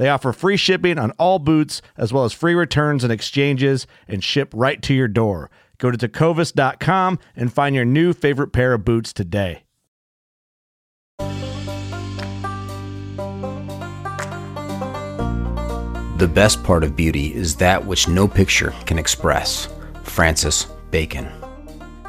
[0.00, 4.24] They offer free shipping on all boots, as well as free returns and exchanges, and
[4.24, 5.50] ship right to your door.
[5.76, 9.64] Go to tecovas.com and find your new favorite pair of boots today.
[16.16, 19.68] The best part of beauty is that which no picture can express.
[20.04, 21.26] Francis Bacon.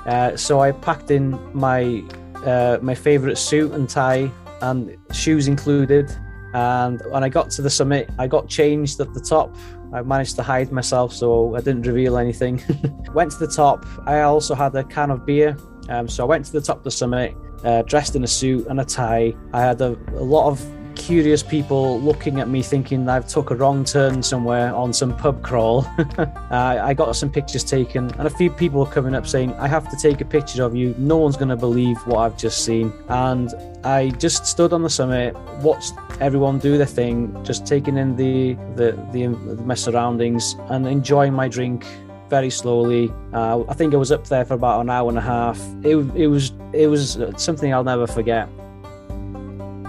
[0.05, 2.01] Uh, so I packed in my
[2.45, 6.09] uh, my favorite suit and tie and shoes included.
[6.53, 9.55] And when I got to the summit, I got changed at the top.
[9.93, 12.61] I managed to hide myself so I didn't reveal anything.
[13.13, 13.85] went to the top.
[14.05, 15.57] I also had a can of beer.
[15.89, 18.67] Um, so I went to the top of the summit, uh, dressed in a suit
[18.67, 19.35] and a tie.
[19.53, 20.61] I had a, a lot of
[20.95, 25.41] curious people looking at me thinking I've took a wrong turn somewhere on some pub
[25.43, 25.85] crawl.
[26.17, 29.89] uh, I got some pictures taken and a few people coming up saying, I have
[29.89, 30.95] to take a picture of you.
[30.97, 32.93] No one's going to believe what I've just seen.
[33.09, 33.49] And
[33.83, 38.53] I just stood on the summit, watched everyone do their thing, just taking in the,
[38.75, 39.27] the, the,
[39.63, 41.85] my surroundings and enjoying my drink
[42.31, 43.11] very slowly.
[43.33, 45.59] Uh, I think I was up there for about an hour and a half.
[45.83, 48.47] It, it was it was something I'll never forget.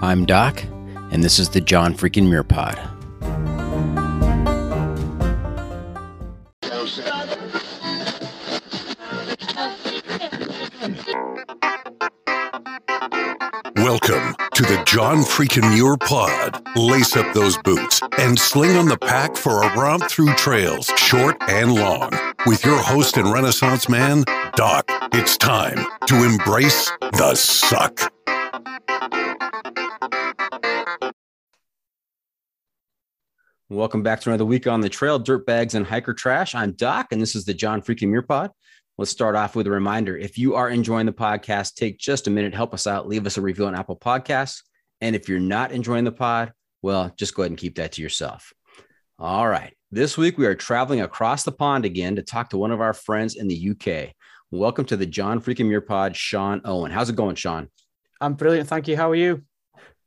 [0.01, 0.61] I'm Doc,
[1.13, 2.75] and this is the John Freaking Muir Pod.
[13.75, 16.65] Welcome to the John Freakin' Muir Pod.
[16.75, 21.37] Lace up those boots and sling on the pack for a romp through trails, short
[21.47, 22.11] and long.
[22.47, 24.23] With your host and Renaissance man,
[24.55, 28.11] Doc, it's time to embrace the suck.
[33.73, 36.53] Welcome back to another week on the trail, dirt bags and hiker trash.
[36.53, 38.51] I'm Doc, and this is the John Freaking Muir Pod.
[38.99, 40.15] Let's start off with a reminder.
[40.15, 43.37] If you are enjoying the podcast, take just a minute, help us out, leave us
[43.37, 44.61] a review on Apple Podcasts.
[45.01, 46.53] And if you're not enjoying the pod,
[46.83, 48.53] well, just go ahead and keep that to yourself.
[49.17, 49.73] All right.
[49.89, 52.93] This week we are traveling across the pond again to talk to one of our
[52.93, 54.13] friends in the UK.
[54.51, 56.91] Welcome to the John Freaking Muir Pod, Sion Owen.
[56.91, 57.71] How's it going, Sion?
[58.21, 58.69] I'm brilliant.
[58.69, 58.95] Thank you.
[58.95, 59.41] How are you?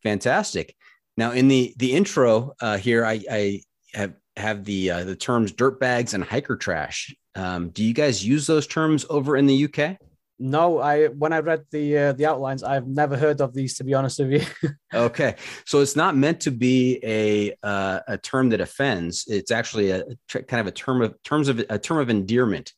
[0.05, 0.77] Fantastic.
[1.17, 3.63] Now, in the the intro uh, here, I, I
[3.95, 7.15] have have the uh, the terms dirt bags and hiker trash.
[7.35, 9.99] Um, do you guys use those terms over in the UK?
[10.39, 13.77] No, I when I read the uh, the outlines, I've never heard of these.
[13.79, 14.33] To be honest with
[14.63, 14.71] you.
[14.95, 19.25] okay, so it's not meant to be a uh, a term that offends.
[19.29, 22.73] It's actually a, a kind of a term of terms of a term of endearment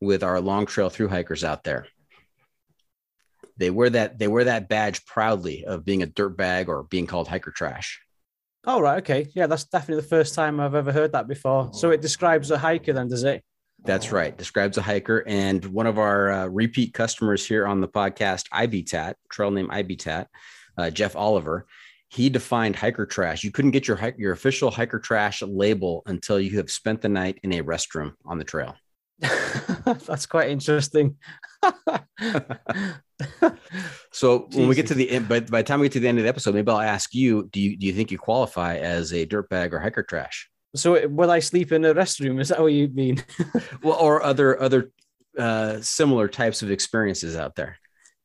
[0.00, 1.86] with our long trail through hikers out there
[3.58, 7.06] they wear that they wear that badge proudly of being a dirt bag or being
[7.06, 8.00] called hiker trash.
[8.64, 11.70] Oh right, okay, yeah, that's definitely the first time I've ever heard that before.
[11.72, 13.42] So it describes a hiker, then, does it?
[13.84, 14.36] That's right.
[14.36, 19.14] Describes a hiker, and one of our uh, repeat customers here on the podcast, Ibitat,
[19.30, 20.26] trail name Ibitat,
[20.76, 21.66] uh, Jeff Oliver.
[22.08, 23.44] He defined hiker trash.
[23.44, 27.38] You couldn't get your your official hiker trash label until you have spent the night
[27.42, 28.74] in a restroom on the trail.
[29.84, 31.16] That's quite interesting.
[34.10, 36.08] so when we get to the end, but by the time we get to the
[36.08, 38.76] end of the episode, maybe I'll ask you: Do you do you think you qualify
[38.76, 40.48] as a dirtbag or hiker trash?
[40.76, 42.40] So will I sleep in a restroom?
[42.40, 43.24] Is that what you mean?
[43.82, 44.90] well, or other other
[45.38, 47.78] uh, similar types of experiences out there?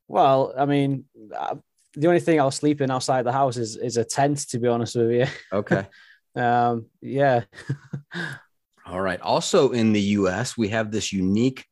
[0.07, 1.05] Well, I mean,
[1.35, 1.55] uh,
[1.95, 4.49] the only thing I'll sleep in outside the house is is a tent.
[4.49, 5.25] To be honest with you.
[5.53, 5.87] Okay.
[6.35, 6.87] um.
[7.01, 7.43] Yeah.
[8.85, 9.21] All right.
[9.21, 11.65] Also in the U.S., we have this unique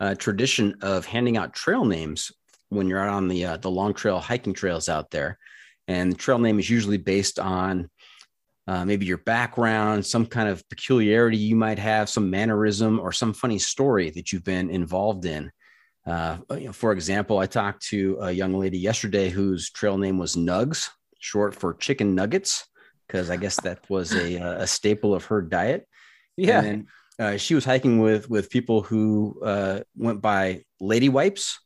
[0.00, 2.32] uh, tradition of handing out trail names
[2.68, 5.38] when you're out on the uh, the long trail hiking trails out there,
[5.86, 7.88] and the trail name is usually based on
[8.66, 13.32] uh, maybe your background, some kind of peculiarity you might have, some mannerism, or some
[13.32, 15.50] funny story that you've been involved in.
[16.06, 20.18] Uh, you know, for example, I talked to a young lady yesterday whose trail name
[20.18, 22.66] was Nugs, short for chicken nuggets,
[23.06, 25.86] because I guess that was a, a staple of her diet.
[26.36, 26.62] Yeah.
[26.62, 26.86] And
[27.18, 31.58] uh, she was hiking with with people who uh, went by Lady Wipes,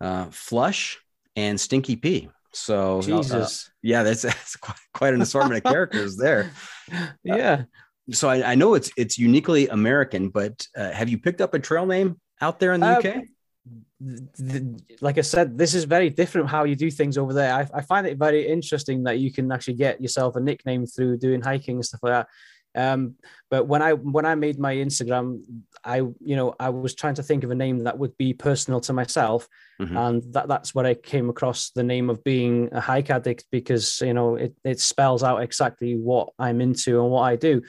[0.00, 0.98] uh, Flush,
[1.36, 2.28] and Stinky P.
[2.52, 3.46] So uh,
[3.82, 6.50] yeah, that's, that's quite, quite an assortment of characters there.
[7.24, 7.64] Yeah.
[8.10, 11.58] So I, I, know it's it's uniquely American, but uh, have you picked up a
[11.58, 13.24] trail name out there in the UK?
[13.98, 17.54] The, like I said, this is very different how you do things over there.
[17.54, 21.16] I, I, find it very interesting that you can actually get yourself a nickname through
[21.16, 22.28] doing hiking and stuff like that.
[22.74, 23.14] Um,
[23.50, 25.42] but when I when I made my Instagram,
[25.84, 28.80] I you know I was trying to think of a name that would be personal
[28.82, 29.48] to myself,
[29.80, 29.96] mm-hmm.
[29.96, 34.00] and that that's where I came across the name of being a hike addict because
[34.00, 37.62] you know it it spells out exactly what I'm into and what I do.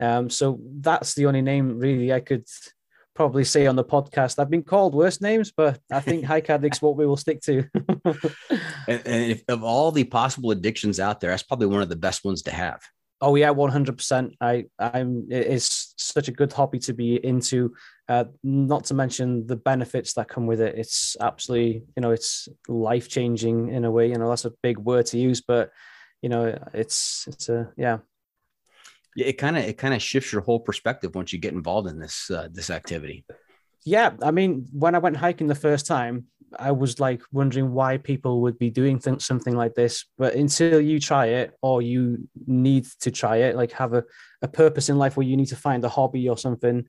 [0.00, 2.46] Um, so that's the only name really I could
[3.14, 4.38] probably say on the podcast.
[4.38, 7.64] I've been called worse names, but I think hike addicts what we will stick to.
[8.04, 11.96] and, and if, of all the possible addictions out there, that's probably one of the
[11.96, 12.80] best ones to have.
[13.20, 14.34] Oh yeah, one hundred percent.
[14.40, 17.74] I I'm it's such a good hobby to be into.
[18.08, 20.74] Uh, not to mention the benefits that come with it.
[20.76, 24.08] It's absolutely you know it's life changing in a way.
[24.08, 25.70] You know that's a big word to use, but
[26.22, 27.98] you know it's it's a yeah.
[29.16, 31.88] Yeah, it kind of it kind of shifts your whole perspective once you get involved
[31.88, 33.24] in this uh, this activity.
[33.84, 36.26] Yeah, I mean, when I went hiking the first time,
[36.58, 40.04] I was like wondering why people would be doing th- something like this.
[40.18, 44.04] But until you try it, or you need to try it, like have a,
[44.42, 46.86] a purpose in life where you need to find a hobby or something,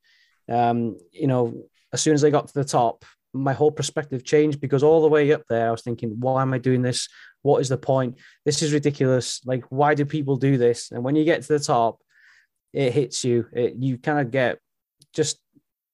[0.50, 1.64] um, you know,
[1.94, 5.08] as soon as I got to the top, my whole perspective changed because all the
[5.08, 7.08] way up there, I was thinking, why am I doing this?
[7.44, 8.18] What is the point?
[8.46, 9.42] This is ridiculous.
[9.46, 10.92] Like, why do people do this?
[10.92, 12.00] And when you get to the top,
[12.74, 13.48] it hits you.
[13.54, 14.60] It, you kind of get
[15.14, 15.40] just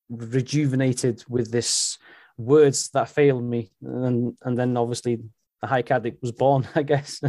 [0.10, 1.98] rejuvenated with this
[2.38, 5.19] words that failed me, and and then obviously
[5.62, 6.68] the hike addict was born.
[6.75, 7.22] I guess.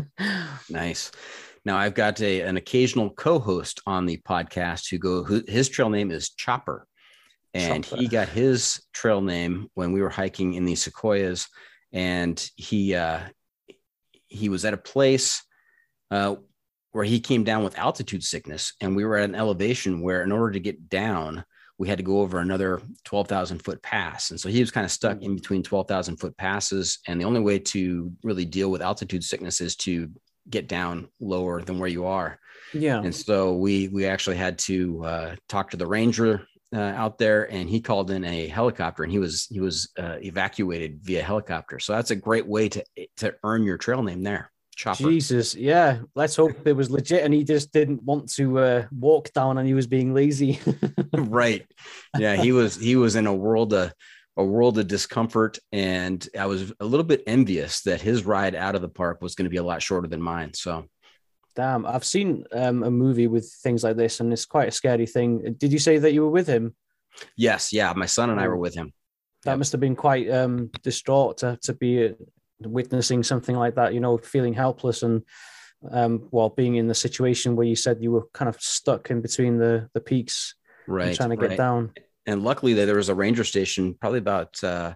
[0.71, 1.11] nice.
[1.65, 5.91] Now I've got a, an occasional co-host on the podcast who go who, his trail
[5.91, 6.87] name is Chopper,
[7.55, 8.01] and Chopper.
[8.01, 11.49] he got his trail name when we were hiking in the sequoias,
[11.93, 13.21] and he uh,
[14.27, 15.43] he was at a place
[16.11, 16.37] uh,
[16.93, 20.33] where he came down with altitude sickness, and we were at an elevation where in
[20.33, 21.45] order to get down
[21.79, 24.31] we had to go over another 12,000 foot pass.
[24.31, 26.99] And so he was kind of stuck in between 12,000 foot passes.
[27.07, 30.11] And the only way to really deal with altitude sickness is to
[30.51, 32.41] get down lower than where you are.
[32.75, 33.01] Yeah.
[33.01, 37.51] And so we, we actually had to uh, talk to the ranger uh, out there
[37.51, 41.79] and he called in a helicopter and he was, he was uh, evacuated via helicopter.
[41.79, 42.85] So that's a great way to,
[43.19, 44.51] to earn your trail name there.
[44.79, 45.11] Chopper.
[45.11, 45.99] Jesus, yeah.
[46.15, 49.67] Let's hope it was legit, and he just didn't want to uh, walk down, and
[49.67, 50.61] he was being lazy.
[51.13, 51.67] right.
[52.17, 52.77] Yeah, he was.
[52.77, 53.93] He was in a world of
[54.37, 58.77] a world of discomfort, and I was a little bit envious that his ride out
[58.77, 60.55] of the park was going to be a lot shorter than mine.
[60.55, 60.85] So,
[61.57, 65.07] damn, I've seen um, a movie with things like this, and it's quite a scary
[65.07, 65.57] thing.
[65.59, 66.77] Did you say that you were with him?
[67.37, 67.73] Yes.
[67.73, 68.93] Yeah, my son and I were with him.
[69.43, 69.59] That yep.
[69.59, 72.15] must have been quite um, distraught to, to be
[72.61, 75.23] witnessing something like that, you know, feeling helpless and
[75.91, 79.21] um, while being in the situation where you said you were kind of stuck in
[79.21, 80.55] between the the peaks,
[80.87, 81.59] right, trying to get right.
[81.59, 81.93] down.
[82.27, 84.95] And luckily, there was a ranger station probably about uh,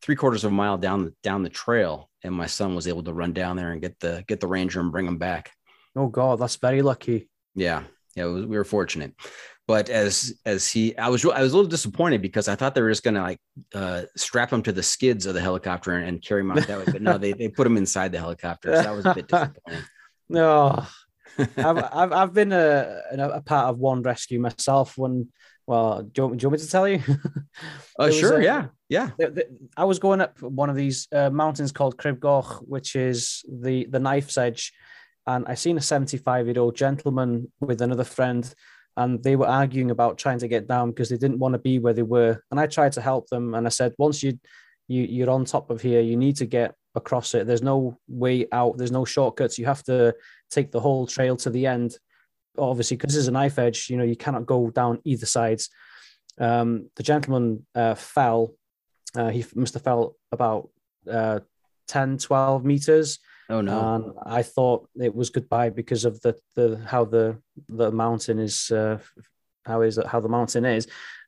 [0.00, 3.02] three quarters of a mile down the down the trail, and my son was able
[3.04, 5.50] to run down there and get the get the ranger and bring him back.
[5.96, 7.28] Oh God, that's very lucky.
[7.54, 7.82] Yeah,
[8.14, 9.14] yeah, was, we were fortunate.
[9.70, 12.82] But as as he, I was I was a little disappointed because I thought they
[12.82, 13.38] were just going to like
[13.72, 16.76] uh, strap him to the skids of the helicopter and, and carry him out that
[16.76, 16.86] way.
[16.90, 18.74] But no, they they put him inside the helicopter.
[18.74, 19.84] So that was a bit disappointing.
[20.28, 20.84] no,
[21.38, 24.98] I've, I've I've been a, a part of one rescue myself.
[24.98, 25.28] When
[25.68, 27.02] well, do you, want, do you want me to tell you?
[27.96, 29.10] Oh, sure, a, yeah, yeah.
[29.18, 29.46] The, the,
[29.76, 33.84] I was going up one of these uh, mountains called Crib Goch, which is the
[33.84, 34.72] the knife's edge,
[35.28, 38.52] and I seen a seventy five year old gentleman with another friend
[39.00, 41.78] and they were arguing about trying to get down because they didn't want to be
[41.78, 42.42] where they were.
[42.50, 44.38] And I tried to help them, and I said, once you
[44.88, 47.46] you you're on top of here, you need to get across it.
[47.46, 48.76] There's no way out.
[48.76, 49.58] There's no shortcuts.
[49.58, 50.14] You have to
[50.50, 51.96] take the whole trail to the end.
[52.58, 55.70] Obviously, because there's a knife edge, you know you cannot go down either sides.
[56.38, 58.54] Um, the gentleman uh, fell.
[59.14, 60.68] Uh, he must have fell about
[61.10, 61.40] uh,
[61.88, 63.18] 10, 12 meters.
[63.50, 63.94] Oh no!
[63.94, 67.38] And I thought it was goodbye because of the the how the
[67.68, 68.98] the mountain is uh,
[69.66, 70.86] how is how the mountain is.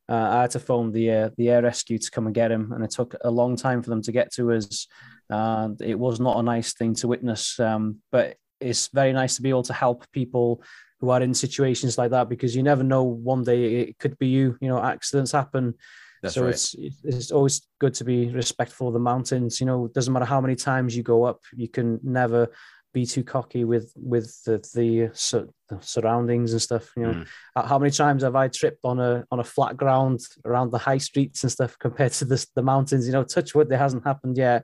[0.08, 2.72] Uh, I had to phone the uh, the air rescue to come and get him,
[2.72, 4.86] and it took a long time for them to get to us.
[5.28, 9.42] And it was not a nice thing to witness, um, but it's very nice to
[9.42, 10.62] be able to help people
[11.00, 13.02] who are in situations like that because you never know.
[13.02, 14.56] One day it could be you.
[14.60, 15.74] You know, accidents happen.
[16.22, 16.50] That's so right.
[16.50, 19.60] it's it's always good to be respectful of the mountains.
[19.60, 22.48] You know, it doesn't matter how many times you go up, you can never
[22.94, 26.90] be too cocky with with the the, sur- the surroundings and stuff.
[26.96, 27.66] You know, Mm.
[27.66, 30.98] How many times have I tripped on a on a flat ground around the high
[30.98, 33.06] streets and stuff compared to this the mountains?
[33.06, 34.62] You know, touch wood, it hasn't happened yet.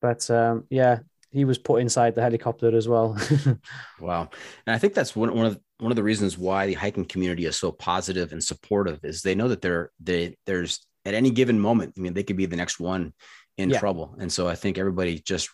[0.00, 1.00] But um, yeah,
[1.30, 3.16] he was put inside the helicopter as well.
[4.00, 4.30] Wow.
[4.66, 7.44] And I think that's one, one of one of the reasons why the hiking community
[7.46, 11.58] is so positive and supportive is they know that they're they there's at any given
[11.60, 13.14] moment, I mean, they could be the next one
[13.56, 13.78] in Yeah.
[13.78, 14.16] trouble.
[14.18, 15.50] And so I think everybody just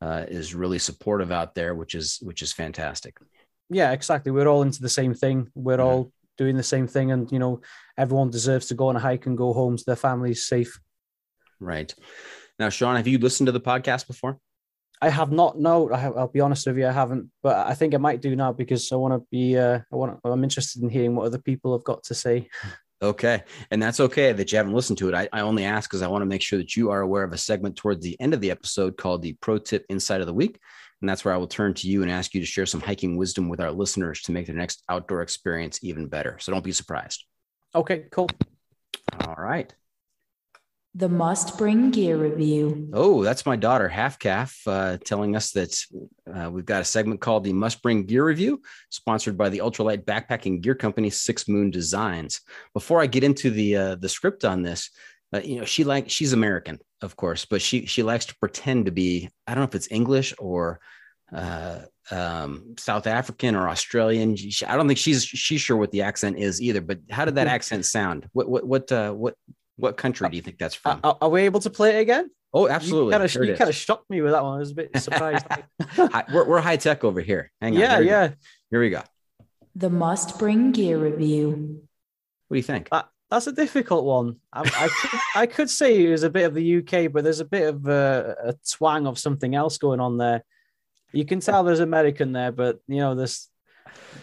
[0.00, 3.16] uh, is really supportive out there, which is which is fantastic.
[3.70, 4.30] yeah, exactly.
[4.30, 5.50] We're all into the same thing.
[5.54, 5.84] We're Mhm.
[5.84, 7.60] all doing the same thing, and you know,
[7.96, 10.78] everyone deserves to go on a hike and go home to their families safe.
[11.60, 11.94] Right.
[12.58, 14.38] Now, Sion, have you listened to the podcast before?
[15.04, 15.58] I have not.
[15.58, 17.30] No, I have, I'll be honest with you, I haven't.
[17.42, 19.58] But I think I might do now because I want to be.
[19.58, 20.18] Uh, I want.
[20.24, 22.48] I'm interested in hearing what other people have got to say.
[23.02, 23.42] Okay.
[23.70, 25.14] And that's okay that you haven't listened to it.
[25.14, 27.34] I, I only ask because I want to make sure that you are aware of
[27.34, 30.32] a segment towards the end of the episode called the Pro Tip Insight of the
[30.32, 30.58] Week.
[31.02, 33.18] And that's where I will turn to you and ask you to share some hiking
[33.18, 36.38] wisdom with our listeners to make their next outdoor experience even better.
[36.40, 37.24] So don't be surprised.
[37.74, 38.30] Okay, cool.
[39.26, 39.74] All right.
[40.96, 42.88] The must bring gear review.
[42.92, 45.76] Oh, that's my daughter, Half Calf, uh, telling us that
[46.32, 50.04] uh, we've got a segment called the Must Bring Gear Review, sponsored by the ultralight
[50.04, 52.42] backpacking gear company Six Moon Designs.
[52.74, 54.90] Before I get into the uh, the script on this,
[55.34, 58.86] uh, you know, she like she's American, of course, but she she likes to pretend
[58.86, 60.78] to be I don't know if it's English or
[61.32, 64.36] uh, um, South African or Australian.
[64.36, 66.80] She, I don't think she's she's sure what the accent is either.
[66.80, 68.28] But how did that accent sound?
[68.32, 69.34] What what what uh, what
[69.76, 71.00] what country uh, do you think that's uh, from?
[71.04, 72.30] Are, are we able to play it again?
[72.54, 73.06] oh, absolutely.
[73.06, 74.56] You kind of you kind of shocked me with that one.
[74.56, 75.44] I was a bit surprised.
[76.32, 77.50] We're, we're high tech over here.
[77.60, 77.80] Hang on.
[77.80, 78.10] yeah, Here we go.
[78.10, 78.30] yeah.
[78.70, 79.02] Here we go.
[79.76, 81.82] The must bring gear review.
[82.48, 82.88] What do you think?
[82.90, 84.36] That, that's a difficult one.
[84.52, 87.40] I, I, could, I could say it was a bit of the UK, but there's
[87.40, 90.44] a bit of a, a twang of something else going on there.
[91.12, 93.48] You can tell there's American there, but you know, there's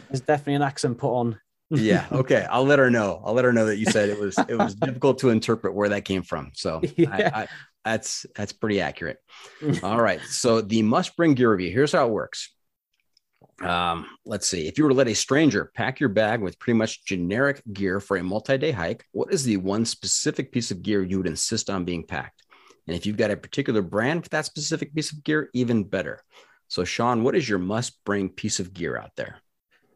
[0.09, 1.39] there's definitely an accent put on.
[1.71, 2.05] Yeah.
[2.11, 2.45] Okay.
[2.49, 3.21] I'll let her know.
[3.25, 5.89] I'll let her know that you said it was it was difficult to interpret where
[5.89, 6.51] that came from.
[6.53, 7.09] So Yeah.
[7.33, 7.47] I, I,
[7.83, 9.17] that's that's pretty accurate.
[9.83, 10.21] All right.
[10.21, 11.71] So the must bring gear review.
[11.71, 12.53] Here's how it works.
[13.61, 14.67] Um, let's see.
[14.67, 17.99] If you were to let a stranger pack your bag with pretty much generic gear
[17.99, 21.69] for a multi-day hike, what is the one specific piece of gear you would insist
[21.69, 22.41] on being packed?
[22.87, 26.23] And if you've got a particular brand for that specific piece of gear, even better.
[26.69, 29.37] So, Sion, what is your must-bring piece of gear out there?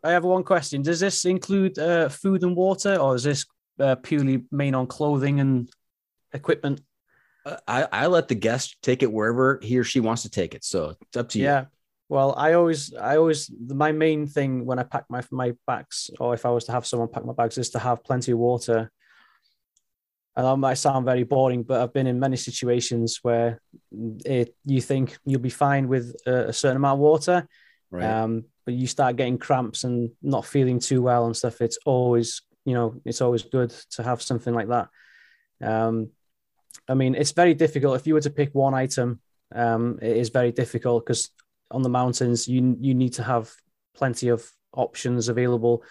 [0.05, 0.83] I have one question.
[0.83, 3.45] Does this include uh, food and water, or is this
[3.79, 5.67] uh, purely main on clothing and
[6.31, 6.81] equipment?
[7.43, 10.53] Uh, I, I let the guest take it wherever he or she wants to take
[10.53, 10.63] it.
[10.63, 11.45] So it's up to you.
[11.45, 11.65] Yeah.
[12.07, 16.35] Well, I always, I always, my main thing when I pack my my bags, or
[16.35, 18.91] if I was to have someone pack my bags, is to have plenty of water.
[20.35, 23.59] And that might sound very boring, but I've been in many situations where
[24.25, 27.47] it, you think you'll be fine with a, a certain amount of water,
[27.89, 28.03] Right.
[28.03, 31.61] um, but you start getting cramps and not feeling too well and stuff.
[31.61, 34.89] It's always, you know, it's always good to have something like that.
[35.61, 36.09] Um,
[36.87, 39.21] I mean, it's very difficult if you were to pick one item.
[39.53, 41.29] Um, it is very difficult because
[41.71, 43.53] on the mountains, you you need to have
[43.95, 45.83] plenty of options available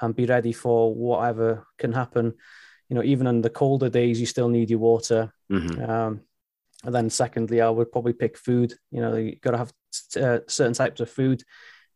[0.00, 2.34] and be ready for whatever can happen.
[2.88, 5.32] You know, even in the colder days, you still need your water.
[5.50, 5.88] Mhm.
[5.88, 6.20] Um,
[6.82, 8.74] and then, secondly, I would probably pick food.
[8.90, 9.72] You know, you got to have
[10.16, 11.42] uh, certain types of food.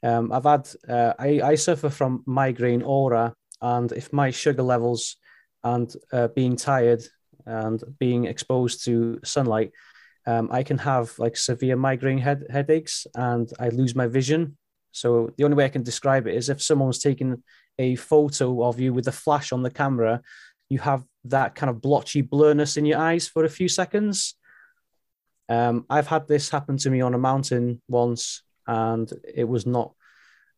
[0.04, 5.16] Um, I've had, uh, I, I suffer from migraine aura, and if my sugar levels
[5.62, 7.02] and uh, being tired
[7.46, 9.72] and being exposed to sunlight,
[10.26, 14.56] um, I can have like severe migraine head, headaches and I lose my vision.
[14.92, 17.42] So the only way I can describe it is if someone's taking
[17.78, 20.22] a photo of you with a flash on the camera,
[20.68, 24.34] you have that kind of blotchy blurriness in your eyes for a few seconds.
[25.48, 29.92] Um, I've had this happen to me on a mountain once, and it was not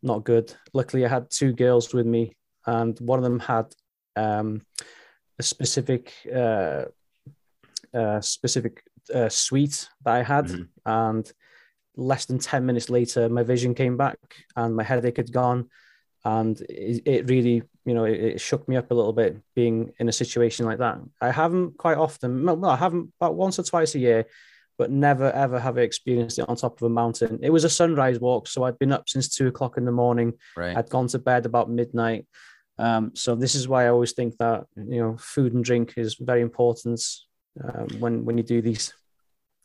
[0.03, 0.55] not good.
[0.73, 2.37] Luckily, I had two girls with me,
[2.67, 3.75] and one of them had
[4.15, 4.63] um,
[5.39, 6.85] a specific uh,
[7.95, 8.83] uh, specific
[9.15, 10.69] uh, sweet that I had, Mhm.
[10.85, 11.33] and
[11.97, 14.19] less than ten minutes later, my vision came back
[14.55, 15.71] and my headache had gone,
[16.25, 19.93] and it, it really, you know, it, it shook me up a little bit being
[19.99, 20.99] in a situation like that.
[21.21, 24.27] I haven't quite often, well, I haven't about once or twice a year,
[24.79, 27.39] but never ever have I experienced it on top of a mountain.
[27.43, 30.35] It was a sunrise walk, so I'd been up since two o'clock in the morning.
[30.57, 30.77] Right.
[30.77, 32.27] I'd gone to bed about midnight.
[32.79, 36.17] Um, so this is why I always think that you know food and drink is
[36.17, 37.03] very important
[37.63, 38.93] um, when when you do these.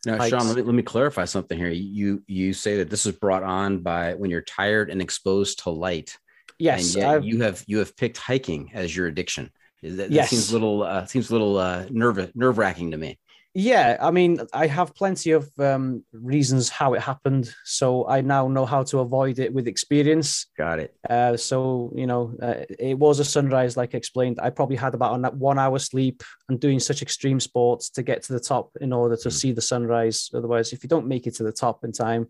[0.04, 0.30] Now, hikes.
[0.30, 1.68] Sion, let me, let me clarify something here.
[1.68, 5.70] You you say that this is brought on by when you're tired and exposed to
[5.70, 6.16] light,
[6.58, 9.50] Yes, and yet you have you have picked hiking as your addiction.
[9.82, 10.30] That, that Yes.
[10.30, 13.18] seems a little uh, seems a little uh, nerve nerve wracking to me.
[13.54, 13.96] Yeah.
[14.00, 18.64] I mean, I have plenty of um, reasons how it happened, so I now know
[18.66, 20.46] how to avoid it with experience.
[20.56, 20.94] Got it.
[21.08, 24.38] Uh, so you know, uh, it was a sunrise, like I explained.
[24.42, 28.32] I probably had about one hour sleep and doing such extreme sports to get to
[28.32, 29.32] the top in order to Mm.
[29.32, 30.30] see the sunrise.
[30.34, 32.28] Otherwise, if you don't make it to the top in time,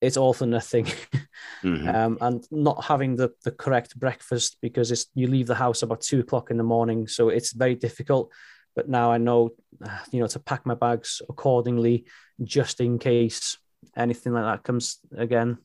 [0.00, 0.86] it's all for nothing.
[1.62, 1.94] Mhm.
[1.94, 6.00] um, and not having the, the correct breakfast because it's you leave the house about
[6.00, 8.30] two o'clock in the morning, so it's very difficult.
[8.76, 9.50] But now I know,
[9.84, 12.04] uh, you know, to pack my bags accordingly,
[12.42, 13.58] just in case
[13.96, 15.58] anything like that comes again.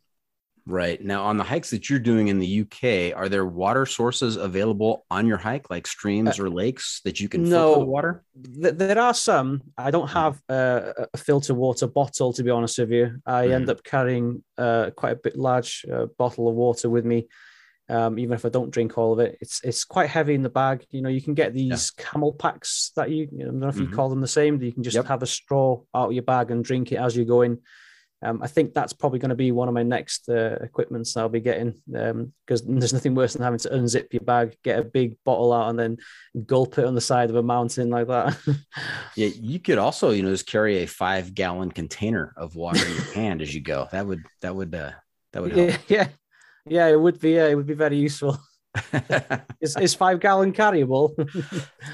[0.67, 4.35] Right now, on the hikes that you're doing in the UK, are there water sources
[4.35, 7.74] available on your hike, like streams or lakes that you can Uh, no.
[7.74, 8.24] filter water?
[8.62, 9.62] Th- there are some.
[9.77, 13.17] I don't have uh, a filter water bottle, to be honest with you.
[13.27, 17.27] I end up carrying uh, quite a bit large uh, bottle of water with me,
[17.89, 19.38] um, even if I don't drink all of it.
[19.42, 20.86] It's it's quite heavy in the bag.
[20.89, 23.88] You know, you can get these camel packs that you, I don't know if you
[23.88, 23.94] Mhm.
[23.94, 24.58] call them the same.
[24.58, 25.06] That you can just Yep.
[25.06, 27.60] have a straw out of your bag and drink it as you're going.
[28.22, 31.30] Um, I think that's probably going to be one of my next uh, equipments I'll
[31.30, 35.18] be getting because there's nothing worse than having to unzip your bag, get a big
[35.25, 35.98] bottle out, and then
[36.46, 38.36] gulp it on the side of a mountain like that.
[39.15, 42.94] Yeah, you could also, you know, just carry a five gallon container of water in
[42.96, 43.88] your hand as you go.
[43.92, 44.92] That would that would uh,
[45.33, 45.70] that would help.
[45.70, 46.07] yeah, yeah,
[46.68, 47.32] yeah, it would be.
[47.32, 48.38] Yeah, it would be very useful.
[49.62, 51.14] Is, is five gallon carryable?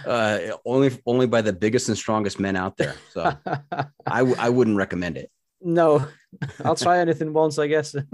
[0.06, 2.96] uh, only only by the biggest and strongest men out there.
[3.12, 3.22] So
[4.08, 5.30] I w- I wouldn't recommend it.
[5.62, 6.08] no,
[6.66, 7.96] I'll try anything once, I guess.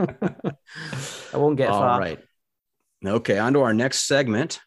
[1.34, 1.98] I won't get All far.
[2.00, 2.20] right.
[3.06, 4.60] Okay, on to our next segment,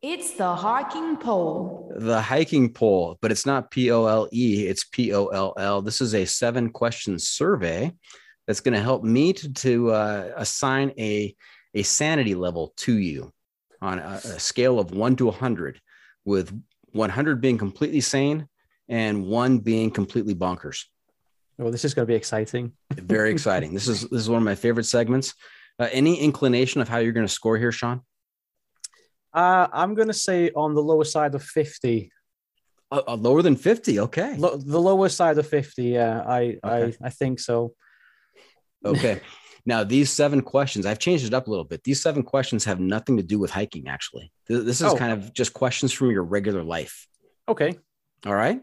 [0.00, 1.92] It's the hiking pole.
[1.96, 5.82] the hiking pole, but it's not P O L E, it's P O L L.
[5.82, 7.92] This is a seven question survey
[8.46, 11.34] that's going to help me to, to uh, assign a,
[11.74, 13.32] a sanity level to you
[13.80, 15.80] on a, a scale of one to 100,
[16.24, 16.58] with
[16.92, 18.48] 100 being completely sane
[18.88, 20.84] and one being completely bonkers.
[21.58, 22.72] Well, this is going to be exciting.
[22.92, 23.74] Very exciting.
[23.74, 25.34] This is this is one of my favorite segments.
[25.78, 28.00] Uh, any inclination of how you're going to score here, Sion?
[29.32, 32.10] Uh, I'm going to say on the lower side of 50.
[32.90, 34.00] Uh, uh, lower than 50.
[34.00, 34.36] Okay.
[34.36, 35.82] Lo- the lower side of 50.
[35.82, 36.96] Yeah, I, Okay.
[37.02, 37.74] I, I think so.
[38.84, 39.20] Okay.
[39.66, 41.82] now, these seven questions, I've changed it up a little bit.
[41.84, 44.32] These seven questions have nothing to do with hiking, actually.
[44.48, 44.96] This is Oh.
[44.96, 47.06] kind of just questions from your regular life.
[47.48, 47.78] Okay.
[48.26, 48.56] All right.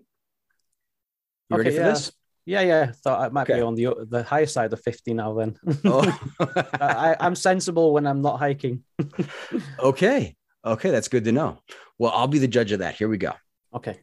[1.49, 1.89] You Okay, ready for yeah.
[1.89, 2.11] this?
[2.45, 2.91] Yeah, yeah.
[3.03, 3.55] Thought I might Okay.
[3.55, 5.33] be on the the higher side of 50 now.
[5.33, 6.01] Then Oh.
[6.79, 8.83] I, I'm sensible when I'm not hiking.
[9.79, 10.35] okay.
[10.65, 10.89] Okay.
[10.91, 11.59] That's good to know.
[11.99, 12.95] Well, I'll be the judge of that.
[12.95, 13.33] Here we go.
[13.75, 13.99] Okay.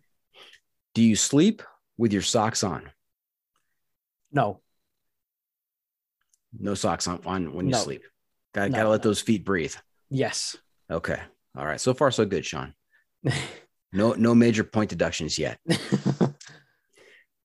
[0.94, 1.62] Do you sleep
[1.96, 2.90] with your socks on?
[4.32, 4.60] No.
[6.58, 7.78] No socks on, on when you No.
[7.78, 8.02] sleep.
[8.54, 9.08] Got, No, got to let no.
[9.10, 9.74] those feet breathe.
[10.10, 10.56] Yes.
[10.90, 11.20] Okay.
[11.56, 11.80] All right.
[11.80, 12.74] So far, so good, Sion.
[13.90, 15.58] No, no major point deductions yet.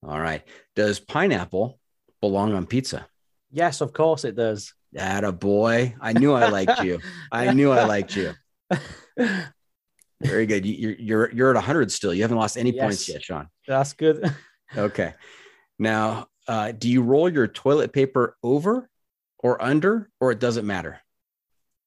[0.06, 0.44] All right.
[0.76, 1.80] Does pineapple
[2.22, 3.08] belong on pizza?
[3.50, 4.74] yes, of course it does.
[4.92, 5.96] That a boy.
[6.02, 7.00] I knew I liked you.
[7.32, 8.34] I knew I liked you.
[10.22, 10.66] Very good.
[10.66, 12.14] You- You're you're you're at hundred still.
[12.14, 13.48] You haven't lost any points yet, Sion.
[13.68, 14.30] That's good.
[14.76, 15.14] Okay.
[15.80, 18.90] Now, uh, do you roll your toilet paper over
[19.44, 21.00] or under, or it doesn't matter?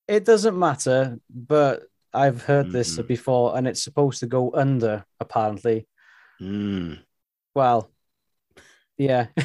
[0.07, 1.83] It doesn't matter, but
[2.15, 3.07] I've heard this Mhm.
[3.09, 5.05] before, and it's supposed to go under.
[5.19, 5.89] Apparently,
[6.41, 7.03] Mm.
[7.55, 7.91] well,
[8.99, 9.29] yeah.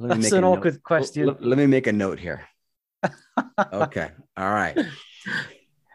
[0.00, 0.58] That's an a note.
[0.58, 1.26] awkward question.
[1.26, 2.48] Let, let me make a note here.
[3.72, 4.10] Okay.
[4.36, 4.76] All right.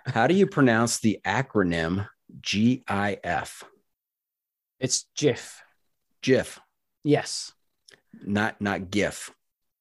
[0.06, 2.08] How do you pronounce the acronym
[2.42, 3.64] GIF?
[4.80, 5.62] It's GIF.
[6.22, 6.60] GIF,
[7.04, 7.54] Yes.
[8.26, 9.32] not not GIF.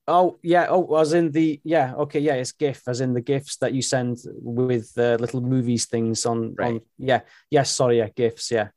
[0.09, 0.67] Oh yeah.
[0.69, 1.95] Oh, as in the yeah.
[1.95, 2.21] Okay.
[2.21, 6.27] Yeah, it's GIF, as in the gifs that you send with uh, little movies things
[6.27, 6.38] on.
[6.38, 6.83] on Right.
[6.99, 7.21] yeah.
[7.51, 7.71] Yes.
[7.71, 7.99] sorry.
[7.99, 8.09] Yeah.
[8.09, 8.51] Gifs.
[8.51, 8.69] Yeah.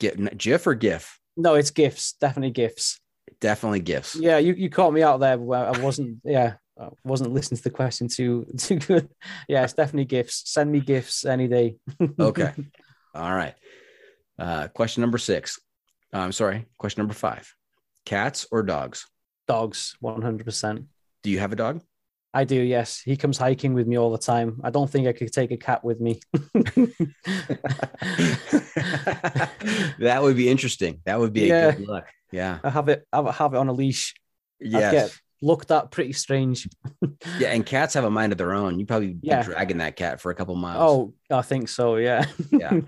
[0.00, 1.18] GIF, GIF or GIF?
[1.36, 2.14] No, it's gifs.
[2.14, 3.00] Definitely gifs.
[3.40, 4.16] Definitely GIFs.
[4.16, 4.38] Yeah.
[4.38, 5.38] You, you caught me out there.
[5.38, 6.18] Where I wasn't.
[6.24, 6.54] Yeah.
[6.78, 9.08] I wasn't listening to the question too too good.
[9.48, 10.42] Yeah, it's definitely gifts.
[10.46, 11.76] Send me gifts any day.
[12.18, 12.52] Okay.
[13.14, 13.54] All right.
[14.36, 15.60] Uh, question number six.
[16.12, 16.66] I'm sorry.
[16.78, 17.54] Question number five.
[18.04, 19.06] Cats or dogs?
[19.46, 20.86] Dogs, one hundred percent.
[21.22, 21.82] Do you have a dog?
[22.32, 22.56] I do.
[22.60, 24.60] Yes, he comes hiking with me all the time.
[24.64, 26.20] I don't think I could take a cat with me.
[29.98, 31.00] that would be interesting.
[31.04, 31.70] That would be a Yeah.
[31.72, 32.04] good look.
[32.32, 32.58] Yeah.
[32.64, 33.06] I have it.
[33.12, 34.14] I have it on a leash.
[34.60, 34.92] Yes.
[34.92, 36.68] get looked at pretty strange.
[37.38, 37.48] Yeah.
[37.52, 38.78] And cats have a mind of their own.
[38.78, 39.42] You probably be Yeah.
[39.42, 40.78] dragging that cat for a couple miles.
[41.30, 41.96] Oh, I think so.
[41.96, 42.26] Yeah.
[42.50, 42.80] yeah.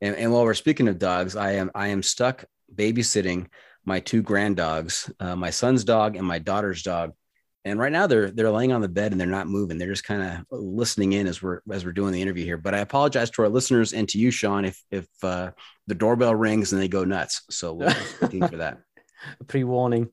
[0.00, 3.46] And, and while we're speaking of dogs, I am I am stuck babysitting
[3.84, 7.12] my two grand dogs, uh, my son's dog and my daughter's dog.
[7.64, 9.76] And right now they're they're laying on the bed and they're not moving.
[9.76, 12.56] They're just kind of listening in as we're as we're doing the interview here.
[12.56, 15.50] But I apologize to our listeners and to you, Sion, if if uh,
[15.86, 17.42] the doorbell rings and they go nuts.
[17.50, 18.78] So we'll looking for that.
[19.38, 20.08] A Pre-warning.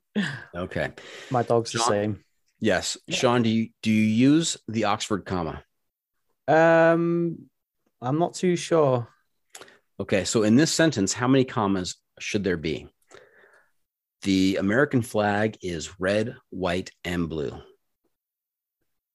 [0.54, 0.92] Okay.
[1.30, 2.24] My dog's the same.
[2.60, 2.98] Yes.
[3.10, 3.44] Sion.
[3.44, 5.64] Do you do you use the Oxford comma?
[6.50, 7.50] Um,
[8.02, 9.08] I'm not too sure.
[10.00, 12.88] Okay, so in this sentence, how many commas should there be?
[14.24, 17.52] The American flag is red, white, and blue.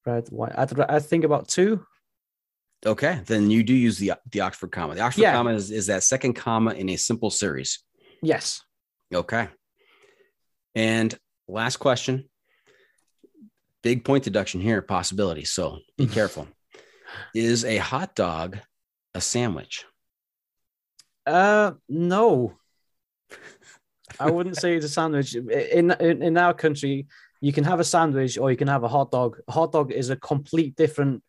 [0.05, 0.53] Red, white.
[0.57, 1.85] I'd, I think about two.
[2.85, 4.95] Okay, then you do use the the Oxford comma.
[4.95, 5.33] The Oxford Yeah.
[5.33, 7.79] comma is, is that second comma in a simple series.
[8.21, 8.61] Yes.
[9.13, 9.47] Okay.
[10.75, 12.29] And last question.
[13.83, 15.45] Big point deduction here, possibility.
[15.45, 16.47] So be careful.
[17.35, 18.57] Is a hot dog
[19.13, 19.85] a sandwich?
[21.25, 22.57] Uh, no.
[24.19, 25.35] I wouldn't say it's a sandwich.
[25.35, 27.07] In, in in our country,
[27.41, 29.39] you can have a sandwich or you can have a hot dog.
[29.47, 31.23] A hot dog is a complete different,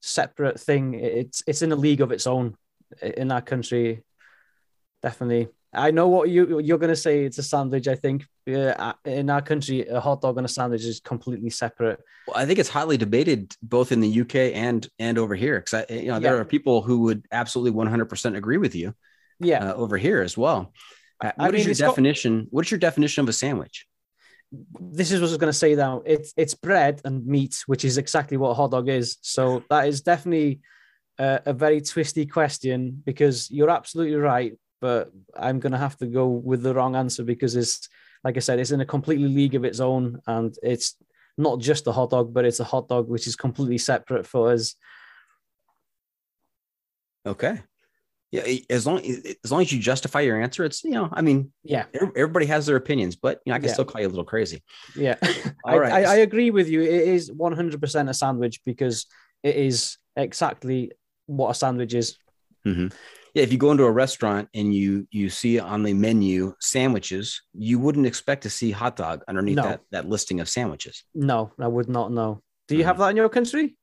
[0.00, 0.94] separate thing.
[0.94, 2.56] It's it's in a league of its own
[3.02, 4.02] in our country.
[5.02, 5.48] Definitely.
[5.72, 7.24] I know what you you're gonna say.
[7.24, 7.86] It's a sandwich.
[7.86, 12.00] I think uh, in our country, a hot dog and a sandwich is completely separate.
[12.26, 15.84] Well, I think it's hotly debated both in the UK and and over here because
[15.88, 16.40] you know there Yeah.
[16.40, 18.94] are people who would absolutely 100% agree with you
[19.38, 19.70] Yeah.
[19.70, 20.72] uh, over here as well.
[21.22, 22.46] Uh, I What is mean, your got- definition?
[22.50, 23.86] What is your definition of a sandwich?
[24.80, 26.02] this is what I was going to say now.
[26.04, 29.16] It's it's bread and meat, which is exactly what a hot dog is.
[29.20, 30.58] So that is definitely
[31.20, 36.06] a, a very twisty question because you're absolutely right, but I'm going to have to
[36.06, 37.88] go with the wrong answer because it's
[38.24, 40.96] like I said, it's in a completely league of its own, and it's
[41.38, 44.50] not just a hot dog, but it's a hot dog which is completely separate for
[44.50, 44.74] us.
[47.24, 47.60] Okay.
[48.32, 49.00] Yeah, as long
[49.44, 52.64] as long as you justify your answer, it's you know, I mean, Yeah, everybody has
[52.66, 53.72] their opinions, but you know, I can Yeah.
[53.72, 54.62] still call you a little crazy.
[54.94, 55.16] yeah.
[55.64, 55.92] All I, right.
[55.92, 56.80] I, I agree with you.
[56.80, 59.06] It is 100% a sandwich because
[59.42, 60.92] it is exactly
[61.26, 62.18] what a sandwich is.
[62.64, 62.92] Mhm.
[63.34, 67.42] Yeah, if you go into a restaurant and you you see on the menu sandwiches,
[67.54, 69.62] you wouldn't expect to see hot dog underneath No.
[69.64, 71.02] that that listing of sandwiches.
[71.14, 72.42] No, I would not know.
[72.68, 72.86] Do you Mhm.
[72.86, 73.76] have that in your country?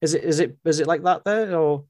[0.00, 1.84] Is it is it is it like that there or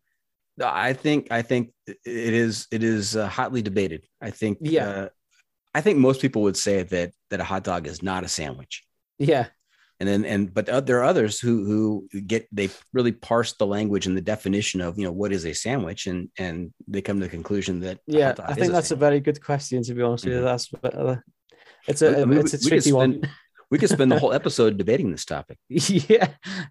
[0.60, 4.06] I think I think it is it is uh, hotly debated.
[4.20, 4.88] I think Yeah.
[4.88, 5.08] uh,
[5.74, 8.84] I think most people would say that that a hot dog is not a sandwich.
[9.18, 9.46] yeah
[10.00, 13.66] And then and but uh, there are others who who get they really parse the
[13.66, 16.56] language and the definition of you know what is a sandwich and and
[16.92, 18.34] they come to the conclusion that yeah?
[18.50, 20.42] I think that's a very good question to be honest with you.
[20.42, 21.16] That's uh,
[21.90, 23.12] it's a I mean, it's a we- we could tricky one.
[23.72, 25.56] We could spend the whole episode debating this topic.
[25.68, 26.28] yeah,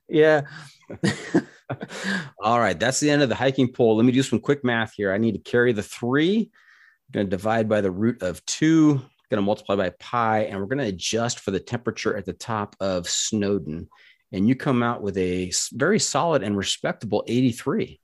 [0.07, 0.41] yeah.
[2.39, 3.95] All right, that's the end of the hiking poll.
[3.95, 5.11] Let me do some quick math here.
[5.11, 6.51] I need to carry the three.
[6.51, 8.91] I'm going to divide by the root of two.
[9.01, 12.25] I'm Going to multiply by pi, and we're going to adjust for the temperature at
[12.25, 13.89] the top of Snowdon.
[14.31, 17.99] And you come out with a very solid and respectable 83.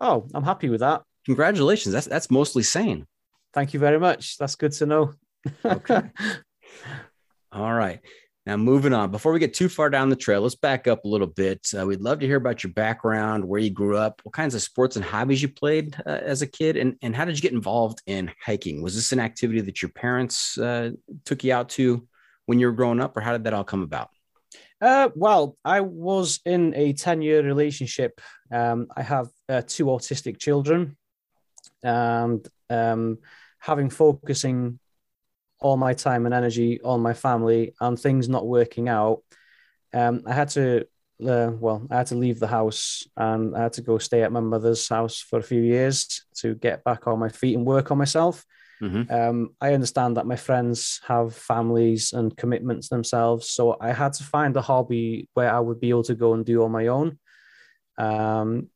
[0.00, 1.02] oh, I'm happy with that.
[1.26, 1.92] Congratulations.
[1.92, 3.06] That's that's mostly sane.
[3.52, 4.38] Thank you very much.
[4.38, 5.12] That's good to know.
[5.66, 6.04] Okay.
[7.52, 8.00] All right.
[8.46, 9.10] Now, moving on.
[9.10, 11.68] Before we get too far down the trail, let's back up a little bit.
[11.78, 14.62] Uh, we'd love to hear about your background, where you grew up, what kinds of
[14.62, 17.52] sports and hobbies you played uh, as a kid, and, and how did you get
[17.52, 18.82] involved in hiking?
[18.82, 20.90] Was this an activity that your parents uh,
[21.24, 22.08] took you out to
[22.46, 24.08] when you were growing up, or how did that all come about?
[24.80, 28.20] Uh, well, I was in a 10 year relationship.
[28.50, 30.96] Um, I have uh, two autistic children,
[31.84, 33.18] and um,
[33.60, 34.80] having focusing
[35.62, 39.22] all my time and energy on my family and things not working out,
[39.94, 40.86] um, I had to,
[41.26, 44.32] uh, well, I had to leave the house and I had to go stay at
[44.32, 47.90] my mother's house for a few years to get back on my feet and work
[47.90, 48.44] on myself.
[48.82, 49.10] Mhm.
[49.10, 54.24] Um, I understand that my friends have families and commitments themselves, so I had to
[54.24, 57.18] find a hobby where I would be able to go and do on my own.
[57.96, 58.70] Um,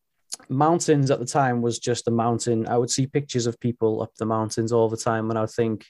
[0.48, 2.68] mountains at the time was just a mountain.
[2.68, 5.50] I would see pictures of people up the mountains all the time, and I would
[5.50, 5.86] think,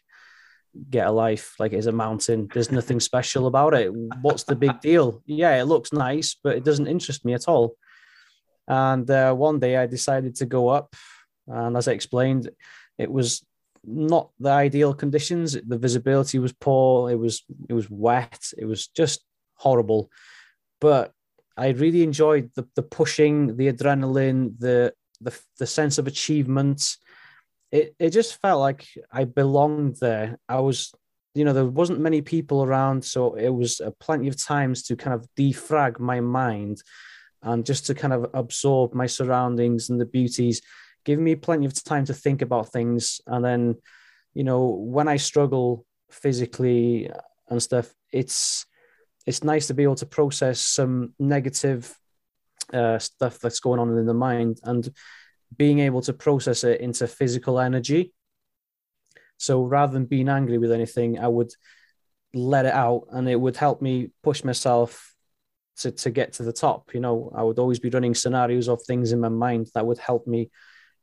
[0.91, 2.49] get a life like it's a mountain.
[2.53, 3.93] There's nothing special about it.
[4.21, 5.23] What's the big deal?
[5.27, 7.77] Yeah, it looks nice, but it doesn't interest me at all.
[8.69, 10.95] And uh, one day I decided to go up,
[11.47, 12.51] and as I explained,
[12.99, 13.45] it was
[13.85, 15.57] not the ideal conditions.
[15.67, 17.11] The visibility was poor.
[17.11, 18.53] It was it was wet.
[18.59, 20.11] It was just horrible.
[20.81, 21.13] But
[21.57, 26.97] I really enjoyed the the pushing, the adrenaline, the the the sense of achievement.
[27.77, 28.83] It it just felt like
[29.21, 30.39] I belonged there.
[30.49, 30.93] I was,
[31.35, 34.97] you know, there wasn't many people around, so it was uh, plenty of times to
[34.97, 36.77] kind of defrag my mind
[37.43, 40.63] and just to kind of absorb my surroundings and the beauties
[41.07, 43.21] giving me plenty of time to think about things.
[43.27, 43.77] And then,
[44.35, 47.09] you know, when I struggle physically
[47.49, 48.67] and stuff, it's
[49.27, 51.97] it's nice to be able to process some negative
[52.73, 54.89] uh, stuff that's going on in the mind and
[55.55, 58.13] being able to process it into physical energy.
[59.39, 61.53] So rather than being angry with anything, I would
[62.35, 65.15] let it out and it would help me push myself
[65.79, 66.95] to, to get to the top.
[66.95, 69.99] You know, I would always be running scenarios of things in my mind that would
[69.99, 70.51] help me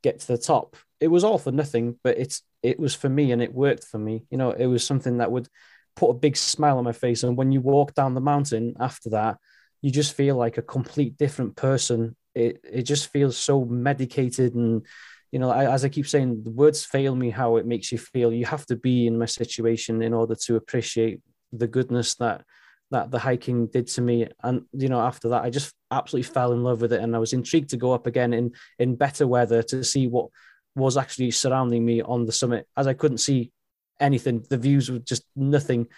[0.02, 0.76] get to the top.
[1.00, 3.98] It was all for nothing, but it's it was for me and it worked for
[3.98, 4.24] me.
[4.30, 5.48] You know, it was something that would
[5.96, 7.22] put a big smile on my face.
[7.22, 9.38] And when you walk down the mountain after that,
[9.82, 12.16] you just feel like a complete different person.
[12.34, 14.86] It it just feels so medicated and
[15.34, 17.98] you know, I, as I keep saying, the words fail me how it makes you
[17.98, 18.32] feel.
[18.32, 22.44] You have to be in my situation in order to appreciate the goodness that
[22.92, 24.28] that the hiking did to me.
[24.44, 27.18] And you know, after that, I just absolutely fell in love with it, and I
[27.18, 30.28] was intrigued to go up again in in better weather to see what
[30.76, 33.50] was actually surrounding me on the summit, as I couldn't see
[33.98, 34.44] anything.
[34.48, 35.88] The views were just nothing.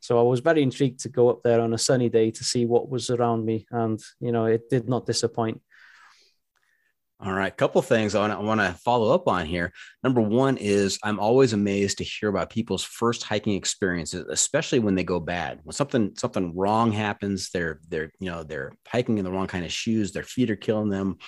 [0.00, 2.64] So I was very intrigued to go up there on a sunny day to see
[2.64, 5.60] what was around me, and you know, it did not disappoint.
[7.20, 9.72] All right, couple things I want to follow up on here.
[10.04, 14.94] Number one is I'm always amazed to hear about people's first hiking experiences, especially when
[14.94, 15.58] they go bad.
[15.64, 19.64] When something something wrong happens, they're they're you know they're hiking in the wrong kind
[19.64, 21.16] of shoes, their feet are killing them.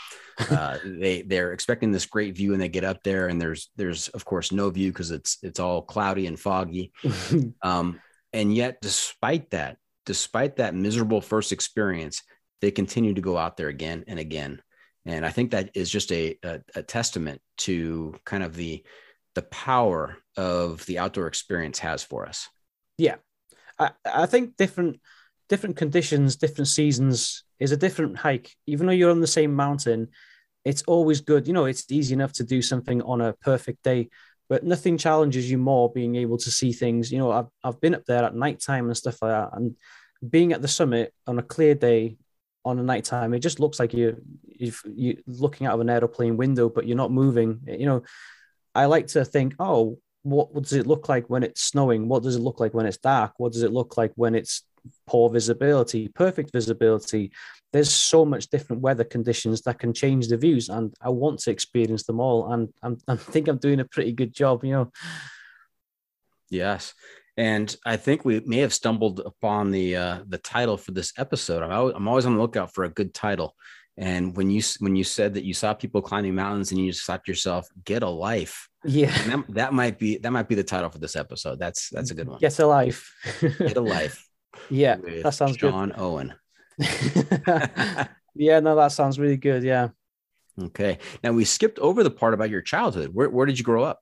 [0.51, 4.09] Uh, they they're expecting this great view, and they get up there, and there's there's
[4.09, 6.93] of course no view because it's it's all cloudy and foggy.
[7.63, 8.01] um,
[8.33, 9.77] and yet, despite that,
[10.07, 12.23] despite that miserable first experience,
[12.63, 14.63] they continue to go out there again and again
[15.11, 18.83] and i think that is just a, a, a testament to kind of the
[19.35, 22.49] the power of the outdoor experience has for us.
[22.99, 23.17] Yeah.
[23.79, 25.01] I i think different
[25.49, 28.51] different conditions different seasons is a different hike.
[28.67, 30.09] Even though you're on the same mountain
[30.65, 31.47] it's always good.
[31.47, 34.11] You know it's easy enough to do something on a perfect day
[34.49, 37.13] but nothing challenges you more being able to see things.
[37.13, 39.77] You know i've, I've been up there at night time and stuff like that and
[40.29, 42.19] being at the summit on a clear day
[42.63, 44.21] on a night time, it just looks like you
[44.61, 47.61] if you're looking out of an aeroplane window, but you're not moving.
[47.67, 48.03] You know,
[48.75, 52.09] I like to think, oh, what, what does it look like when it's snowing?
[52.09, 53.33] What does it look like when it's dark?
[53.39, 54.63] What does it look like when it's
[55.07, 57.33] poor visibility, perfect visibility?
[57.73, 61.51] There's so much different weather conditions that can change the views, and I want to
[61.51, 62.53] experience them all.
[62.53, 64.93] And I'm, I think I'm doing a pretty good job, you know.
[66.51, 66.95] Yes,
[67.37, 71.63] and I think we may have stumbled upon the uh, the title for this episode.
[71.63, 73.55] I'm always, I'm always on the lookout for a good title.
[74.01, 77.05] And when you when you said that you saw people climbing mountains and you just
[77.05, 80.65] thought to yourself, "Get a life," yeah, that, that, might be that might be the
[80.65, 81.59] title for this episode.
[81.59, 82.39] That's that's a good one.
[82.41, 83.15] Get a life.
[83.41, 84.27] Get a life.
[84.69, 85.95] Yeah, that sounds John good.
[85.97, 86.35] Sion Owen.
[88.35, 89.63] yeah, no, that sounds really good.
[89.63, 89.89] Yeah.
[90.61, 90.99] Okay.
[91.23, 93.11] Now we skipped over the part about your childhood.
[93.13, 94.01] Where where did you grow up?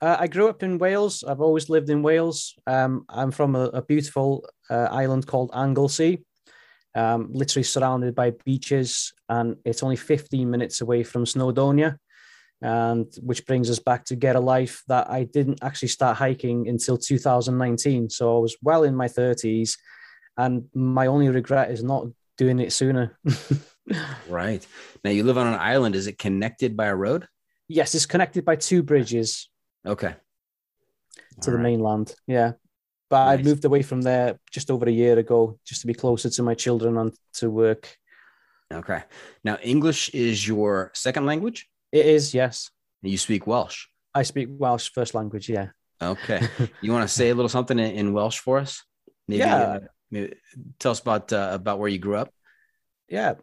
[0.00, 1.24] Uh, I grew up in Wales.
[1.26, 2.54] I've always lived in Wales.
[2.66, 6.24] Um, I'm from a, a beautiful uh, island called Anglesey,
[6.94, 11.96] um, literally surrounded by beaches, and it's only 15 minutes away from Snowdonia.
[12.62, 16.68] And which brings us back to Get a Life that I didn't actually start hiking
[16.68, 18.10] until 2019.
[18.10, 19.78] So I was well in my 30s,
[20.36, 23.18] and my only regret is not doing it sooner.
[24.28, 24.66] right.
[25.04, 25.94] Now you live on an island.
[25.94, 27.26] Is it connected by a road?
[27.68, 29.48] Yes, it's connected by two bridges.
[29.86, 30.14] Okay.
[31.42, 31.62] To All the right.
[31.62, 32.14] mainland.
[32.26, 32.52] Yeah.
[33.10, 33.40] But nice.
[33.40, 36.42] I moved away from there just over a year ago, just to be closer to
[36.42, 37.98] my children and to work.
[38.72, 39.02] Okay.
[39.42, 41.68] Now, English is your second language?
[41.90, 42.70] It is, yes.
[43.02, 43.86] You speak Welsh?
[44.14, 45.68] I speak Welsh first language, yeah.
[46.00, 46.40] Okay.
[46.80, 48.84] you want to say a little something in, in Welsh for us?
[49.26, 49.56] Maybe, yeah.
[49.56, 50.34] Uh, maybe
[50.78, 52.32] tell us about uh, about where you grew up.
[53.08, 53.34] Yeah.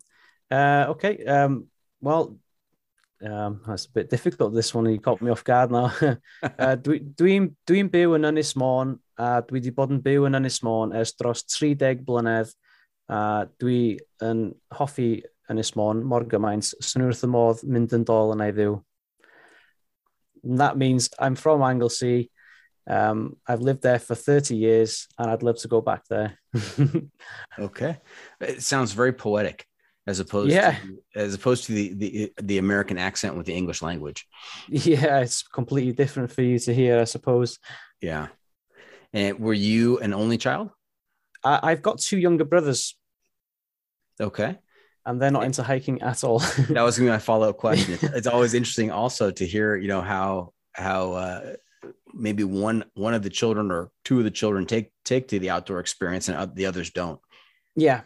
[0.49, 1.25] Uh, okay.
[1.25, 1.67] Um,
[2.01, 2.37] well,
[3.25, 4.53] um, that's a bit difficult.
[4.53, 5.85] This one, you caught me off guard now.
[6.43, 10.59] uh, dwi'n, dwi'n byw yn Ynys Môn, a dwi wedi bod yn byw yn Ynys
[10.65, 12.51] Môn ers dros 30 blynedd.
[13.09, 18.33] A dwi yn hoffi Ynys Môn mor gymaint, sy'n wrth y modd mynd yn dol
[18.35, 18.75] yn ei ddiw.
[20.57, 22.29] That means I'm from Anglesey.
[22.89, 26.37] Um, I've lived there for 30 years and I'd love to go back there.
[27.59, 27.97] Okay,
[28.39, 29.65] it sounds very poetic,
[30.05, 30.77] as opposed Yeah.
[30.79, 34.25] to as opposed to the the the American accent with the English language.
[34.69, 37.57] yeah, it's completely different for you to hear, I suppose.
[38.01, 38.27] Yeah.
[39.13, 40.69] And were you an only child?
[41.43, 42.95] I, I've got two younger brothers
[44.19, 44.57] Okay.
[45.05, 46.39] and they're not into hiking at all.
[46.69, 47.93] That was gonna be my follow up question.
[47.93, 51.53] It's, it's always interesting also to hear, you know, how how uh,
[52.13, 55.49] maybe one one of the children or two of the children take take to the
[55.51, 57.19] outdoor experience and the others don't.
[57.75, 58.01] yeah.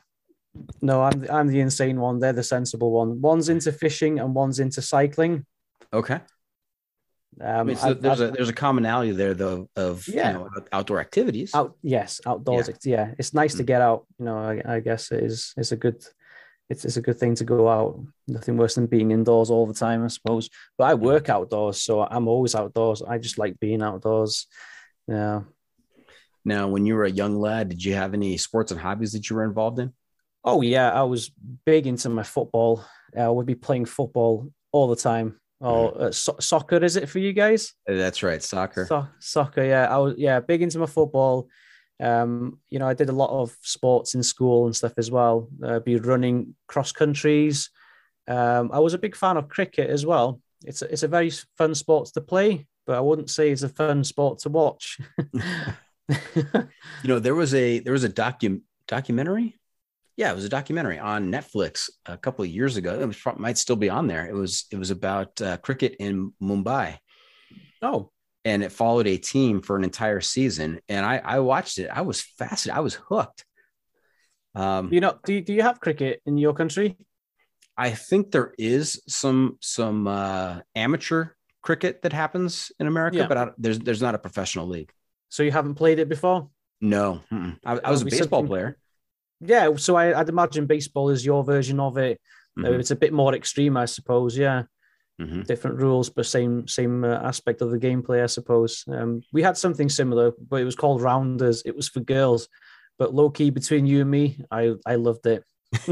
[0.82, 2.20] No, I'm I'm the insane one.
[2.20, 3.22] They're the sensible one.
[3.22, 5.46] One's into fishing and one's into cycling.
[5.94, 6.20] Okay.
[7.40, 10.32] I Um, mean, so I- there's I- a there's a commonality there though of Yeah.
[10.32, 11.54] you know outdoor activities.
[11.56, 12.74] out yes outdoors Yeah.
[12.76, 13.68] it's yeah it's nice to Mm.
[13.68, 16.04] get out you know I, I guess it is it's a good
[16.70, 19.74] it's, it's a good thing to go out nothing worse than being indoors all the
[19.74, 23.82] time i suppose but i work outdoors so i'm always outdoors i just like being
[23.82, 24.48] outdoors
[25.08, 25.42] yeah
[26.44, 29.30] Now, when you were a young lad, did you have any sports and hobbies that
[29.30, 29.94] you were involved in?
[30.44, 31.30] oh yeah i was
[31.66, 32.84] big into my football
[33.18, 37.20] i would be playing football all the time oh uh, so- soccer is it for
[37.20, 38.86] you guys Uh, That's right, soccer.
[38.88, 39.88] So- soccer, yeah.
[39.94, 41.48] I was yeah, big into my football.
[42.00, 45.48] Um, you know, I did a lot of sports in school and stuff as well.
[45.64, 47.70] Uh, be running cross countries.
[48.28, 50.42] Um, I was a big fan of cricket as well.
[50.66, 53.70] It's a, it's a very fun sport to play, but I wouldn't say it's a
[53.70, 55.00] fun sport to watch.
[57.04, 59.56] You know, there was a there was a docu documentary.
[60.18, 63.00] Yeah, it was a documentary on Netflix a couple of years ago.
[63.00, 64.28] It was, might still be on there.
[64.28, 66.98] It was it was about uh, cricket in Mumbai,
[67.82, 68.12] oh,
[68.46, 70.80] and it followed a team for an entire season.
[70.90, 71.90] And I I watched it.
[71.92, 72.78] I was fascinated.
[72.78, 73.46] I was hooked.
[74.54, 76.98] Um, you know, do you, do you have cricket in your country?
[77.78, 81.30] I think there is some some uh, amateur
[81.62, 83.28] cricket that happens in America, Yeah.
[83.28, 84.92] but I, there's there's not a professional league.
[85.30, 86.50] So you haven't played it before?
[86.82, 87.22] No.
[87.32, 88.78] I, I was a baseball something- player.
[89.42, 89.76] Yeah.
[89.76, 92.20] So I, I'd imagine baseball is your version of it.
[92.58, 94.38] Uh, Mhm, It's a bit more extreme, I suppose.
[94.38, 94.64] Yeah.
[95.22, 95.46] mhm.
[95.46, 98.84] different rules, but same same uh, aspect of the gameplay, I suppose.
[98.88, 101.62] Um, we had something similar, but it was called Rounders.
[101.66, 102.48] It was for girls,
[102.98, 105.44] but low key between you and me, I I loved it.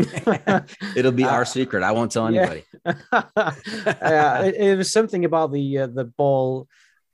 [0.98, 1.84] It'll be Uh, our secret.
[1.84, 2.64] I won't tell anybody.
[3.34, 6.68] yeah, it, it was something about the uh, the ball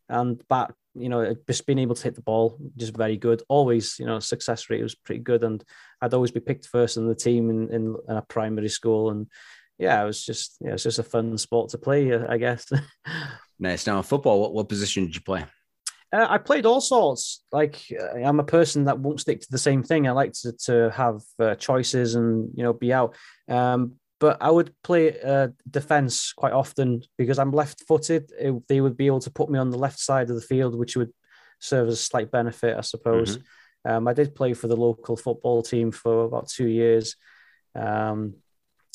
[0.09, 0.71] and bat.
[0.95, 3.43] You know, just being able to hit the ball, just very good.
[3.49, 5.63] Always, you know, success rate was pretty good, and
[6.01, 9.27] I'd always be picked first in the team in in, in a primary school, and
[9.77, 12.71] yeah, it was just yeah, it's just a fun sport to play, I guess.
[13.59, 13.87] Nice.
[13.87, 15.45] Now, football, what, what position did you play?
[16.11, 17.43] Uh, I played all sorts.
[17.51, 20.07] Like uh, I'm a person that won't stick to the same thing.
[20.07, 23.15] I like to, to have uh, choices and you know be out.
[23.49, 28.63] Um, but I would play uh, defense quite often because I'm left-footed.
[28.67, 30.95] They would be able to put me on the left side of the field, which
[30.95, 31.11] would
[31.59, 33.39] serve as a slight benefit, I suppose.
[33.85, 37.15] Um, I did play for the local football team for about two years,
[37.75, 38.35] um,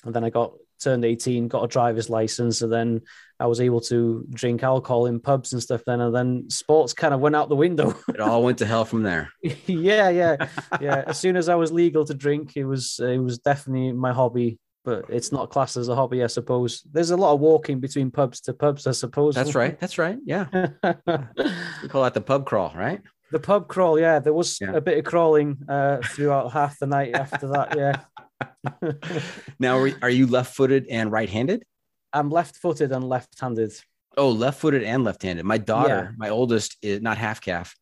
[0.04, 3.02] and then I got turned 18, got a driver's license, and then
[3.38, 5.82] I was able to drink alcohol in pubs and stuff.
[5.86, 7.94] Then and then sports kind of went out the window.
[8.08, 9.30] It all went to hell from there.
[9.42, 10.48] yeah, yeah,
[10.80, 11.04] yeah.
[11.06, 14.58] As soon as I was legal to drink, it was it was definitely my hobby.
[14.84, 16.82] But it's not classed as a hobby, I suppose.
[16.90, 19.34] There's a lot of walking between pubs to pubs, I suppose.
[19.34, 19.78] That's right.
[19.78, 20.16] That's right.
[20.24, 20.46] Yeah.
[21.82, 23.00] We call that the pub crawl, right?
[23.30, 24.18] the pub crawl, yeah.
[24.18, 24.72] There was Yeah.
[24.72, 27.76] a bit of crawling uh, throughout half the night after that.
[27.76, 28.00] Yeah.
[29.58, 31.64] Now, are, you left footed and right handed?
[32.12, 33.72] I'm left-footed and left-handed.
[34.16, 35.44] Oh, left footed and left handed.
[35.44, 37.76] My daughter, my oldest, is not half calf.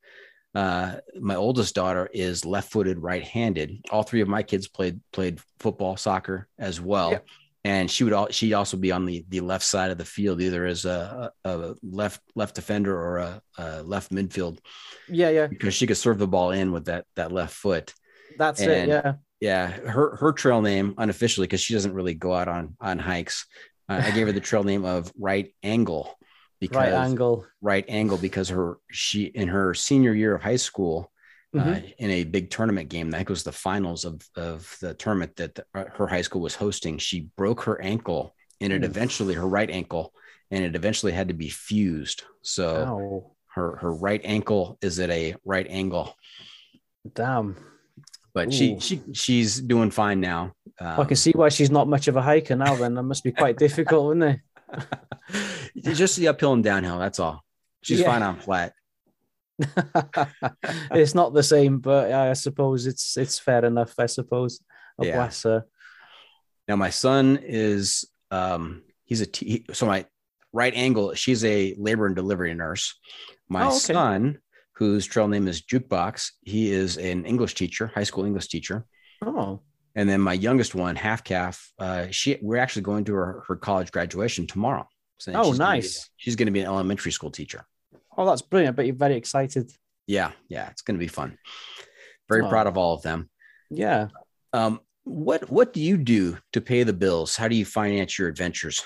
[0.58, 3.80] Uh, my oldest daughter is left footed, right handed.
[3.92, 7.12] All three of my kids played played football, soccer as well.
[7.12, 7.26] Yep.
[7.62, 10.40] And she would all she'd also be on the, the left side of the field,
[10.40, 14.58] either as a, a left left defender or a, a left midfield,
[15.08, 15.46] Yeah, yeah.
[15.46, 17.94] because she could serve the ball in with that that left foot.
[18.36, 18.88] That's it.
[18.88, 19.14] Yeah.
[19.40, 23.46] Yeah, her her trail name unofficially because she doesn't really go out on on hikes.
[23.88, 26.17] Uh, I gave her the trail name of Right Angle
[26.60, 27.46] because Right angle.
[27.60, 31.10] right angle because her she in her senior year of high school
[31.56, 31.94] uh, Mhm.
[31.98, 35.64] in a big tournament game that was the finals of of the tournament that the,
[35.74, 39.70] uh, her high school was hosting she broke her ankle and it eventually her right
[39.70, 40.12] ankle
[40.50, 45.11] and it eventually had to be fused so Oh, her her right ankle is at
[45.11, 46.14] a right angle
[47.14, 47.56] damn.
[48.34, 48.80] but she Ooh.
[48.80, 52.22] she she's doing fine now I um, can see why she's not much of a
[52.22, 52.76] hiker now.
[52.76, 54.40] Then that must be quite difficult, isn't it?
[55.76, 57.43] Just the uphill and downhill that's all
[57.83, 58.07] she's Yeah.
[58.07, 58.72] fine on flat
[60.93, 63.93] it's not the same, but I suppose it's it's fair enough.
[63.99, 64.61] I suppose.
[64.99, 65.16] Oh, Yeah.
[65.16, 65.66] Bless her.
[66.68, 70.07] Now my son is um he's a t- so my
[70.53, 72.95] right angle she's a labor and delivery nurse.
[73.49, 73.79] My Oh, okay.
[73.95, 74.39] son
[74.74, 76.31] whose trail name is Jukebox.
[76.43, 78.87] He is an English teacher, high school English teacher.
[79.22, 79.61] Oh,
[79.97, 83.57] And then my youngest one, Half Calf, uh, she we're actually going to her, her
[83.57, 84.87] college graduation tomorrow.
[85.18, 86.10] So Oh, she's gonna be- nice.
[86.16, 87.64] she's going to be an elementary school teacher.
[88.16, 88.74] oh, that's brilliant.
[88.76, 89.70] But you're very excited.
[90.06, 91.38] Yeah, yeah, it's going to be fun.
[92.28, 92.48] Very Oh.
[92.48, 93.30] proud of all of them.
[93.70, 94.08] Yeah.
[94.52, 97.36] Um, what what do you do to pay the bills?
[97.36, 98.82] How do you finance your adventures?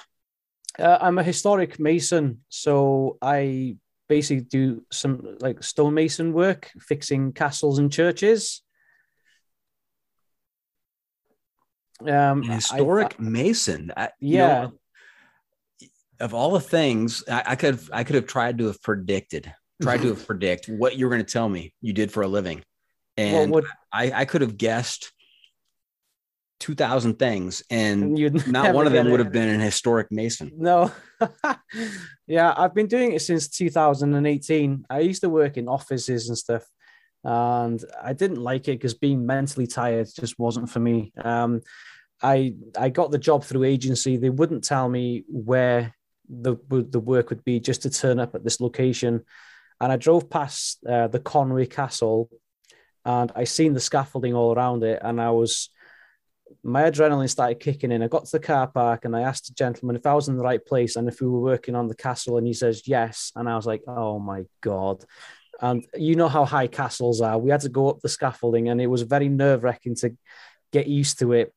[0.79, 3.77] Uh, I'm a historic mason, so I
[4.09, 8.63] basically do some like stonemason work, fixing castles and churches.
[12.01, 13.93] Um, An I- historic mason.
[13.97, 14.63] I, you Yeah.
[14.63, 14.73] know,
[16.23, 19.53] of all the things I, I could I could have tried to have predicted,
[19.83, 22.29] tried to have predict what you were going to tell me you did for a
[22.29, 22.59] living,
[23.17, 25.13] what and would I, I could have guessed
[26.61, 30.53] two thousand things, and you'd not one of them would have been an historic mason.
[30.57, 30.93] No.
[32.27, 34.87] yeah, I've been doing it since 2018.
[34.89, 36.65] I used to work in offices and stuff,
[37.25, 41.13] and I didn't like it because being mentally tired just wasn't for me.
[41.23, 41.63] Um,
[42.23, 44.17] I I got the job through agency.
[44.17, 45.93] They wouldn't tell me where
[46.41, 49.25] the the work would be just to turn up at this location,
[49.81, 52.31] and I drove past uh, the Conway Castle,
[53.05, 55.71] and I seen the scaffolding all around it, and I was
[56.63, 58.03] my adrenaline started kicking in.
[58.03, 60.37] I got to the car park and I asked the gentleman if I was in
[60.37, 62.39] the right place and if we were working on the castle.
[62.39, 63.33] And he says yes.
[63.35, 65.05] And I was like, oh my God.
[65.61, 67.39] And you know how high castles are.
[67.39, 70.17] We had to go up the scaffolding and it was very nerve wracking to
[70.73, 71.55] get used to it.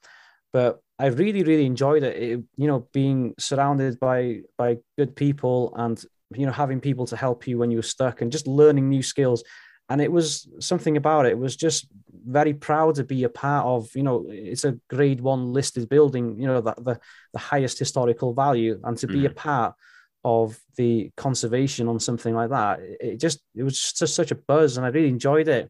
[0.54, 2.16] But I really, really enjoyed it.
[2.16, 2.44] it.
[2.56, 6.02] You know, being surrounded by by good people and
[6.34, 9.04] you know having people to help you when you were stuck and just learning new
[9.04, 9.44] skills.
[9.88, 11.34] And it was something about it.
[11.34, 11.88] It was just
[12.28, 13.90] very proud to be a part of.
[13.94, 16.40] You know, it's a grade one listed building.
[16.40, 17.00] You know, that the
[17.34, 19.76] the highest historical value, and to be a part
[20.24, 24.78] of the conservation on something like that, it just it was just such a buzz,
[24.78, 25.70] and I really enjoyed it.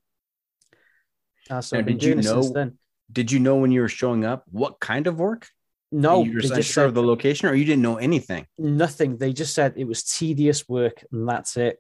[1.49, 2.77] Uh, so Now, I've been did you doing since know- then.
[3.11, 5.47] Did you know when you were showing up what kind of work?
[5.91, 8.47] No, you were they unsure just of said the location, or you didn't know anything.
[8.57, 9.17] nothing.
[9.17, 11.79] They just said it was tedious work, and that's it.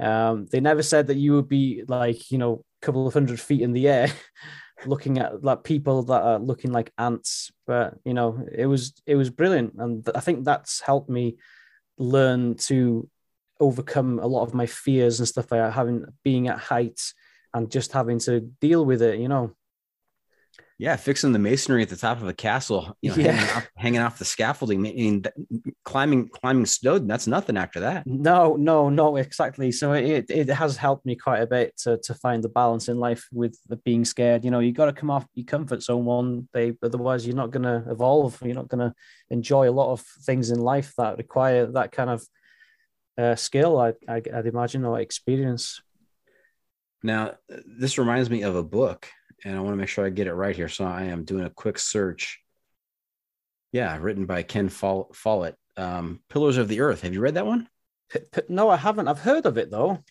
[0.00, 3.40] Um, they never said that you would be like you know a couple of hundred
[3.40, 4.08] feet in the air,
[4.86, 7.50] looking at like people that are looking like ants.
[7.66, 11.36] But you know, it was it was brilliant, and I think that's helped me
[11.98, 13.08] learn to
[13.60, 17.14] overcome a lot of my fears and stuff like that, having being at heights
[17.54, 19.18] and just having to deal with it.
[19.18, 19.54] You know,
[20.82, 23.30] Yeah, fixing the masonry at the top of a castle, you know, Yeah.
[23.30, 25.22] hanging, off, hanging off the scaffolding, I mean,
[25.84, 28.04] climbing climbing snow, that's nothing after that.
[28.04, 29.70] No, no, no, exactly.
[29.70, 32.98] So it it has helped me quite a bit to to find the balance in
[32.98, 34.44] life with the being scared.
[34.44, 37.52] You know, you got to come off your comfort zone one day, otherwise you're not
[37.52, 38.40] going to evolve.
[38.44, 38.92] You're not going to
[39.30, 42.26] enjoy a lot of things in life that require that kind of
[43.16, 43.78] uh, skill.
[43.78, 45.80] I, I I'd imagine or experience.
[47.04, 47.34] Now,
[47.80, 49.08] this reminds me of a book,
[49.44, 50.68] and I want to make sure I get it right here.
[50.68, 52.40] So I am doing a quick search.
[53.72, 57.02] Yeah, written by Ken Foll- Follett, um, Pillars of the Earth.
[57.02, 57.68] Have you read that one?
[58.48, 59.08] No, I haven't.
[59.08, 60.04] I've heard of it though.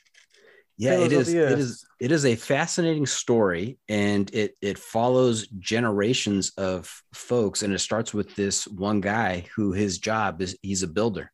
[0.78, 1.52] Yeah, it Pillars of is.
[1.52, 1.86] It is.
[2.00, 8.14] It is a fascinating story, and it it follows generations of folks, and it starts
[8.14, 11.32] with this one guy who his job is he's a builder,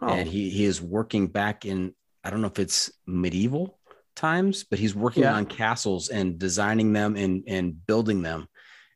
[0.00, 3.77] Oh, and he he is working back in I don't know if it's medieval
[4.18, 5.34] times, but he's working Yeah.
[5.34, 8.48] on castles and designing them and and building them,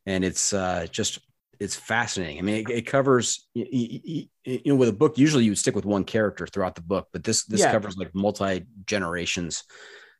[0.05, 1.19] and it's uh, just
[1.59, 2.39] it's fascinating.
[2.39, 5.57] I mean, it, it covers you, you, you know with a book usually you would
[5.57, 7.71] stick with one character throughout the book, but this this Yeah.
[7.71, 9.63] covers like multi generations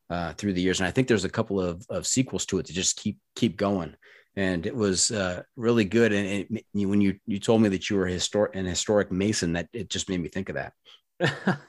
[0.10, 2.66] uh, through the years, and I think there's a couple of, of sequels to it
[2.68, 3.96] to just keep keep going.
[4.36, 6.12] And it was uh, really good.
[6.12, 9.54] And it, when you you told me that you were a historic an historic mason,
[9.54, 10.74] that it just made me think of that.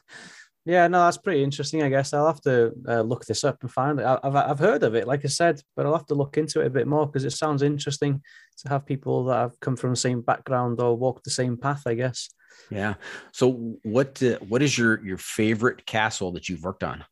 [0.64, 1.82] yeah, no, that's pretty interesting.
[1.82, 4.04] I guess I'll have to uh, look this up and find it.
[4.04, 6.60] I- I've I've heard of it, like I said, but I'll have to look into
[6.60, 8.22] it a bit more because it sounds interesting
[8.58, 11.82] to have people that have come from the same background or walked the same path.
[11.86, 12.30] I guess.
[12.70, 12.94] Yeah.
[13.32, 17.04] So what uh, what is your your favorite castle that you've worked on?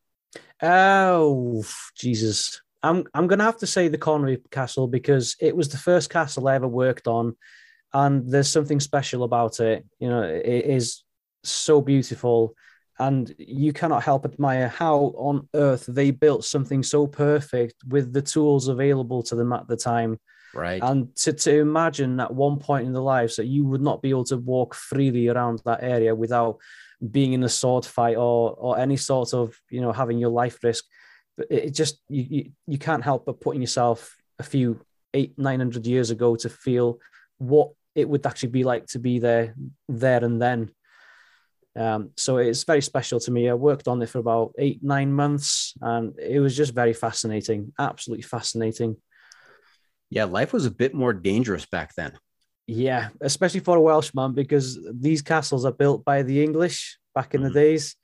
[0.63, 1.65] Oh
[1.99, 2.61] Jesus!
[2.83, 6.49] I'm I'm gonna have to say the Conway Castle because it was the first castle
[6.49, 7.37] I ever worked on,
[7.93, 9.85] and there's something special about it.
[9.99, 11.03] You know, it is
[11.43, 12.55] so beautiful,
[12.99, 18.23] and you cannot help admire how on earth they built something so perfect with the
[18.23, 20.19] tools available to them at the time.
[20.55, 20.83] Right.
[20.83, 24.11] And to, to imagine at one point in their lives that you would not be
[24.11, 26.59] able to walk freely around that area without
[27.11, 30.63] being in a sword fight or or any sort of you know having your life
[30.63, 30.85] risk,
[31.37, 34.81] but it, it just you, you you can't help but putting yourself a few
[35.15, 36.99] eight nine hundred years ago to feel
[37.39, 39.55] what it would actually be like to be there
[39.89, 40.71] there and then.
[41.75, 43.49] Um, so it's very special to me.
[43.49, 47.73] I worked on it for about eight, nine months, and it was just very fascinating,
[47.79, 48.97] absolutely fascinating.
[50.11, 52.13] Yeah, life was a bit more dangerous back then.
[52.67, 57.41] Yeah, especially for a Welshman because these castles are built by the English back in
[57.41, 57.45] Mhm.
[57.49, 57.97] the days.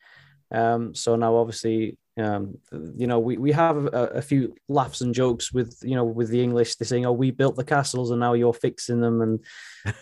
[0.50, 2.58] Um, so now, obviously, um,
[2.96, 6.28] you know, we, we have a, a few laughs and jokes with you know with
[6.30, 6.74] the English.
[6.76, 9.40] They're saying, "Oh, we built the castles, and now you're fixing them," and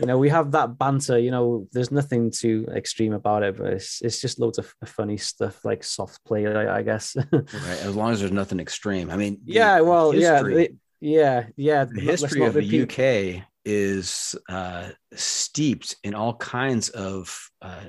[0.01, 1.19] you know, we have that banter.
[1.19, 5.17] You know, there's nothing too extreme about it, but it's it's just loads of funny
[5.17, 7.17] stuff like soft play, I, I guess.
[7.33, 7.81] Right.
[7.83, 9.11] As long as there's nothing extreme.
[9.11, 11.85] I mean, the yeah, well, yeah, history- the- yeah, yeah.
[11.85, 17.81] the history of the repeat- UK is uh, steeped in all kinds of uh,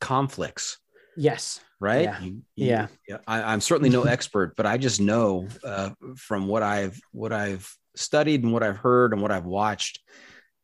[0.00, 0.78] conflicts,
[1.16, 1.60] Yes.
[1.80, 2.04] Right?
[2.04, 2.20] Yeah.
[2.20, 2.86] You- Yeah.
[3.08, 7.32] you- I, I'm certainly no expert, but I just know uh, from what I've what
[7.32, 10.00] I've studied and what I've heard and what I've watched.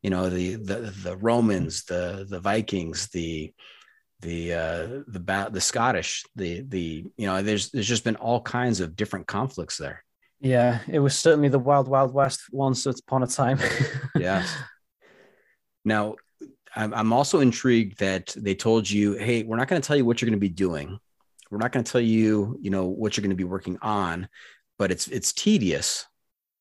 [0.03, 3.53] You know, the the the Romans, the the Vikings, the
[4.21, 8.79] the uh the the Scottish, the the you know, there's there's just been all kinds
[8.81, 10.03] of different conflicts there.
[10.41, 13.57] Yeah, it was certainly the wild, wild west once upon a time.
[14.19, 14.53] Yes.
[15.83, 16.15] Now,
[16.75, 20.21] I'm also intrigued that they told you, hey, we're not going to tell you what
[20.21, 20.99] you're going to be doing.
[21.51, 24.27] We're not going to tell you, you know, what you're going to be working on,
[24.79, 26.05] but it's it's tedious.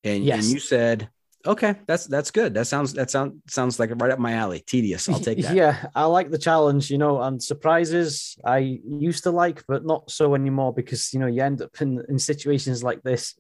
[0.05, 0.53] And, and Yes.
[0.53, 1.09] you said,
[1.47, 2.53] okay, that's that's good.
[2.55, 4.63] That sounds that sounds sounds like right up my alley.
[4.67, 5.09] Tedious.
[5.09, 5.55] I'll take that.
[5.55, 10.11] Yeah, I like the challenge, you know, and surprises I used to like, but not
[10.11, 13.35] so anymore because you know you end up in, in situations like this.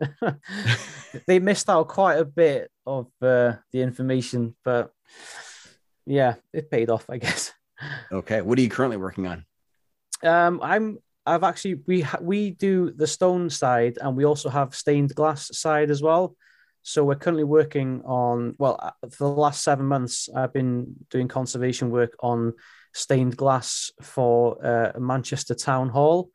[1.26, 4.90] they missed out quite a bit of uh, the information, but
[6.06, 7.52] yeah, it paid off, I guess.
[8.12, 8.40] Okay.
[8.40, 9.44] What are you currently working on?
[10.22, 14.74] Um, I'm I've actually we ha- we do the stone side and we also have
[14.74, 16.36] stained glass side as well.
[16.82, 21.28] So we're currently working on well uh, for the last seven months I've been doing
[21.28, 22.52] conservation work on
[22.92, 26.30] stained glass for uh, Manchester Town Hall,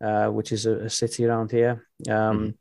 [0.00, 1.86] uh, which is a, a city around here.
[2.08, 2.54] Um,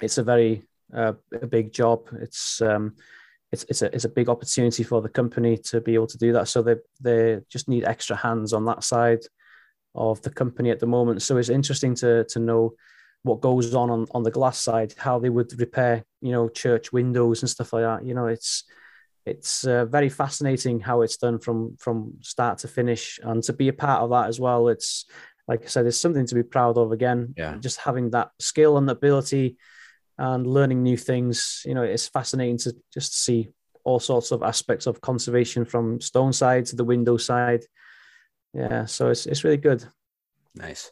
[0.00, 1.12] It's a very uh,
[1.42, 2.08] a big job.
[2.20, 2.96] It's um,
[3.52, 6.32] it's it's a it's a big opportunity for the company to be able to do
[6.32, 6.48] that.
[6.48, 9.20] So they they just need extra hands on that side
[9.94, 11.22] of the company at the moment.
[11.22, 12.74] So it's interesting to to know
[13.24, 16.92] what goes on on, on the glass side, how they would repair, you know, church
[16.92, 18.04] windows and stuff like that.
[18.04, 18.64] You know, it's
[19.24, 23.68] it's uh, very fascinating how it's done from from start to finish, and to be
[23.68, 24.68] a part of that as well.
[24.68, 25.04] It's
[25.48, 26.92] like I said, it's something to be proud of.
[26.92, 27.56] Again, Yeah.
[27.58, 29.56] just having that skill and ability
[30.18, 31.62] and learning new things.
[31.64, 33.48] You know, it's fascinating to just see
[33.84, 37.64] all sorts of aspects of conservation from stone side to the window side.
[38.54, 39.84] Yeah, so it's it's really good.
[40.54, 40.90] Nice.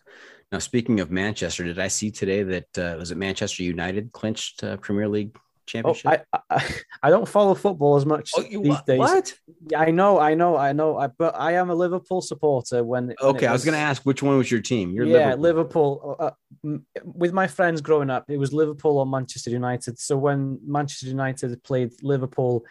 [0.52, 4.64] Now, speaking of Manchester, did I see today that uh, was it Manchester United clinched
[4.64, 6.24] uh, Premier League Oh, championship?
[6.32, 8.86] I, I I don't follow football as much Oh, you- these what?
[8.86, 8.98] days.
[8.98, 9.34] what?
[9.68, 10.98] Yeah, I know, I know, I know.
[10.98, 12.82] I, but I am a Liverpool supporter.
[12.82, 14.90] When when Okay, I was going to ask which one was your team.
[14.90, 16.00] You're yeah, Liverpool.
[16.02, 16.16] Liverpool.
[16.18, 16.30] Uh,
[16.64, 19.98] m- with my friends growing up, it was Liverpool or Manchester United.
[20.00, 22.64] So when Manchester United played Liverpool,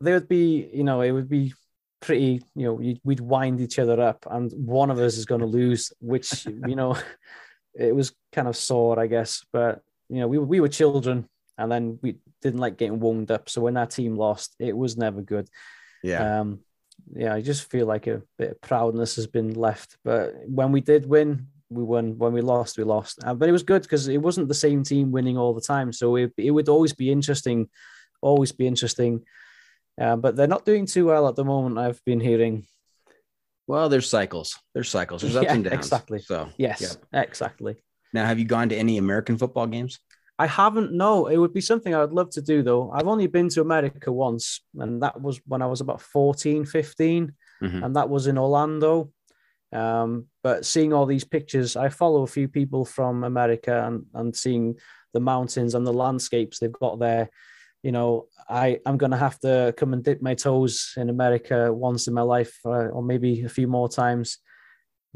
[0.00, 1.52] they would be, you know, it would be
[2.06, 5.40] pretty, you know, you'd- we'd wind each other up, and one of us is going
[5.46, 6.96] to lose, which you know,
[7.74, 9.44] it was kind of sore, I guess.
[9.52, 11.28] But you know, we were- we were children,
[11.58, 12.10] and then we
[12.42, 13.48] didn't like getting wound up.
[13.48, 15.48] So when our team lost, it was never good
[16.02, 16.40] Yeah.
[16.40, 16.60] um
[17.22, 20.24] yeah i just feel like a bit of proudness has been left but
[20.58, 21.30] when we did win
[21.76, 24.48] we won when we lost we lost uh, but it was good because it wasn't
[24.48, 27.58] the same team winning all the time so it, it would always be interesting
[28.22, 29.12] always be interesting
[30.00, 32.64] uh, but they're not doing too well at the moment i've been hearing
[33.68, 34.58] Well, there's cycles.
[34.74, 35.22] There's cycles.
[35.22, 35.74] There's ups Yeah, and downs.
[35.86, 36.20] exactly.
[36.20, 37.20] So yes yeah.
[37.26, 37.74] exactly
[38.14, 39.98] Now, have you gone to any American football games?
[40.38, 40.92] I haven't.
[40.92, 42.90] No, it would be something I would love to do though.
[42.94, 47.32] I've only been to America once, and that was when I was about 14, 15,
[47.62, 47.80] Mhm.
[47.84, 49.10] and that was in Orlando.
[49.72, 54.36] Um, but seeing all these pictures, I follow a few people from America and, and
[54.36, 54.78] seeing
[55.14, 57.28] the mountains and the landscapes they've got there.
[57.86, 62.08] You know, I, I'm to have to come and dip my toes in America once
[62.08, 64.38] in my life, uh, or maybe a few more times.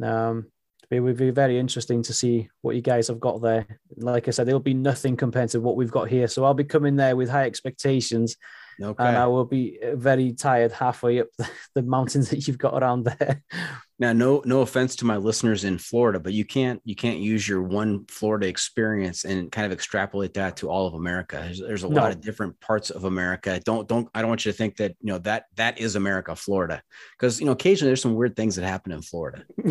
[0.00, 0.46] Um,
[0.88, 3.66] it would be very interesting to see what you guys have got there.
[3.96, 6.28] Like I said, it'll be nothing compared to what we've got here.
[6.28, 8.36] So I'll be coming there with high expectations,
[8.82, 9.04] Okay.
[9.06, 13.04] and I will be very tired halfway up the, the mountains that you've got around
[13.04, 13.42] there.
[14.00, 17.46] Now, no, no offense to my listeners in Florida, but you can't you can't use
[17.46, 21.36] your one Florida experience and kind of extrapolate that to all of America.
[21.44, 22.00] There's, there's a No.
[22.00, 23.60] lot of different parts of America.
[23.62, 26.34] Don't don't I don't want you to think that you know that that is America,
[26.34, 26.82] Florida,
[27.18, 29.44] because you know occasionally there's some weird things that happen in Florida.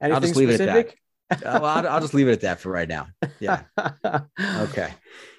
[0.00, 0.66] Anything just leave it at
[1.30, 1.46] that.
[1.46, 3.06] Uh, well, I'll, I'll just leave it at that for right now.
[3.38, 3.62] Yeah.
[4.38, 4.92] Okay.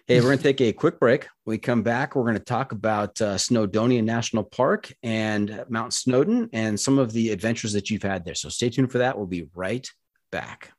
[0.06, 1.28] Hey, we're going to take a quick break.
[1.46, 5.94] When we come back, we're going to talk about uh, Snowdonia National Park and Mount
[5.94, 8.36] Snowdon and some of the adventures that you've had there.
[8.36, 9.18] So stay tuned for that.
[9.18, 9.90] We'll be right
[10.30, 10.74] back.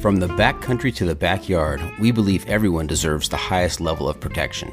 [0.00, 4.72] From the backcountry to the backyard, we believe everyone deserves the highest level of protection.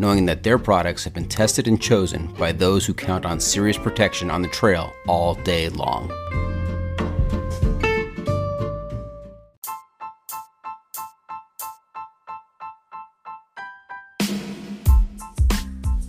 [0.00, 3.76] knowing that their products have been tested and chosen by those who count on serious
[3.76, 6.10] protection on the trail all day long.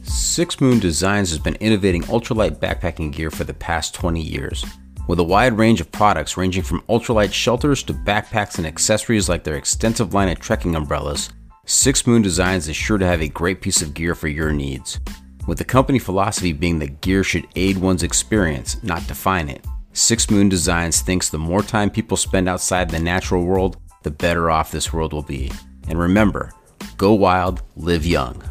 [0.03, 4.63] Six Moon Designs has been innovating ultralight backpacking gear for the past 20 years.
[5.09, 9.43] With a wide range of products ranging from ultralight shelters to backpacks and accessories like
[9.43, 11.33] their extensive line of trekking umbrellas,
[11.67, 14.99] Six Moon Designs is sure to have a great piece of gear for your needs.
[15.45, 20.31] With the company philosophy being that gear should aid one's experience, not define it, Six
[20.31, 24.71] Moon Designs thinks the more time people spend outside the natural world, the better off
[24.71, 25.51] this world will be.
[25.87, 26.51] And remember,
[26.97, 28.41] go wild, live young.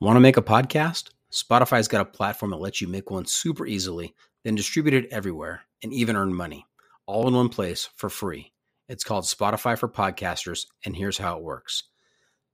[0.00, 1.10] Want to make a podcast?
[1.30, 5.60] Spotify's got a platform that lets you make one super easily, then distribute it everywhere
[5.82, 6.64] and even earn money,
[7.04, 8.53] all in one place for free.
[8.86, 11.84] It's called Spotify for Podcasters, and here's how it works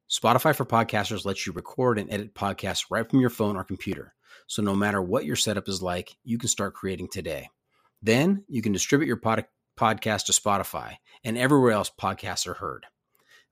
[0.08, 4.14] Spotify for Podcasters lets you record and edit podcasts right from your phone or computer.
[4.46, 7.48] So no matter what your setup is like, you can start creating today.
[8.00, 12.86] Then you can distribute your pod- podcast to Spotify and everywhere else podcasts are heard.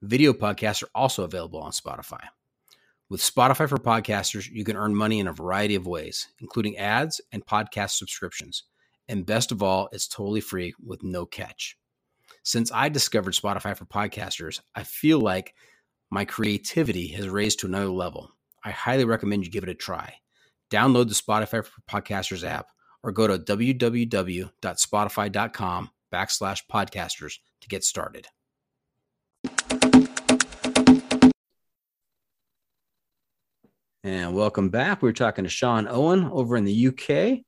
[0.01, 2.29] Video podcasts are also available on Spotify.
[3.11, 7.21] With Spotify for Podcasters, you can earn money in a variety of ways, including ads
[7.33, 8.63] and podcast subscriptions.
[9.09, 11.77] And best of all, it's totally free with no catch.
[12.49, 15.53] Since I discovered Spotify for Podcasters, I feel like
[16.09, 18.31] my creativity has raised to another level.
[18.65, 20.15] I highly recommend you give it a try.
[20.71, 22.69] Download the Spotify for Podcasters app
[23.03, 28.29] or go to www.spotify.com backslash podcasters to get started.
[34.03, 35.03] And welcome back.
[35.03, 37.41] We are talking to Sion Owen over in the UK.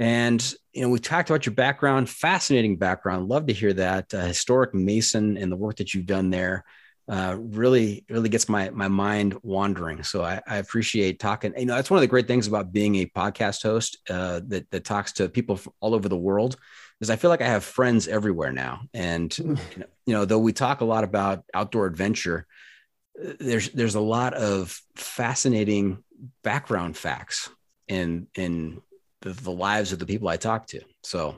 [0.00, 3.28] And, you know, we talked about your background, fascinating background.
[3.28, 4.12] Love to hear that.
[4.14, 6.64] Uh, historic Mason and the work that you've done there
[7.06, 10.02] uh, really, really gets my, my mind wandering.
[10.02, 11.52] So I, I, appreciate talking.
[11.54, 14.70] You know, that's one of the great things about being a podcast host uh, that,
[14.70, 16.56] that talks to people from all over the world
[17.02, 18.82] is I feel like I have friends everywhere now.
[18.94, 19.44] And, you
[19.76, 22.46] know, you know though we talk a lot about outdoor adventure,
[23.38, 26.02] there's there's a lot of fascinating
[26.42, 27.50] background facts
[27.88, 28.80] in in
[29.22, 30.80] the, the lives of the people I talk to.
[31.02, 31.36] So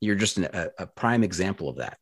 [0.00, 1.98] you're just an, a, a prime example of that.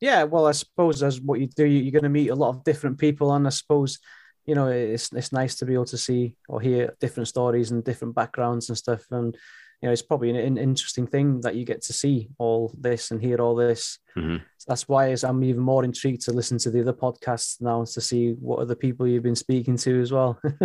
[0.00, 2.64] Yeah, well, I suppose as what you do, you're going to meet a lot of
[2.64, 3.98] different people, and I suppose
[4.44, 7.82] you know it's it's nice to be able to see or hear different stories and
[7.82, 9.02] different backgrounds and stuff.
[9.10, 9.34] And
[9.80, 13.10] you know, it's probably an, an interesting thing that you get to see all this
[13.10, 13.98] and hear all this.
[14.16, 14.36] Mm-hmm.
[14.58, 18.00] So that's why I'm even more intrigued to listen to the other podcasts now to
[18.00, 20.40] see what other people you've been speaking to as well.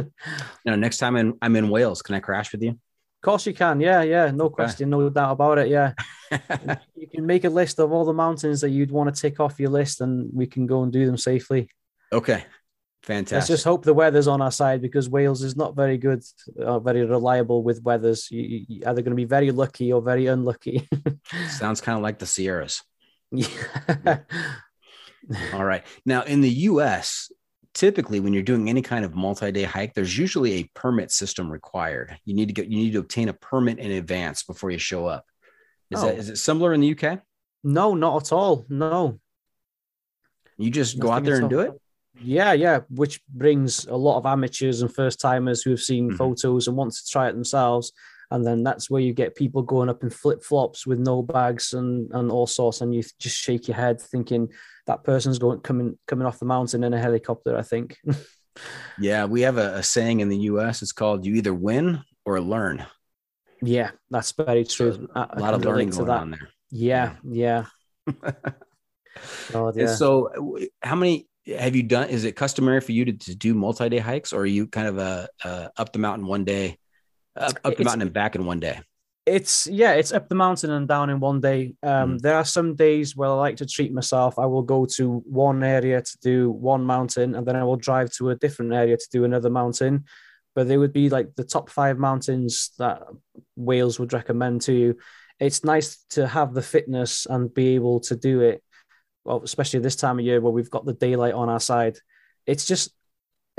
[0.66, 2.80] now, next time I'm, I'm in Wales, can I crash with you?
[3.22, 3.82] Of course you can.
[3.82, 5.68] Yeah, yeah, no question, no doubt about it.
[5.68, 5.94] Yeah,
[6.96, 9.60] you can make a list of all the mountains that you'd want to tick off
[9.60, 11.70] your list, and we can go and do them safely.
[12.14, 12.46] Okay,
[13.04, 13.36] Fantastic.
[13.36, 16.24] Let's just hope the weather's on our side because Wales is not very good
[16.58, 18.30] or very reliable with weathers.
[18.30, 20.88] You, you either going to be very lucky or very unlucky.
[21.50, 22.84] Sounds kind of like the Sierras.
[23.32, 23.48] Yeah.
[25.54, 25.84] All right.
[26.06, 27.32] Now, in the US,
[27.74, 32.18] typically when you're doing any kind of multi-day hike, there's usually a permit system required.
[32.26, 35.06] You need to get you need to obtain a permit in advance before you show
[35.06, 35.26] up.
[35.92, 36.08] Is oh.
[36.08, 37.22] that is it similar in the UK?
[37.64, 38.66] No, not at all.
[38.70, 39.20] No.
[40.58, 41.72] You just Nothing go out there and do it?
[42.22, 46.18] Yeah, yeah, which brings a lot of amateurs and first timers who have seen mm-hmm.
[46.18, 47.94] photos and want to try it themselves.
[48.32, 51.74] And then that's where you get people going up in flip flops with no bags
[51.74, 54.50] and, and all sorts, and you just shake your head thinking
[54.86, 57.58] that person's going coming coming off the mountain in a helicopter.
[57.58, 57.98] I think.
[59.00, 60.82] yeah, we have a, a saying in the U.S.
[60.82, 62.86] It's called "You either win or learn."
[63.62, 64.94] Yeah, that's very true.
[64.94, 66.50] So a lot of learning going on there.
[66.72, 67.66] Yeah, yeah.
[68.08, 68.32] yeah.
[69.54, 69.88] oh, yeah.
[69.88, 72.10] so, how many have you done?
[72.10, 74.98] Is it customary for you to, to do multi-day hikes, or are you kind of
[74.98, 76.78] a, a up the mountain one day
[77.36, 78.80] Up, up the mountain and back in one day.
[79.26, 81.76] It's yeah, it's up the mountain and down in one day.
[81.84, 84.40] Um, There are some days where I like to treat myself.
[84.40, 88.12] I will go to one area to do one mountain, and then I will drive
[88.14, 90.06] to a different area to do another mountain.
[90.56, 93.04] But they would be like the top five mountains that
[93.56, 94.98] Wales would recommend to you.
[95.40, 98.64] It's nice to have the fitness and be able to do it.
[99.24, 101.98] Well, especially this time of year where we've got the daylight on our side.
[102.48, 102.92] It's just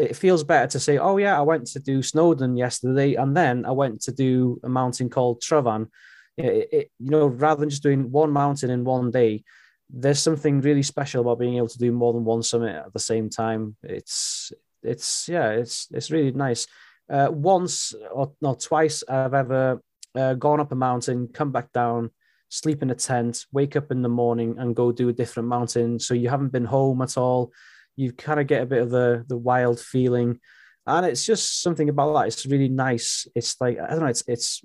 [0.01, 3.67] it feels better to say, oh yeah, I went to do Snowdon yesterday, and then
[3.67, 5.89] I went to do a mountain called Tryfan.
[6.37, 9.45] It, it, you know, rather than just doing one mountain in one day,
[9.91, 12.99] there's something really special about being able to do more than one summit at the
[12.99, 13.77] same time.
[13.83, 16.67] It's it's yeah, it's it's really nice.
[17.13, 19.83] Uh, once or not twice, I've ever
[20.15, 22.11] uh, gone up a mountain, come back down,
[22.49, 25.99] sleep in a tent, wake up in the morning, and go do a different mountain.
[25.99, 27.53] So you haven't been home at all
[28.01, 30.39] you kind of get a bit of the the wild feeling
[30.87, 34.25] and it's just something about that it's really nice it's like i don't know it's
[34.27, 34.61] it's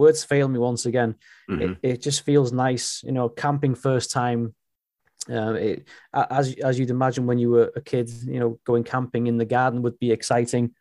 [0.00, 1.14] words fail me once again
[1.50, 1.60] Mhm.
[1.82, 4.54] it, it just feels nice you know camping first time
[5.28, 9.26] um, it, as as you'd imagine when you were a kid you know going camping
[9.26, 10.74] in the garden would be exciting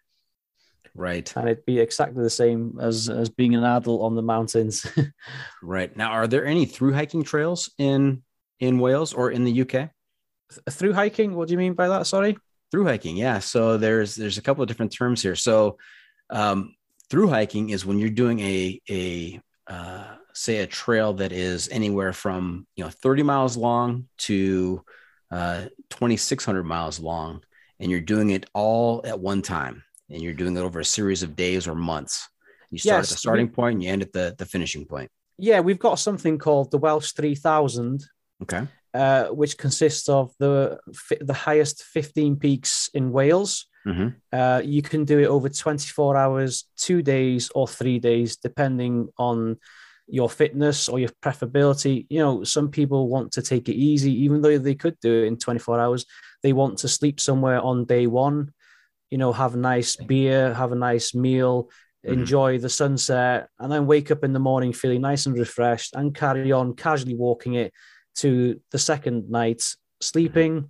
[0.96, 1.32] Right.
[1.36, 4.86] and it'd be exactly the same as as being an adult on the mountains
[5.62, 5.96] Right.
[5.96, 8.24] Now, are there any through hiking trails in
[8.60, 9.92] in Wales or in the UK?
[10.70, 12.38] Through hiking what do you mean by that sorry
[12.72, 13.40] Through hiking, yeah.
[13.40, 15.36] So there's there's a couple of different terms here.
[15.36, 15.78] So
[16.30, 16.76] um,
[17.10, 22.12] through hiking is when you're doing a a uh, say a trail that is anywhere
[22.12, 24.84] from you know 30 miles long to
[25.32, 27.42] uh, 2,600 miles long,
[27.80, 31.24] and you're doing it all at one time, and you're doing it over a series
[31.24, 32.28] of days or months.
[32.70, 35.10] You start at the starting point and you end at the the finishing point.
[35.38, 38.04] yeah we've got something called the welsh 3000
[38.44, 38.68] Okay.
[38.98, 40.56] Uh, which consists of the
[41.32, 43.52] the highest 15 peaks in Wales.
[43.86, 44.10] Mhm.
[44.40, 46.54] Uh, you can do it over 24 hours,
[46.86, 49.38] two days, or three days, depending on
[50.20, 52.06] your fitness or your preferability.
[52.10, 55.28] You know, some people want to take it easy, even though they could do it
[55.28, 56.06] in 24 hours.
[56.44, 58.40] They want to sleep somewhere on day one,
[59.12, 61.70] you know, have a nice beer, have a nice meal,
[62.06, 62.14] Mhm.
[62.18, 66.16] enjoy the sunset, and then wake up in the morning feeling nice and refreshed and
[66.16, 67.72] carry on casually walking it
[68.18, 69.64] to the second night
[70.02, 70.70] sleeping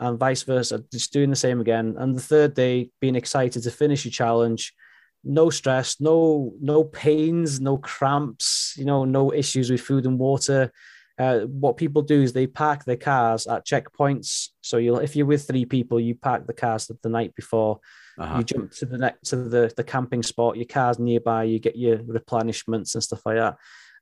[0.00, 1.94] and vice versa, just doing the same again.
[1.98, 4.74] And the third day, being excited to finish your challenge.
[5.22, 10.70] No stress, no no pains, no cramps, you know, no issues with food and water.
[11.16, 14.48] Uh, what people do is they park their cars at checkpoints.
[14.62, 17.78] So you'll, if you're with three people, you park the cars the, the night before.
[18.18, 18.38] Uh-huh.
[18.38, 20.56] You jump to the next to the the camping spot.
[20.56, 21.44] Your car's nearby.
[21.44, 23.56] You get your replenishments and stuff like that.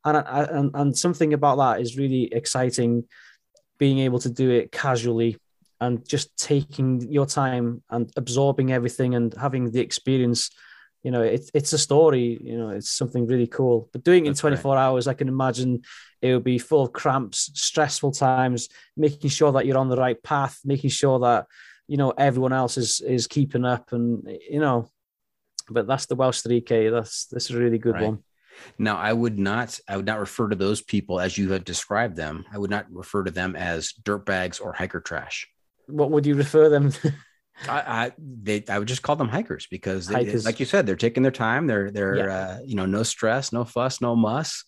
[0.04, 3.04] And and and something about that is really exciting.
[3.78, 5.36] Being able to do it casually
[5.80, 10.50] and just taking your time and absorbing everything and having the experience.
[11.02, 12.38] You know, it's it's a story.
[12.40, 13.88] You know, it's something really cool.
[13.92, 14.50] But doing it in That's right.
[14.50, 15.82] 24 hours, I can imagine
[16.20, 20.22] it would be full of cramps, stressful times, making sure that you're on the right
[20.22, 21.46] path, making sure that
[21.88, 24.88] you know everyone else is is keeping up, and you know.
[25.68, 26.90] But that's the Welsh 3K.
[26.90, 28.04] That's that's a really good Right.
[28.04, 28.18] one.
[28.78, 32.16] Now, I would not, I would not refer to those people as you have described
[32.16, 32.44] them.
[32.52, 35.48] I would not refer to them as dirtbags or hiker trash.
[35.86, 36.92] What would you refer them?
[36.92, 37.12] to?
[37.68, 40.44] I, I, they, I would just call them hikers because, they, Hikers.
[40.44, 41.66] like you said, they're taking their time.
[41.66, 42.36] They're, they're, Yeah.
[42.36, 44.64] uh, you know, no stress, no fuss, no muss.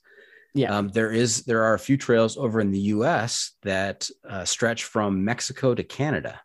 [0.54, 0.76] Yeah.
[0.76, 3.52] Um, there is, there are a few trails over in the U.S.
[3.62, 6.40] that uh, stretch from Mexico to Canada.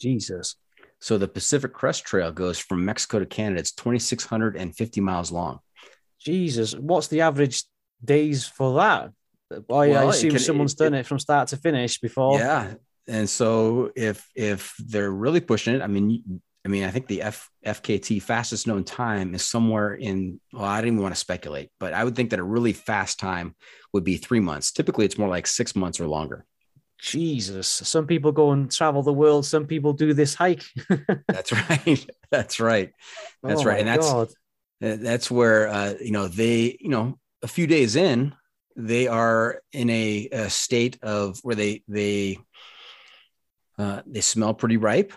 [0.00, 0.56] Jesus.
[1.00, 3.60] So the Pacific Crest Trail goes from Mexico to Canada.
[3.60, 5.60] It's 2,650 miles long.
[6.20, 7.64] Jesus, what's the average
[8.04, 9.10] days for that?
[9.52, 12.38] I, I Well, it assume can- someone's it- done it from start to finish before.
[12.38, 12.74] Yeah.
[13.08, 17.22] And so if if they're really pushing it, I mean, I mean, I think the
[17.22, 20.38] F, FKT fastest known time is somewhere in.
[20.52, 23.18] Well, I didn't even want to speculate, but I would think that a really fast
[23.18, 23.56] time
[23.92, 24.70] would be three months.
[24.70, 26.44] Typically, it's more like six months or longer.
[27.00, 27.66] Jesus.
[27.66, 29.46] Some people go and travel the world.
[29.46, 30.62] Some people do this hike.
[31.28, 32.06] That's right.
[32.30, 32.92] That's right.
[33.42, 33.80] That's Oh right.
[33.80, 34.28] And that's God.
[34.82, 38.34] Uh, that's where uh, you know they you know a few days in
[38.76, 42.38] they are in a, a state of where they they
[43.78, 45.12] uh, they smell pretty ripe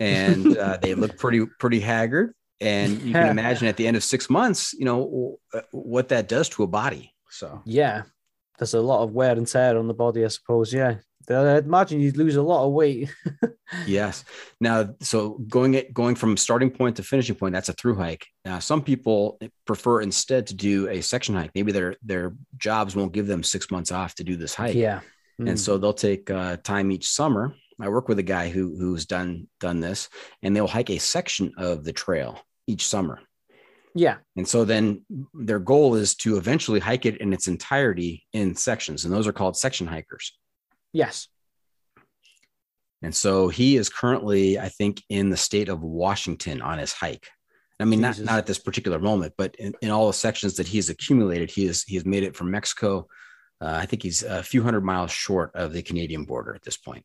[0.00, 4.04] and uh, they look pretty pretty haggard and you can imagine at the end of
[4.04, 5.00] six months you know
[5.52, 8.02] w- what that does to a body so Yeah.
[8.58, 10.72] There's a lot of wear and tear on the body, I suppose.
[10.72, 10.96] Yeah.
[11.30, 13.12] I imagine you'd lose a lot of weight.
[13.86, 14.24] Yes.
[14.60, 18.26] Now, so going it going from starting point to finishing point, that's a through hike.
[18.44, 21.52] Now, some people prefer instead to do a section hike.
[21.54, 24.74] Maybe their their jobs won't give them six months off to do this hike.
[24.74, 25.00] yeah.
[25.38, 25.58] And Mm.
[25.58, 27.54] so they'll take uh, time each summer.
[27.80, 30.10] I work with a guy who who's done done this,
[30.42, 33.20] and they'll hike a section of the trail each summer.
[33.94, 34.18] Yeah.
[34.36, 39.06] And so then their goal is to eventually hike it in its entirety in sections,
[39.06, 40.38] and those are called section hikers.
[40.92, 41.28] Yes.
[43.02, 47.28] And so he is currently, I think, in the state of Washington on his hike.
[47.80, 48.26] I mean, not, Jesus.
[48.26, 51.66] not at this particular moment, but in, in all the sections that he's accumulated, he
[51.66, 53.08] has he has made it from Mexico.
[53.60, 56.76] Uh, I think he's a few hundred miles short of the Canadian border at this
[56.76, 57.04] point.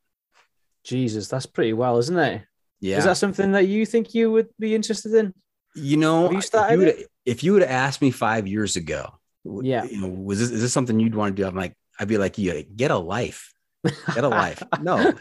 [0.83, 2.43] Jesus, that's pretty well, isn't it?
[2.79, 5.33] Yeah, Is that something that you think you would be interested in?
[5.75, 9.17] you know, you if you would if you would have asked me five years ago,
[9.45, 9.83] Yeah.
[9.83, 11.47] you know, was this is this something you'd want to do?
[11.47, 13.51] I'm like, I'd be like, yeah, get a life,
[14.13, 14.63] get a life.
[14.82, 15.13] No,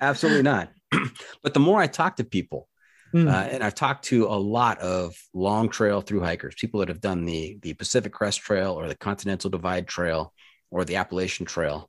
[0.00, 0.70] absolutely not.
[1.42, 2.68] but the more I talk to people,
[3.10, 3.26] Hmm.
[3.26, 7.00] uh, and I've talked to a lot of long trail through hikers, people that have
[7.00, 10.34] done the the Pacific Crest Trail or the Continental Divide Trail
[10.70, 11.88] or the Appalachian Trail,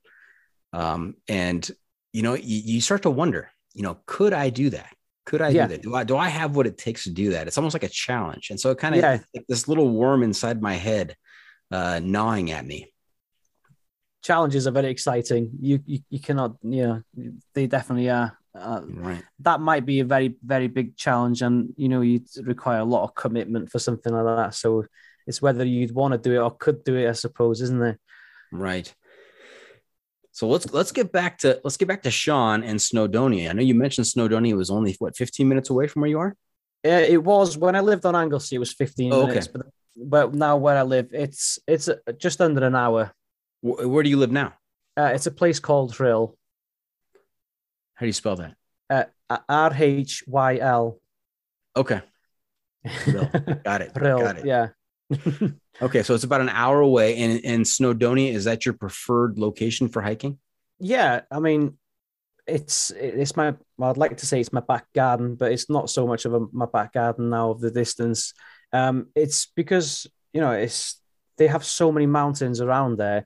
[0.72, 1.70] um, and
[2.14, 4.94] you know, you, you start to wonder, you know, could I do that?
[5.26, 5.66] Could I Yeah.
[5.66, 5.82] do that?
[5.82, 7.46] Do I do I have what it takes to do that?
[7.46, 9.18] It's almost like a challenge, and so it kind of Yeah.
[9.34, 11.16] like this little worm inside my head,
[11.70, 12.94] uh, gnawing at me.
[14.22, 15.50] Challenges are very exciting.
[15.60, 17.02] You, you you cannot, you know,
[17.54, 18.36] they definitely are.
[18.54, 19.22] Uh, Right.
[19.40, 23.04] that might be a very very big challenge, and you know, you require a lot
[23.04, 24.54] of commitment for something like that.
[24.54, 24.84] So
[25.26, 27.98] it's whether you'd want to do it or could do it, I suppose, isn't it?
[28.52, 28.92] Right.
[30.32, 33.50] So let's let's get back to let's get back to Sion and Snowdonia.
[33.50, 36.36] I know you mentioned Snowdonia was only what 15 minutes away from where you are.
[36.84, 38.56] Uh, it was when I lived on Anglesey.
[38.56, 39.28] It was fifteen Oh, okay.
[39.28, 39.66] minutes, but
[39.96, 43.12] but now where I live, it's it's just under an hour.
[43.62, 44.54] Wh- Where do you live now?
[44.96, 46.34] Uh, it's a place called Rhyl.
[47.94, 48.54] How do you spell that?
[49.28, 50.98] Uh, R H Y L.
[51.76, 52.00] Okay,
[52.86, 53.62] Rhyl.
[53.64, 53.92] got it.
[53.94, 54.46] Rhyl, Got it.
[54.46, 54.68] yeah.
[55.82, 59.88] Okay, so it's about an hour away, and and Snowdonia is that your preferred location
[59.88, 60.38] for hiking?
[60.78, 61.78] yeah, I mean,
[62.46, 65.88] it's it's my well, I'd like to say it's my back garden, but it's not
[65.88, 68.34] so much of a, my back garden now of the distance.
[68.74, 71.00] Um, it's because you know it's
[71.38, 73.24] they have so many mountains around there.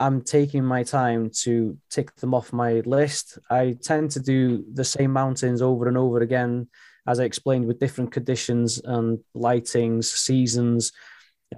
[0.00, 3.38] I'm taking my time to tick them off my list.
[3.50, 6.68] I tend to do the same mountains over and over again,
[7.06, 10.92] as I explained, with different conditions and lightings, seasons.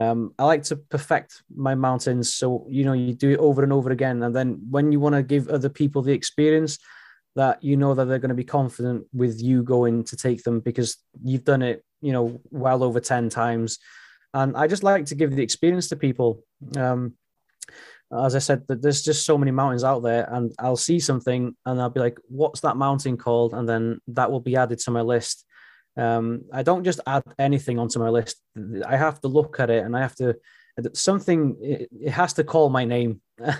[0.00, 2.32] Um, I like to perfect my mountains.
[2.32, 4.22] So, you know, you do it over and over again.
[4.22, 6.78] And then when you want to give other people the experience,
[7.36, 10.60] that you know that they're going to be confident with you going to take them
[10.60, 13.78] because you've done it, you know, well over 10 times.
[14.32, 16.42] And I just like to give the experience to people.
[16.76, 17.14] Um,
[18.12, 21.80] as I said, there's just so many mountains out there, and I'll see something and
[21.80, 25.02] I'll be like, "What's that mountain called?" And then that will be added to my
[25.02, 25.44] list.
[25.96, 28.36] Um, I don't just add anything onto my list.
[28.86, 30.36] I have to look at it, and I have to
[30.92, 31.56] something.
[31.60, 33.20] It, it has to call my name,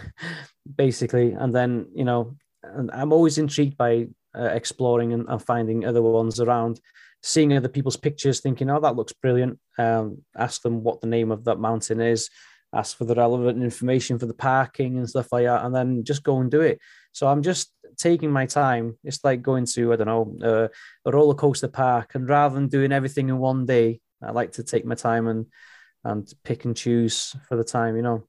[0.77, 5.85] basically, and then you know, and I'm always intrigued by uh, exploring and, and finding
[5.85, 6.81] other ones around,
[7.23, 11.31] seeing other people's pictures, thinking, "Oh, that looks brilliant." Um, ask them what the name
[11.31, 12.31] of that mountain is
[12.73, 16.23] ask for the relevant information for the parking and stuff like that, and then just
[16.23, 16.79] go and do it.
[17.13, 18.97] So I'm just taking my time.
[19.05, 20.69] It's like going to I don't know uh,
[21.05, 24.63] a roller coaster park, and rather than doing everything in one day, I like to
[24.63, 25.47] take my time and
[26.05, 27.97] and pick and choose for the time.
[27.97, 28.23] You know.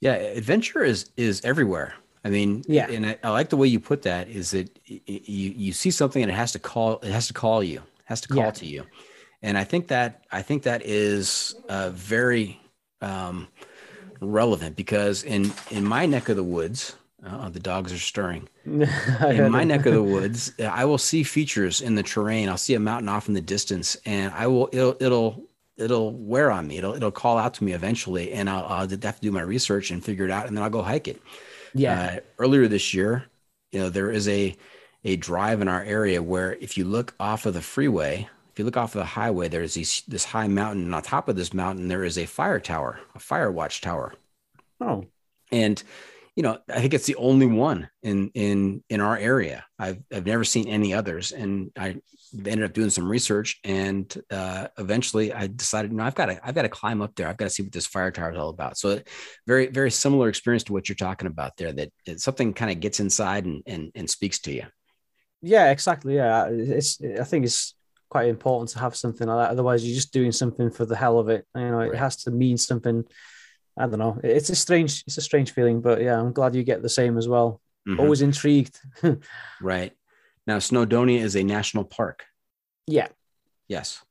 [0.00, 1.94] Yeah, adventure is is everywhere.
[2.22, 2.90] I mean, Yeah.
[2.90, 4.28] and I, I like the way you put that.
[4.28, 7.62] Is that you you see something and it has to call it has to call
[7.64, 8.50] you has to call Yeah.
[8.50, 8.84] to you,
[9.42, 12.60] and I think that I think that is uh, very
[13.00, 13.48] um,
[14.20, 18.48] relevant because in in my neck of the woods, uh, the dogs are stirring.
[18.64, 22.48] In my neck of the woods, I will see features in the terrain.
[22.48, 25.44] I'll see a mountain off in the distance, and I will it'll it'll
[25.76, 26.78] it'll wear on me.
[26.78, 29.90] It'll it'll call out to me eventually, and I'll, I'll have to do my research
[29.90, 31.20] and figure it out, and then I'll go hike it.
[31.74, 33.26] yeah, Uh, earlier this year,
[33.72, 34.56] you know, there is a
[35.04, 38.64] a drive in our area where if you look off of the freeway, if you
[38.64, 41.54] look off of the highway, there's these, this high mountain, and on top of this
[41.54, 44.14] mountain, there is a fire tower, a fire watch tower.
[44.80, 45.04] Oh,
[45.52, 45.82] and
[46.36, 49.64] you know i think it's the only one in in in our area.
[49.78, 51.96] I've i've never seen any others and i
[52.32, 56.54] ended up doing some research and uh eventually i decided no i've got to i've
[56.54, 57.26] got to climb up there.
[57.26, 58.78] I've got to see what this fire tower is all about.
[58.78, 59.00] So
[59.46, 61.90] very very similar experience to what you're talking about there that
[62.20, 64.64] something kind of gets inside and, and and speaks to you.
[65.42, 66.16] Yeah, exactly.
[66.16, 67.00] Yeah, it's.
[67.02, 67.74] I think it's
[68.10, 69.52] quite important to have something like that.
[69.52, 71.46] Otherwise, you're just doing something for the hell of it.
[71.54, 73.04] You know, it has to mean something.
[73.78, 74.20] I don't know.
[74.22, 75.02] It's a strange.
[75.06, 77.62] It's a strange feeling, but yeah, I'm glad you get the same as well.
[77.88, 77.98] Mhm.
[77.98, 78.78] Always intrigued.
[79.62, 79.92] right
[80.46, 82.24] now snowdonia is a national park
[82.86, 83.08] yeah,
[83.68, 84.02] yes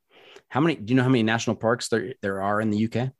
[0.47, 3.12] how many do you know how many national parks there there are in the uk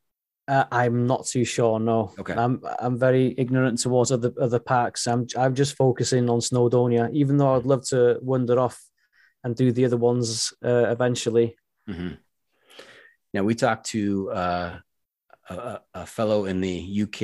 [0.48, 1.80] uh, I'm not too sure.
[1.80, 2.34] No, Okay.
[2.34, 5.06] I'm I'm very ignorant towards other other parks.
[5.06, 8.82] I'm I'm just focusing on Snowdonia, even though I'd love to wander off
[9.44, 11.56] and do the other ones uh, eventually.
[11.90, 12.18] Mhm.
[13.34, 14.80] Now we talked to uh,
[15.50, 17.22] a, a fellow in the UK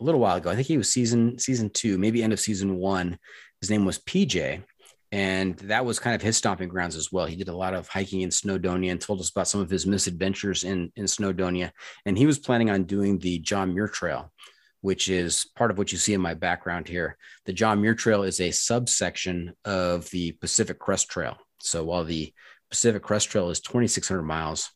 [0.00, 0.50] a little while ago.
[0.50, 3.18] I think he was season season two, maybe end of season one.
[3.60, 4.62] His name was PJ,
[5.10, 7.26] and that was kind of his stomping grounds as well.
[7.26, 9.86] He did a lot of hiking in Snowdonia and told us about some of his
[9.86, 11.72] misadventures in in Snowdonia.
[12.04, 14.32] And he was planning on doing the John Muir Trail,
[14.80, 17.16] which is part of what you see in my background here.
[17.46, 21.36] The John Muir Trail is a subsection of the Pacific Crest Trail.
[21.60, 22.32] So while the
[22.70, 24.70] Pacific Crest Trail is 2,600 miles,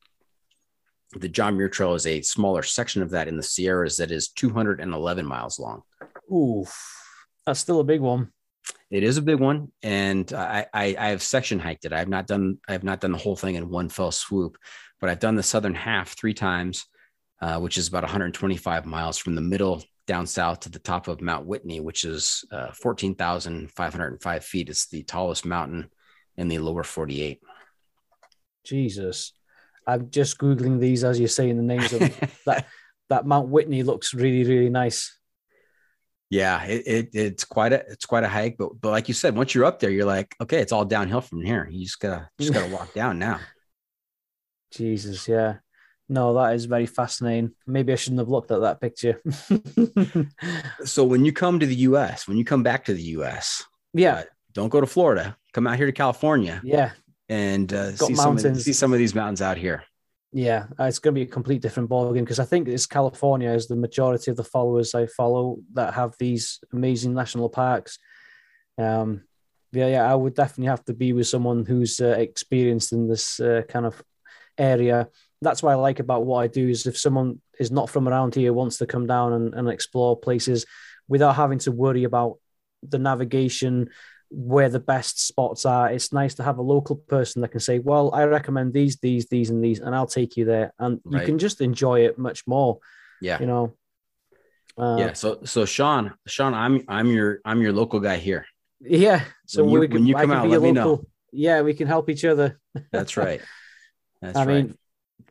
[1.15, 4.29] the John Muir Trail is a smaller section of that in the Sierras that is
[4.31, 5.83] 211 miles long.
[6.31, 6.65] Ooh,
[7.47, 8.31] that's still a big one.
[8.91, 11.93] It is a big one, and I, I, I have section hiked it.
[11.93, 14.57] I have not done I have not done the whole thing in one fell swoop,
[15.01, 16.87] but I've done the southern half three times,
[17.41, 21.21] uh, which is about 125 miles from the middle down south to the top of
[21.21, 24.69] Mount Whitney, which is uh, 14,505 feet.
[24.69, 25.91] It's the tallest mountain
[26.37, 27.41] in the lower 48.
[28.65, 29.33] Jesus.
[29.87, 32.01] I'm just googling these as you're saying the names of
[32.47, 32.67] that.
[33.09, 35.19] That Mount Whitney looks really, really nice.
[36.31, 39.37] Yeah, it, it, it's quite a it's quite a hike, but but like you said,
[39.37, 41.69] once you're up there, you're like, okay, it's all downhill from here.
[41.71, 43.39] You just gotta just gotta walk down now.
[44.71, 45.57] Jesus, yeah.
[46.09, 47.53] No, that is very fascinating.
[47.67, 49.23] Maybe I shouldn't have looked at that picture.
[50.85, 54.15] so when you come to the U.S., when you come back to the U.S., yeah,
[54.15, 54.23] uh,
[54.53, 55.37] don't go to Florida.
[55.53, 56.61] Come out here to California.
[56.65, 56.91] Yeah,
[57.29, 59.85] and uh, see some of, see some of these mountains out here.
[60.33, 63.51] Yeah, uh, it's going to be a complete different ballgame because I think it's California
[63.51, 67.99] is the majority of the followers I follow that have these amazing national parks.
[68.79, 69.25] Um,
[69.73, 73.41] yeah, yeah, I would definitely have to be with someone who's uh, experienced in this
[73.41, 74.03] uh, kind of
[74.57, 75.09] area.
[75.43, 78.34] That's what I like about what I do is if someone is not from around
[78.34, 80.64] here wants to come down and, and explore places
[81.09, 82.38] without having to worry about
[82.82, 83.90] the navigation
[84.32, 85.90] where the best spots are.
[85.90, 89.26] It's nice to have a local person that can say, "Well, I recommend these, these,
[89.26, 91.20] these, and these, and I'll take you there," and right.
[91.20, 92.78] you can just enjoy it much more.
[93.20, 93.76] Yeah, you know.
[94.76, 95.12] Uh, yeah.
[95.12, 98.47] So, so Sion, Sion, I'm I'm your I'm your local guy here.
[98.80, 99.24] Yeah.
[99.47, 101.05] So when you, can, when you come out, let me know.
[101.30, 102.59] Yeah, we can help each other.
[102.90, 103.40] That's right.
[104.22, 104.66] That's I right.
[104.66, 104.78] mean,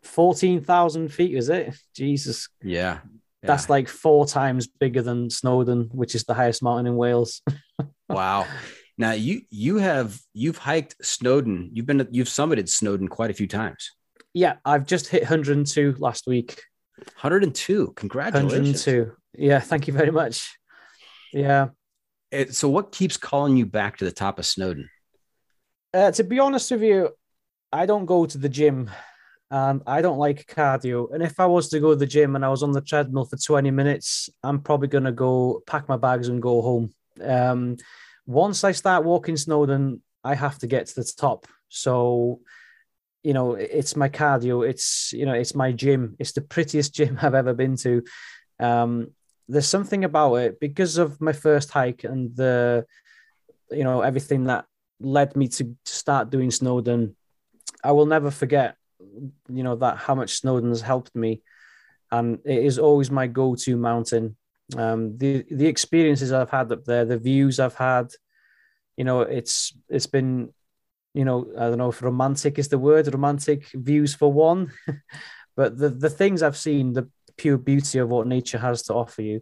[0.03, 1.75] fourteen thousand feet is it?
[1.95, 2.49] Jesus.
[2.61, 2.99] Yeah.
[3.43, 3.47] Yeah.
[3.47, 7.41] That's like four times bigger than Snowdon, which is the highest mountain in Wales.
[8.09, 8.45] wow.
[8.97, 11.71] Now you you have you've hiked Snowdon.
[11.73, 13.91] You've been you've summited Snowdon quite a few times.
[14.33, 16.61] Yeah, I've just hit 102 last week.
[16.97, 17.93] 102.
[17.95, 18.85] Congratulations.
[18.85, 19.13] 102.
[19.37, 20.55] Yeah, thank you very much.
[21.33, 21.69] Yeah.
[22.31, 24.89] It, so what keeps calling you back to the top of Snowdon?
[25.93, 27.09] Uh, to be honest with you,
[27.73, 28.89] I don't go to the gym
[29.51, 31.13] and I don't like cardio.
[31.13, 33.25] And if I was to go to the gym and I was on the treadmill
[33.25, 36.93] for 20 minutes, I'm probably going to go pack my bags and go home.
[37.21, 37.75] Um,
[38.25, 41.47] once I start walking Snowdon, I have to get to the top.
[41.67, 42.39] So,
[43.23, 44.67] you know, it's my cardio.
[44.67, 46.15] It's you know, it's my gym.
[46.17, 48.03] It's the prettiest gym I've ever been to.
[48.57, 49.11] Um,
[49.49, 52.85] there's something about it because of my first hike and the,
[53.69, 54.65] you know, everything that
[55.01, 57.17] led me to start doing Snowdon.
[57.83, 58.77] I will never forget,
[59.49, 61.41] you know, that how much Snowdon has helped me,
[62.11, 64.35] and it is always my go-to mountain.
[64.77, 68.11] Um, the the experiences I've had up there, the views I've had,
[68.97, 70.53] you know, it's it's been,
[71.13, 74.71] you know, I don't know if romantic is the word, romantic views for one,
[75.55, 79.21] but the the things I've seen, the pure beauty of what nature has to offer
[79.21, 79.41] you,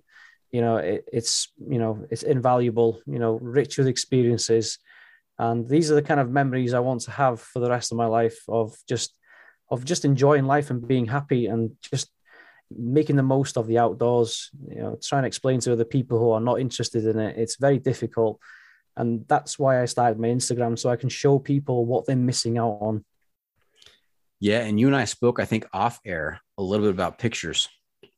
[0.51, 4.79] you know, it, it's you know it's invaluable, you know, rich with experiences,
[5.37, 7.97] and these are the kind of memories I want to have for the rest of
[7.97, 9.18] my life of just
[9.69, 12.09] of just enjoying life and being happy and just
[12.75, 16.31] making the most of the outdoors you know trying to explain to other people who
[16.31, 17.37] are not interested in it.
[17.37, 18.39] It's very difficult.
[18.97, 22.57] And that's why i started my instagram so i can show people what they're missing
[22.57, 23.05] out on.
[24.39, 27.69] Yeah and you and i spoke i think off air a little bit about pictures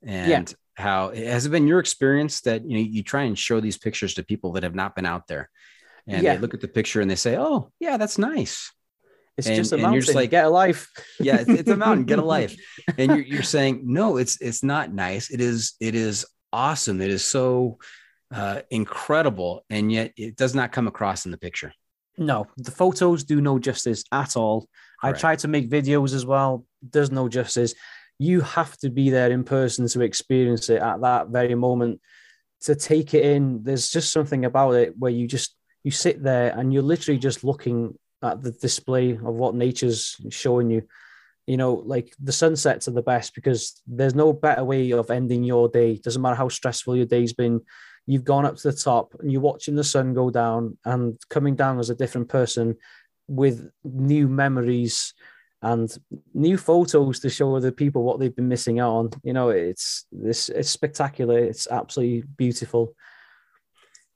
[0.01, 0.83] and yeah.
[0.83, 4.15] how has it been your experience that you know you try and show these pictures
[4.15, 5.49] to people that have not been out there?
[6.07, 6.33] And yeah.
[6.33, 8.71] they look at the picture and they say oh yeah that's nice
[9.37, 9.93] it's and, just a mountain.
[9.93, 10.89] You're just like, get a life.
[11.19, 12.05] yeah, it's, it's, a mountain.
[12.05, 12.55] Get a life.
[12.97, 15.31] And you're, you're saying, no, it's it's not nice.
[15.31, 17.01] It is it is awesome.
[17.01, 17.79] It is so
[18.33, 21.73] uh, incredible, and yet it does not come across in the picture.
[22.17, 24.67] No, the photos do no justice at all.
[25.01, 25.17] Correct.
[25.17, 26.65] I try to make videos as well.
[26.87, 27.73] Does no justice.
[28.19, 32.01] You have to be there in person to experience it at that very moment
[32.61, 33.63] to take it in.
[33.63, 37.43] There's just something about it where you just you sit there and you're literally just
[37.43, 40.83] looking at the display of what nature's showing you.
[41.47, 45.43] You know, like the sunsets are the best because there's no better way of ending
[45.43, 45.97] your day.
[45.97, 47.61] Doesn't matter how stressful your day's been.
[48.05, 51.55] You've gone up to the top and you're watching the sun go down and coming
[51.55, 52.77] down as a different person
[53.27, 55.13] with new memories
[55.61, 55.95] and
[56.33, 59.09] new photos to show other people what they've been missing out on.
[59.23, 61.37] You know, it's this it's spectacular.
[61.37, 62.95] It's absolutely beautiful.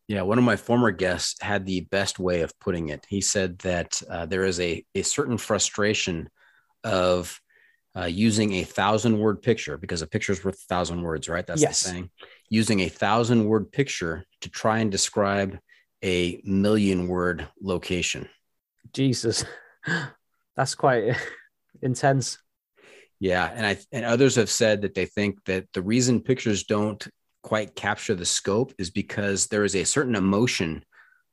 [0.07, 3.05] Yeah, one of my former guests had the best way of putting it.
[3.09, 6.29] He said that uh, there is a, a certain frustration
[6.83, 7.39] of
[7.97, 11.47] uh, using a thousand word picture because a picture is worth a thousand words, right?
[11.47, 11.81] That's Yes.
[11.81, 12.09] the saying.
[12.49, 15.57] Using a thousand word picture to try and describe
[16.03, 18.29] a million word location.
[18.93, 19.43] Jesus,
[20.55, 21.15] that's quite
[21.81, 22.37] intense.
[23.19, 27.07] Yeah, and I and others have said that they think that the reason pictures don't
[27.45, 30.83] quite capture the scope is because there is a certain emotion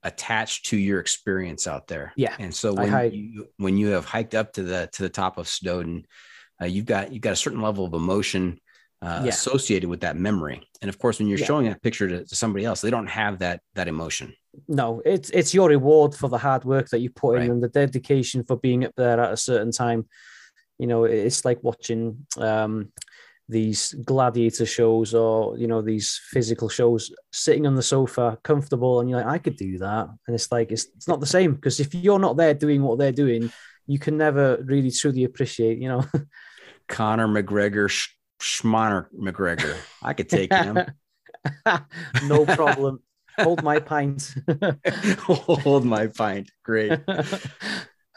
[0.03, 2.13] attached to your experience out there.
[2.17, 5.39] Yeah, and so when you when you have hiked up to the to the top
[5.39, 6.05] of Snowdon,
[6.61, 8.59] uh, you've got you've got a certain level of emotion
[9.01, 9.31] uh, Yeah.
[9.31, 10.61] associated with that memory.
[10.83, 11.47] And of course, when you're Yeah.
[11.47, 14.35] showing that picture to, to somebody else, they don't have that that emotion.
[14.69, 17.45] No, it's it's your reward for the hard work that you put Right.
[17.47, 20.07] in and the dedication for being up there at a certain time.
[20.79, 22.93] You know, it's like watching um,
[23.49, 29.11] these gladiator shows or you know these physical shows, sitting on the sofa, comfortable, and
[29.11, 31.81] you're like, I could do that, and it's like it's it's not the same because
[31.81, 33.53] if you're not there doing what they're doing,
[33.87, 35.79] you can never really truly appreciate.
[35.79, 36.05] You know,
[36.89, 40.79] Conor McGregor, Sch- Schmoner McGregor, I could take him.
[42.25, 43.01] no problem.
[43.39, 44.35] Hold my pint.
[45.19, 46.51] Hold my pint.
[46.63, 47.01] Great.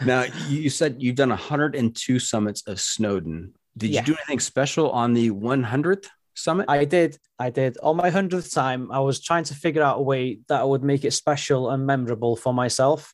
[0.04, 3.54] Now you said you've done 102 summits of Snowdon.
[3.78, 4.02] Did Yeah.
[4.02, 6.66] you do anything special on the 100th summit?
[6.70, 7.18] I did.
[7.40, 7.78] I did.
[7.84, 11.04] On my hundredth time, I was trying to figure out a way that would make
[11.06, 13.14] it special and memorable for myself.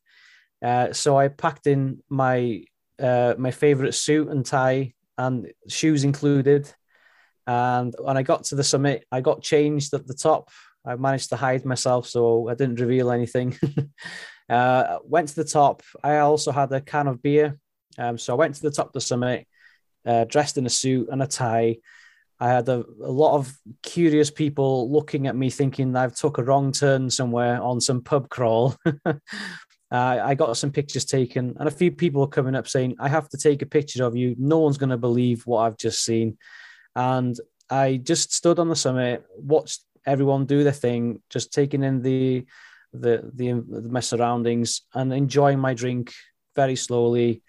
[0.64, 2.64] Uh, so I packed in my
[3.00, 6.72] uh, my favorite suit and tie and shoes included.
[7.48, 10.50] And when I got to the summit, I got changed at the top.
[10.86, 13.58] I managed to hide myself, so I didn't reveal anything.
[14.50, 15.82] uh, went to the top.
[16.04, 17.58] I also had a can of beer.
[17.98, 19.48] Um, so I went to the top of the summit,
[20.06, 21.78] uh, dressed in a suit and a tie.
[22.40, 26.44] I had a, a lot of curious people looking at me, thinking I've took a
[26.44, 28.76] wrong turn somewhere on some pub crawl.
[29.06, 29.16] uh,
[29.92, 33.30] I got some pictures taken, and a few people were coming up saying, "I have
[33.30, 34.36] to take a picture of you.
[34.40, 36.38] No one's going to believe what I've just seen."
[36.96, 37.40] And
[37.70, 42.46] I just stood on the summit, watched everyone do their thing, just taking in the
[42.94, 43.54] the the,
[43.90, 46.12] my surroundings and enjoying my drink
[46.56, 47.44] very slowly.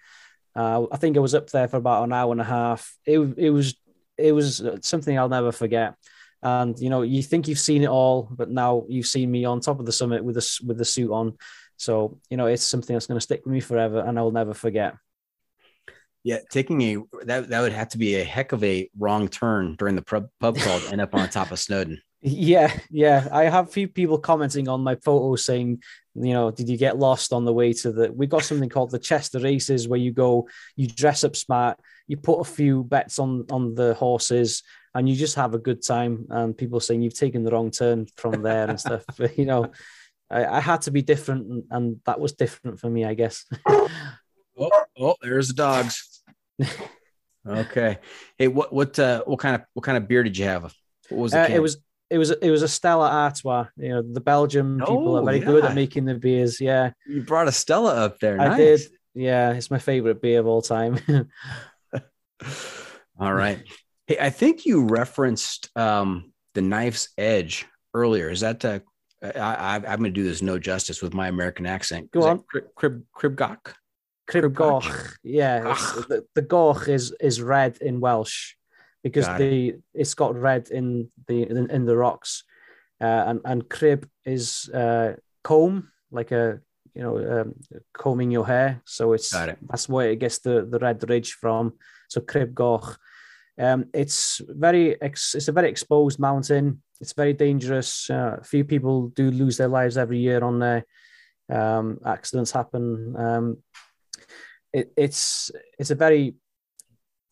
[0.55, 2.95] Uh, I think I was up there for about an hour and a half.
[3.05, 3.75] It it was
[4.17, 5.95] it was something I'll never forget.
[6.41, 9.61] And you know, you think you've seen it all, but now you've seen me on
[9.61, 11.37] top of the summit with the with the suit on.
[11.77, 14.53] So you know, it's something that's going to stick with me forever, and I'll never
[14.53, 14.95] forget.
[16.23, 19.75] yeah, taking a that that would have to be a heck of a wrong turn
[19.75, 22.01] during the pub, pub crawl to end up on top of Snowdon.
[22.25, 23.27] Yeah, yeah.
[23.33, 25.83] I have a few people commenting on my photos saying,
[26.15, 28.13] you know, did you get lost on the way to the?
[28.13, 30.47] We got something called the Chester Races, where you go,
[30.77, 34.63] you dress up smart, you put a few bets on on the horses,
[34.95, 36.25] and you just have a good time.
[36.29, 39.03] And people saying you've taken the wrong turn from there and stuff.
[39.17, 39.71] But, you know,
[40.29, 43.45] I, I had to be different, and, and that was different for me, I guess.
[43.67, 46.23] Oh, oh, there's the dogs.
[47.47, 47.97] okay.
[48.37, 50.73] Hey, what what uh, what kind of what kind of beer did you have?
[51.09, 51.77] What was Uh, it was
[52.13, 53.65] it was it was a Stella Artois.
[53.77, 56.61] You know, the Belgian people Oh, are very good at making the beers.
[56.61, 58.39] Yeah, you brought a Stella up there.
[58.39, 58.57] I Nice.
[58.57, 58.81] did.
[59.15, 60.99] Yeah, it's my favorite beer of all time.
[63.19, 63.63] All right.
[64.07, 68.29] Hey, I think you referenced um, the knife's edge earlier.
[68.29, 68.79] Is that uh,
[69.23, 72.11] I, I, I'm going to do this no justice with my American accent.
[72.11, 72.39] Go Is on.
[72.49, 73.73] Crib, crib, cribgoch.
[74.27, 74.83] Crib Cribgoch.
[74.83, 75.17] goch.
[75.23, 75.59] Yeah,
[76.09, 78.55] the, the goch is is red in Welsh
[79.03, 82.43] because Got the it's got red in the in, in the rocks,
[83.01, 85.13] uh, and and crib is uh,
[85.43, 86.59] comb like a
[86.95, 87.53] you know um,
[87.93, 88.81] combing your hair.
[88.85, 89.57] So it's it.
[89.67, 91.73] that's where it gets the the red ridge from.
[92.09, 92.97] So crib goch.
[93.59, 96.81] Um, it's very ex- it's a very exposed mountain.
[97.01, 98.09] It's very dangerous.
[98.09, 100.85] Uh, few people do lose their lives every year on there.
[101.51, 103.15] Um, accidents happen.
[103.17, 103.57] Um,
[104.71, 106.35] it, it's it's a very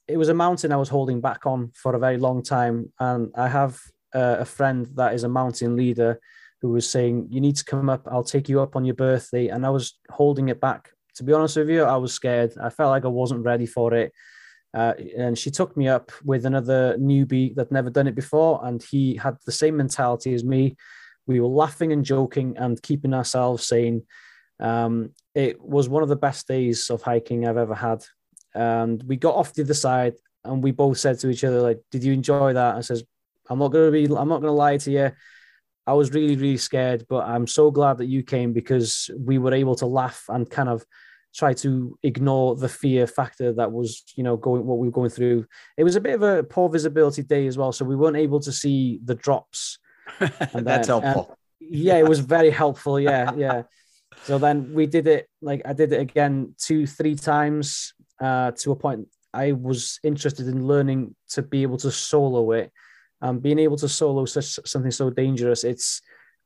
[0.07, 3.31] it was a mountain I was holding back on for a very long time, and
[3.35, 3.79] I have
[4.13, 6.19] uh, a friend that is a mountain leader
[6.61, 8.07] who was saying, "You need to come up.
[8.11, 10.89] I'll take you up on your birthday," and I was holding it back.
[11.15, 12.53] To be honest with you, I was scared.
[12.61, 14.13] I felt like I wasn't ready for it.
[14.73, 18.81] Uh, and she took me up with another newbie that never done it before, and
[18.81, 20.77] he had the same mentality as me.
[21.27, 24.03] We were laughing and joking and keeping ourselves sane.
[24.59, 28.03] Um, it was one of the best days of hiking I've ever had.
[28.53, 30.13] And we got off the other side,
[30.43, 33.03] and we both said to each other, "Like, did you enjoy that?" I says,
[33.49, 34.05] "I'm not gonna be.
[34.05, 35.11] I'm not gonna lie to you.
[35.87, 39.53] I was really, really scared, but I'm so glad that you came because we were
[39.53, 40.85] able to laugh and kind of
[41.33, 45.09] try to ignore the fear factor that was, you know, going what we were going
[45.09, 45.45] through.
[45.77, 48.39] It was a bit of a poor visibility day as well, so we weren't able
[48.41, 49.79] to see the drops.
[50.19, 51.37] And That's then- helpful.
[51.59, 52.99] yeah, it was very helpful.
[52.99, 53.63] Yeah, yeah.
[54.23, 58.71] So then we did it like I did it again two, three times uh, to
[58.71, 62.71] a point I was interested in learning to be able to solo it.
[63.21, 66.01] Um, being able to solo such something so dangerous, it's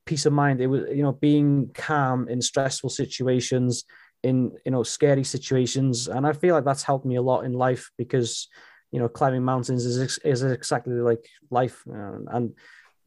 [0.05, 0.61] peace of mind.
[0.61, 3.85] It was you know being calm in stressful situations,
[4.23, 7.53] in you know scary situations, and I feel like that's helped me a lot in
[7.53, 8.49] life because
[8.91, 12.53] you know climbing mountains is is exactly like life, and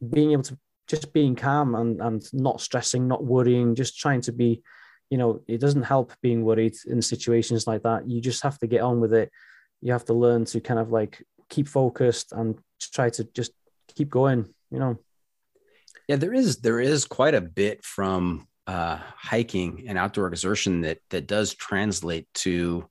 [0.09, 0.57] being able to
[0.89, 4.61] just being calm and, and not stressing, not worrying, just trying to be,
[5.09, 8.07] you know, it doesn't help being worried in situations like that.
[8.07, 9.31] You just have to get on with it.
[9.81, 13.51] You have to learn to kind of like keep focused and try to just
[13.95, 14.97] keep going, you know.
[16.07, 20.99] Yeah, there is there is quite a bit from uh, hiking and outdoor exertion that
[21.09, 22.87] that does translate to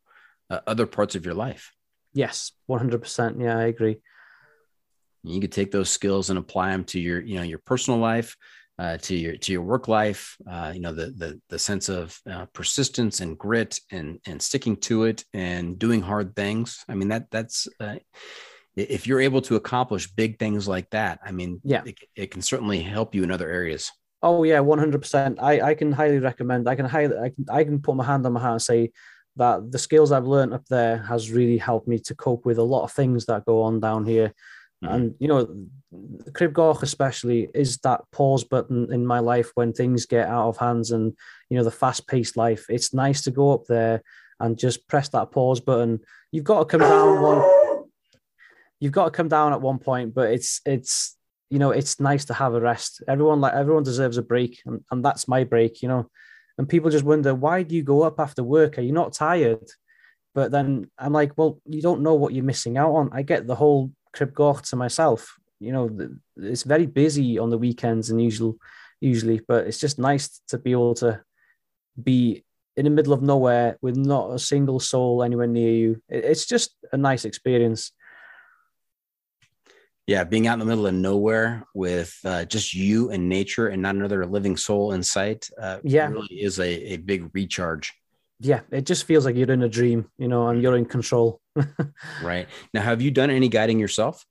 [0.51, 1.73] uh, other parts of your life.
[2.13, 3.41] Yes, 100%.
[3.41, 3.99] Yeah, I agree.
[5.23, 8.37] You could take those skills and apply them to your you know your personal life,
[8.79, 10.37] uh, to your to your work life.
[10.51, 14.77] Uh, you know the the the sense of uh, persistence and grit and and sticking
[14.77, 16.85] to it and doing hard things.
[16.89, 17.97] I mean that that's uh,
[18.77, 21.19] if you're able to accomplish big things like that.
[21.25, 21.83] I mean Yeah.
[21.85, 23.91] it, it can certainly help you in other areas.
[24.23, 25.39] Oh yeah, one hundred percent.
[25.41, 26.69] I I can highly recommend.
[26.69, 28.93] I can highly I can I can put my hand on my heart and say
[29.37, 32.63] that the skills I've learned up there has really helped me to cope with a
[32.75, 34.33] lot of things that go on down here.
[34.85, 34.95] Mhm.
[34.95, 35.67] And you know,
[36.35, 40.59] Crib Goch especially is that pause button in my life when things get out of
[40.59, 41.17] hands and
[41.51, 42.67] you know the fast paced life.
[42.69, 44.03] It's nice to go up there
[44.41, 46.01] and just press that pause button.
[46.31, 47.85] You've got to come down one.
[48.81, 51.17] You've got to come down at one point, but it's it's
[51.51, 54.85] you know it's nice to have a rest everyone like everyone deserves a break and,
[54.91, 56.09] and that's my break you know
[56.59, 59.67] and people just wonder why do you go up after work are you not tired
[60.35, 63.47] but then i'm like well you don't know what you're missing out on i get
[63.47, 65.89] the whole crib goch to myself you know
[66.37, 68.57] it's very busy on the weekends and usual
[69.01, 71.21] usually but it's just nice to be able to
[72.03, 72.45] be
[72.77, 76.47] in the middle of nowhere with not a single soul anywhere near you It- it's
[76.47, 77.93] just a nice experience
[80.07, 83.83] Yeah, being out in the middle of nowhere with uh, just you and nature and
[83.83, 86.09] not another living soul in sight, uh, Yeah.
[86.09, 87.93] really is a, a big recharge.
[88.41, 91.41] yeah it just feels like you're in a dream you know and you're in control
[92.23, 94.25] Right now, have you done any guiding yourself?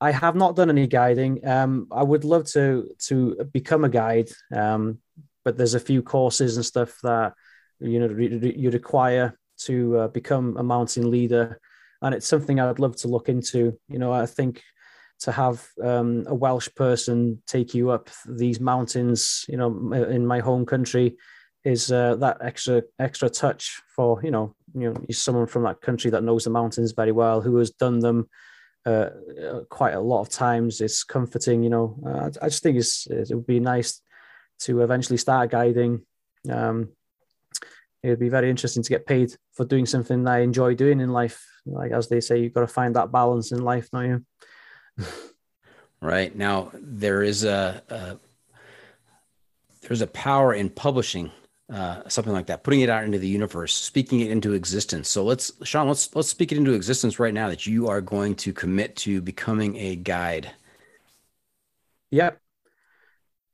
[0.00, 1.46] I have not done any guiding.
[1.46, 4.98] Um, I would love to to become a guide, um,
[5.44, 7.32] but there's a few courses and stuff that
[7.80, 11.60] you know re- re- you require to uh, become a mountain leader,
[12.02, 13.78] and it's something I'd love to look into.
[13.88, 14.62] You know, I think
[15.20, 20.40] to have um, a Welsh person take you up these mountains, you know, in my
[20.40, 21.16] home country,
[21.66, 26.10] is uh, that extra extra touch for you know you know someone from that country
[26.12, 28.28] that knows the mountains very well, who has done them
[28.86, 29.10] uh,
[29.44, 30.80] uh, quite a lot of times.
[30.80, 31.98] It's comforting, you know.
[32.06, 34.00] Uh, I just think it's it would be nice
[34.60, 36.02] to eventually start guiding.
[36.48, 36.90] Um,
[38.04, 41.10] it would be very interesting to get paid for doing something I enjoy doing in
[41.10, 41.44] life.
[41.66, 44.24] Like as they say, you've got to find that balance in life, don't
[44.98, 45.06] you?
[46.00, 48.18] Right now, there is a, a
[49.80, 51.32] there's a power in publishing
[51.72, 55.08] uh, something like that, putting it out into the universe, speaking it into existence.
[55.08, 58.34] So let's, Sion, let's let's speak it into existence right now that you are going
[58.36, 60.52] to commit to becoming a guide.
[62.10, 62.38] Yep.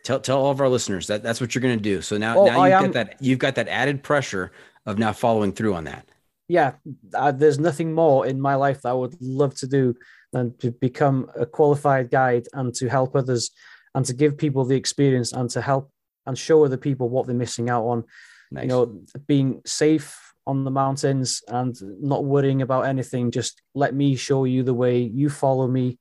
[0.05, 2.03] Tell tell all of our listeners that that's what you're going to do.
[2.03, 4.53] So now Oh, now you've got that you've got that added pressure
[4.85, 6.09] of now following through on that.
[6.49, 6.73] yeah,
[7.15, 9.95] uh, there's nothing more in my life that I would love to do
[10.33, 13.53] than to become a qualified guide and to help others
[13.95, 15.92] and to give people the experience and to help
[16.27, 18.05] and show other people what they're missing out on.
[18.51, 18.63] Nice.
[18.63, 23.31] You know, being safe on the mountains and not worrying about anything.
[23.31, 25.99] Just let me show you the way, you follow me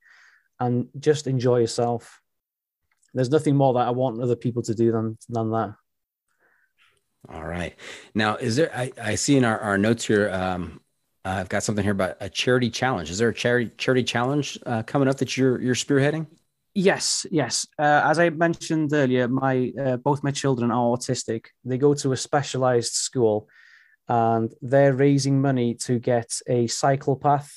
[0.59, 2.21] and just enjoy yourself.
[3.13, 5.75] There's nothing more that I want other people to do than, than that.
[7.29, 7.75] All right.
[8.15, 8.75] Now, is there?
[8.75, 10.29] I, I see in our, our notes here.
[10.29, 10.81] Um,
[11.23, 13.11] I've got something here about a charity challenge.
[13.11, 16.25] Is there a charity charity challenge uh, coming up that you're you're spearheading?
[16.73, 17.67] Yes, yes.
[17.77, 21.47] Uh, as I mentioned earlier, my uh, both my children are autistic.
[21.65, 23.49] They go to a specialized school,
[24.07, 27.51] and they're raising money to get a cycle path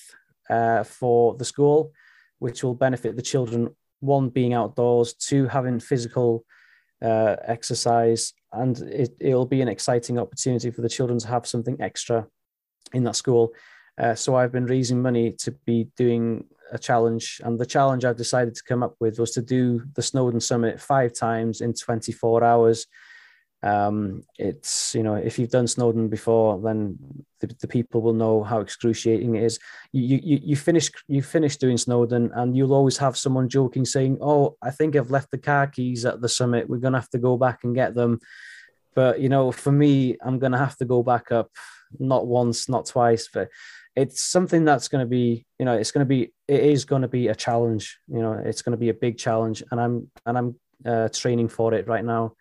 [0.51, 1.93] uh, for the school,
[2.41, 3.69] which will benefit the children.
[4.01, 6.45] One being outdoors, two having physical
[7.01, 11.81] uh, exercise, and it, it'll be an exciting opportunity for the children to have something
[11.81, 12.27] extra
[12.93, 13.53] in that school.
[13.97, 18.17] Uh, so I've been raising money to be doing a challenge, and the challenge I've
[18.17, 22.43] decided to come up with was to do the Snowdon Summit five times in 24
[22.45, 22.87] hours.
[23.63, 26.99] Um, it's you know if you've done Snowdon before, then
[27.41, 29.59] the, the people will know how excruciating it is.
[29.93, 34.19] You you you finish you finish doing Snowdon, and you'll always have someone joking saying,
[34.21, 36.69] "Oh, I think I've left the car keys at the summit.
[36.69, 38.21] We're gonna have to go back and get them."
[38.95, 41.51] But you know, for me, I'm gonna have to go back up,
[41.99, 43.49] not once, not twice, but
[43.97, 47.03] it's something that's going to be you know it's going to be it is going
[47.03, 50.11] to be a challenge you know it's going to be a big challenge and i'm
[50.27, 52.35] and i'm uh, training for it right now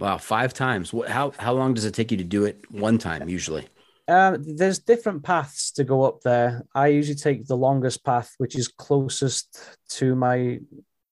[0.00, 0.94] Wow, five times.
[0.94, 1.10] What?
[1.10, 3.68] How how long does it take you to do it one time usually?
[4.08, 6.64] Um, there's different paths to go up there.
[6.74, 10.58] I usually take the longest path, which is closest to my.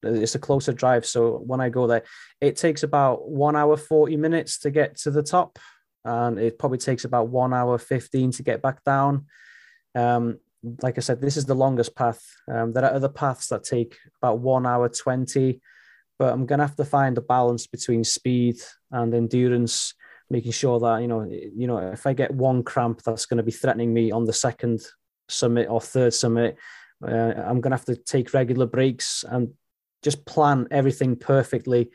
[0.02, 2.04] It's a closer drive, so when I go there,
[2.40, 5.58] it takes about one hour forty minutes to get to the top,
[6.08, 9.26] and it probably takes about one hour fifteen to get back down.
[9.94, 10.38] Um,
[10.82, 12.22] like I said, this is the longest path.
[12.50, 15.60] Um, there are other paths that take about one hour twenty
[16.18, 18.56] but I'm going to have to find a balance between speed
[18.90, 19.94] and endurance,
[20.28, 23.44] making sure that you know, you know, if I get one cramp that's going to
[23.44, 24.80] be threatening me on the second
[25.28, 26.56] summit or third summit,
[27.06, 29.50] uh, I'm going to have to take regular breaks and
[30.02, 31.90] just plan everything perfectly.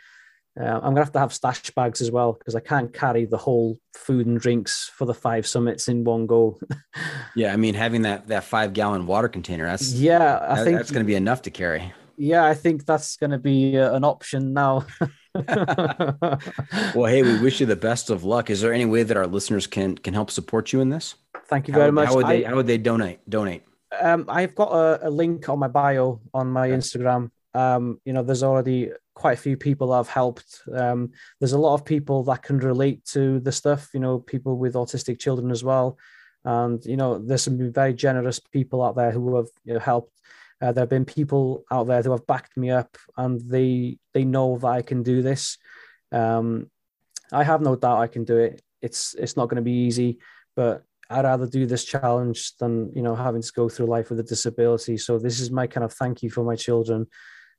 [0.59, 3.25] Uh, I'm going to have to have stash bags as well because I can't carry
[3.25, 6.59] the whole food and drinks for the five summits in one go.
[7.35, 10.77] yeah, I mean, having that that five gallon water container that's yeah, I that, think
[10.77, 13.95] that's going to be enough to carry yeah, I think that's going to be uh,
[13.95, 14.85] an option now.
[15.34, 18.49] well, hey, we wish you the best of luck.
[18.49, 21.15] Is there any way that our listeners can can help support you in this?
[21.47, 22.09] Thank you very how, much.
[22.09, 23.27] How would they I, How would they donate?
[23.30, 23.63] Donate.
[23.99, 26.69] Um, I've got a, a, link on my bio on my.
[26.69, 27.30] Instagram.
[27.53, 30.61] Um, you know, there's already quite a few people I've helped.
[30.73, 33.89] Um, there's a lot of people that can relate to the stuff.
[33.93, 35.97] You know, people with autistic children as well.
[36.45, 40.13] And you know, there's some very generous people out there who have you know, helped
[40.63, 44.23] uh, there have been people out there who have backed me up, and they they
[44.23, 45.57] know that I can do this.
[46.13, 46.69] Um,
[47.34, 48.61] I have no doubt I can do it.
[48.81, 50.19] It's it's not going to be easy,
[50.55, 54.21] but I'd rather do this challenge than you know having to go through life with
[54.21, 54.97] a disability.
[54.97, 57.07] So this is my kind of thank you for my children.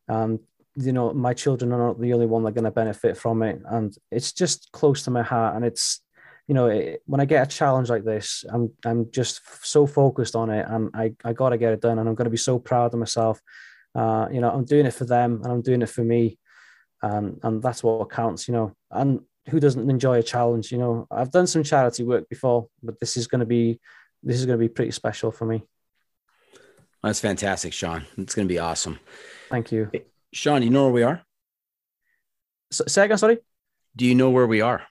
[0.09, 0.41] Um,
[0.77, 3.43] you know, my children are not the only one that are going to benefit from
[3.43, 5.57] it, and it's just close to my heart.
[5.57, 6.01] And it's
[6.47, 10.37] you know, it, when I get a challenge like this, I'm I'm just so focused
[10.37, 12.37] on it, and I I got to get it done, and I'm going to be
[12.37, 13.41] so proud of myself.
[13.95, 16.39] Uh, you know, I'm doing it for them, and I'm doing it for me,
[17.03, 18.49] and and that's what counts.
[18.49, 20.73] You know, and who doesn't enjoy a challenge?
[20.73, 23.81] You know, I've done some charity work before, but this is going to be
[24.23, 25.63] this is going to be pretty special for me.
[27.03, 28.07] That's fantastic, Sion.
[28.17, 28.99] It's going to be awesome.
[29.55, 29.89] Thank you,
[30.33, 30.65] Sion.
[30.65, 31.23] You know where we are?
[32.73, 33.39] So, say again, sorry.
[33.95, 34.83] Do you know where we are?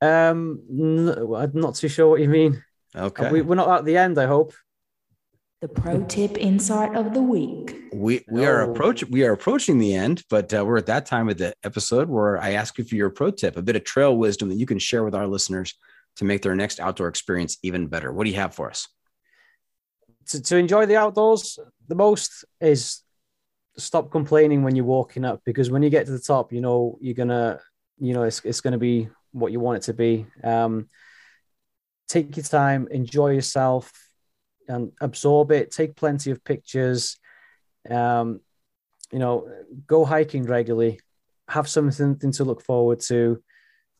[0.00, 2.64] Um, no, I'm not too sure what you mean.
[2.96, 4.16] Okay, we, are not at the end.
[4.18, 4.54] I hope.
[5.60, 7.76] The pro tip insight of the week.
[7.92, 8.50] We we oh.
[8.50, 11.52] are approaching we are approaching the end, but uh, we're at that time of the
[11.62, 14.54] episode where I ask you for your pro tip, a bit of trail wisdom that
[14.54, 15.74] you can share with our listeners
[16.16, 18.10] to make their next outdoor experience even better.
[18.10, 18.88] What do you have for us?
[20.28, 21.58] To, to enjoy the outdoors
[21.88, 23.02] the most is
[23.78, 26.98] stop complaining when you're walking up because when you get to the top, you know
[27.00, 27.60] you're gonna
[27.98, 30.26] you know it's it's gonna be what you want it to be.
[30.42, 30.88] Um,
[32.08, 33.92] take your time, enjoy yourself,
[34.66, 35.70] and absorb it.
[35.70, 37.18] Take plenty of pictures.
[37.88, 38.40] Um,
[39.12, 39.48] you know,
[39.86, 41.00] go hiking regularly.
[41.48, 43.42] Have something to look forward to,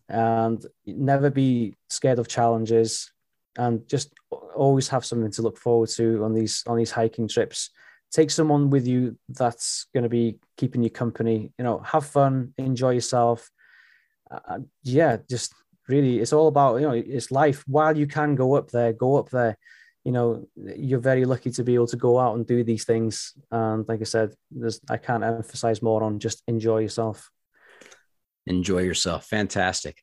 [0.09, 3.10] and never be scared of challenges.
[3.56, 4.12] And just
[4.55, 7.70] always have something to look forward to on these on these hiking trips.
[8.10, 11.52] Take someone with you that's going to be keeping you company.
[11.59, 13.51] You know, have fun, enjoy yourself,
[14.30, 15.55] uh, yeah, just
[15.89, 17.64] really, it's all about you know, it's life.
[17.66, 19.56] While you can go up there, go up there.
[20.05, 23.35] You know, you're very lucky to be able to go out and do these things.
[23.51, 27.30] And like I said, there's I can't emphasize more on just enjoy yourself.
[28.47, 29.26] Enjoy yourself.
[29.26, 30.02] Fantastic.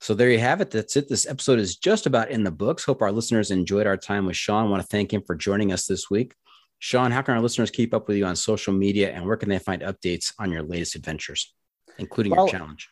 [0.00, 0.70] So there you have it.
[0.70, 1.08] That's it.
[1.08, 2.84] This episode is just about in the books.
[2.84, 4.56] Hope our listeners enjoyed our time with Sion.
[4.56, 6.34] I want to thank him for joining us this week.
[6.80, 9.48] Sion, how can our listeners keep up with you on social media and where can
[9.48, 11.54] they find updates on your latest adventures,
[11.98, 12.88] including well, your challenge?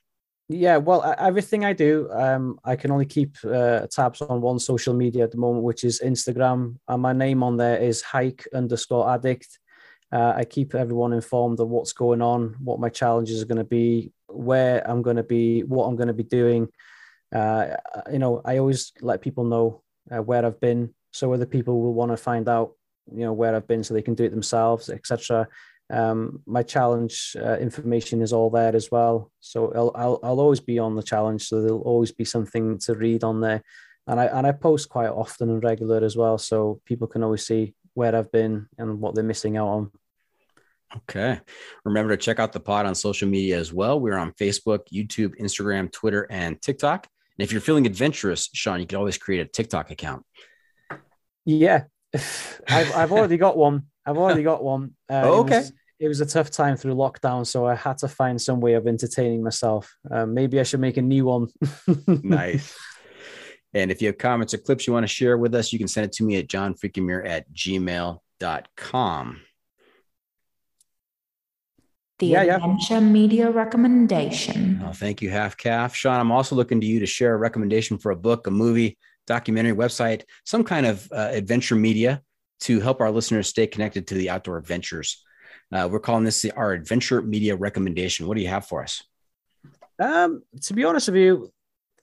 [0.50, 4.94] Yeah, well, everything I do, um, I can only keep uh, tabs on one social
[4.94, 6.76] media at the moment, which is Instagram.
[6.86, 9.58] And my name on there is hike underscore addict.
[10.12, 13.64] Uh, I keep everyone informed of what's going on, what my challenges are going to
[13.64, 16.68] be, where I'm going to be, what I'm going to be doing.
[17.34, 17.76] Uh,
[18.10, 21.92] you know, I always let people know uh, where I've been, so other people will
[21.92, 22.72] want to find out,
[23.12, 25.48] you know, where I've been, so they can do it themselves, etc.
[25.90, 29.30] Um, my challenge uh, information is all there as well.
[29.40, 31.48] So I'll, I'll, I'll always be on the challenge.
[31.48, 33.62] So there'll always be something to read on there.
[34.06, 36.38] And I, and I post quite often and regular as well.
[36.38, 39.90] So people can always see where I've been and what they're missing out on.
[40.96, 41.40] Okay.
[41.84, 44.00] Remember to check out the pod on social media as well.
[44.00, 47.06] We're on Facebook, YouTube, Instagram, Twitter, and TikTok.
[47.38, 50.24] And if you're feeling adventurous, Sion, you can always create a TikTok account.
[51.44, 51.84] Yeah,
[52.68, 53.84] I've, I've already got one.
[54.06, 54.94] I've already got one.
[55.10, 55.58] Uh, Oh, it okay.
[55.58, 58.74] was- It was, a tough time through lockdown, so I had to find some way
[58.74, 59.92] of entertaining myself.
[60.08, 61.48] Uh, maybe I should make a new one.
[62.06, 62.76] nice.
[63.74, 65.88] And if you have comments or clips you want to share with us, you can
[65.88, 69.40] send it to me at johnfreakinmuir at gmail.com.
[72.20, 72.56] The Yeah, yeah.
[72.56, 74.80] Adventure Media Recommendation.
[74.84, 75.94] Oh, thank you, Half Calf.
[75.94, 78.98] Sion, I'm also looking to you to share a recommendation for a book, a movie,
[79.28, 82.22] documentary, website, some kind of uh, adventure media
[82.60, 85.24] to help our listeners stay connected to the outdoor adventures.
[85.70, 88.26] Uh, we're calling this the, our adventure media recommendation.
[88.26, 89.02] What do you have for us?
[90.00, 91.52] Um, to be honest with you,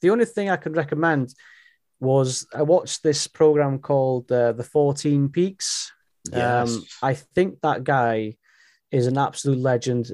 [0.02, 1.34] the only thing I could recommend
[2.00, 5.92] was I watched this program called uh, The 14 Peaks.
[6.32, 8.36] Um, I think that guy
[8.92, 10.12] is an absolute legend.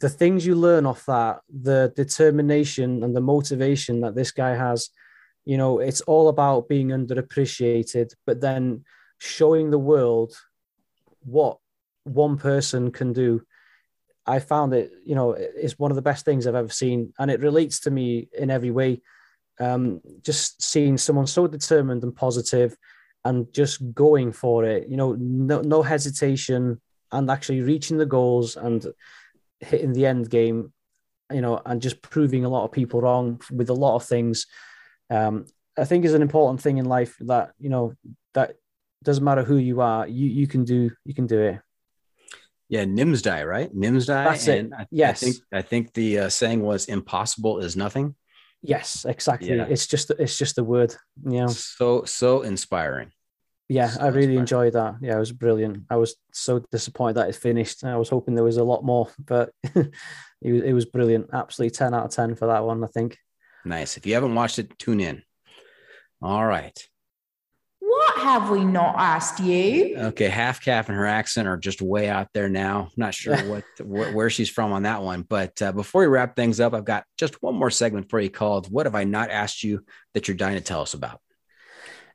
[0.00, 4.90] The things you learn off that, the determination and the motivation that this guy has,
[5.44, 8.84] you know, it's all about being underappreciated, but then
[9.18, 10.34] showing the world
[11.24, 11.58] what
[12.04, 13.42] one person can do.
[14.26, 17.30] I found it, you know, it's one of the best things I've ever seen, and
[17.30, 19.02] it relates to me in every way.
[19.60, 22.76] Um, just seeing someone so determined and positive,
[23.24, 26.80] and just going for it, you know, no, no hesitation,
[27.12, 28.86] and actually reaching the goals and
[29.60, 30.72] hitting the end game,
[31.32, 34.46] you know, and just proving a lot of people wrong with a lot of things.
[35.10, 37.94] Um, I think is an important thing in life that you know
[38.34, 38.54] that
[39.02, 41.60] doesn't matter who you are, you you can do you can do it.
[42.68, 43.74] Yeah, Nimsdai, right?
[43.74, 44.24] Nimsdai.
[44.24, 44.70] That's it.
[44.76, 45.22] I, Yes.
[45.22, 48.14] I think I think the uh, saying was "impossible is nothing."
[48.62, 49.54] Yes, exactly.
[49.54, 49.66] Yeah.
[49.68, 50.94] It's just it's just a word,
[51.28, 51.48] you know.
[51.48, 53.10] So so inspiring.
[53.68, 54.40] Yeah, So I really inspiring.
[54.40, 54.94] enjoyed that.
[55.02, 55.84] Yeah, it was brilliant.
[55.90, 57.84] I was so disappointed that it finished.
[57.84, 61.28] I was hoping there was a lot more, but it was it was brilliant.
[61.32, 62.82] Absolutely ten out of ten for that one.
[62.84, 63.18] I think.
[63.64, 63.96] Nice.
[63.96, 65.22] If you haven't watched it, tune in.
[66.20, 66.78] All right.
[67.80, 69.96] What have we not asked you?
[69.96, 72.90] Okay, half calf and her accent are just way out there now.
[72.96, 76.34] Not sure what wh- where she's from on that one, but uh, before we wrap
[76.34, 79.30] things up, I've got just one more segment for you called "What Have I Not
[79.30, 79.84] Asked You
[80.14, 81.20] That You're Dying to Tell Us About."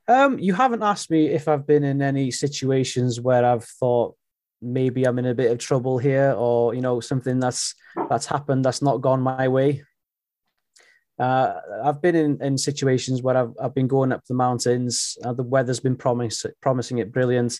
[0.08, 4.16] Um, you haven't asked me if I've been in any situations where I've thought
[4.62, 7.76] maybe I'm in a bit of trouble here, or you know something that's
[8.10, 9.84] that's happened that's not gone my way.
[11.20, 15.18] Uh, I've been in, in situations where I've, I've been going up the mountains.
[15.24, 17.60] Uh, the weather's been promise, promising it brilliant.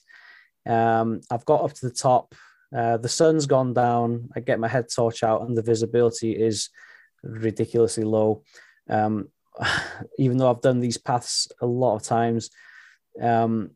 [0.66, 2.34] Um, I've got up to the top.
[2.76, 4.30] Uh, the sun's gone down.
[4.36, 6.70] I get my head torch out, and the visibility is
[7.24, 8.44] ridiculously low.
[8.90, 9.30] Um,
[10.18, 12.50] even though I've done these paths a lot of times,
[13.22, 13.72] um,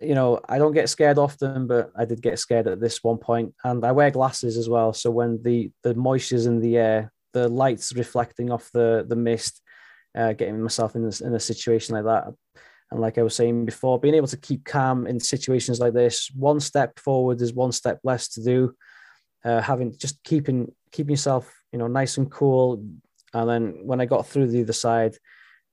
[0.00, 3.16] you know, I don't get scared often, but I did get scared at this one
[3.16, 3.54] point.
[3.64, 4.92] and I wear glasses as well.
[4.92, 9.60] So when the the moisture's in the air, the lights reflecting off the the mist,
[10.16, 12.32] uh, getting myself in this in a situation like that,
[12.90, 16.30] and like I was saying before, being able to keep calm in situations like this,
[16.34, 18.74] one step forward is one step less to do.
[19.44, 22.82] Uh, having just keeping keeping yourself, you know, nice and cool,
[23.34, 25.14] and then when I got through the other side,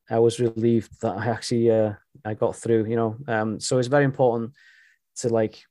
[0.09, 1.93] I was relieved that I actually uh,
[2.25, 2.85] I got through.
[2.85, 4.51] You know, um, so it's very important
[5.21, 5.63] to like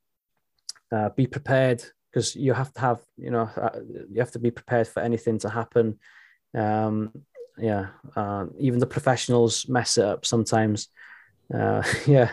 [0.91, 3.81] uh, be prepared because you have to have you know uh,
[4.11, 5.99] you have to be prepared for anything to happen.
[6.55, 7.13] Um,
[7.59, 10.89] yeah, uh, even the professionals mess it up sometimes.
[11.55, 12.33] Uh, yeah,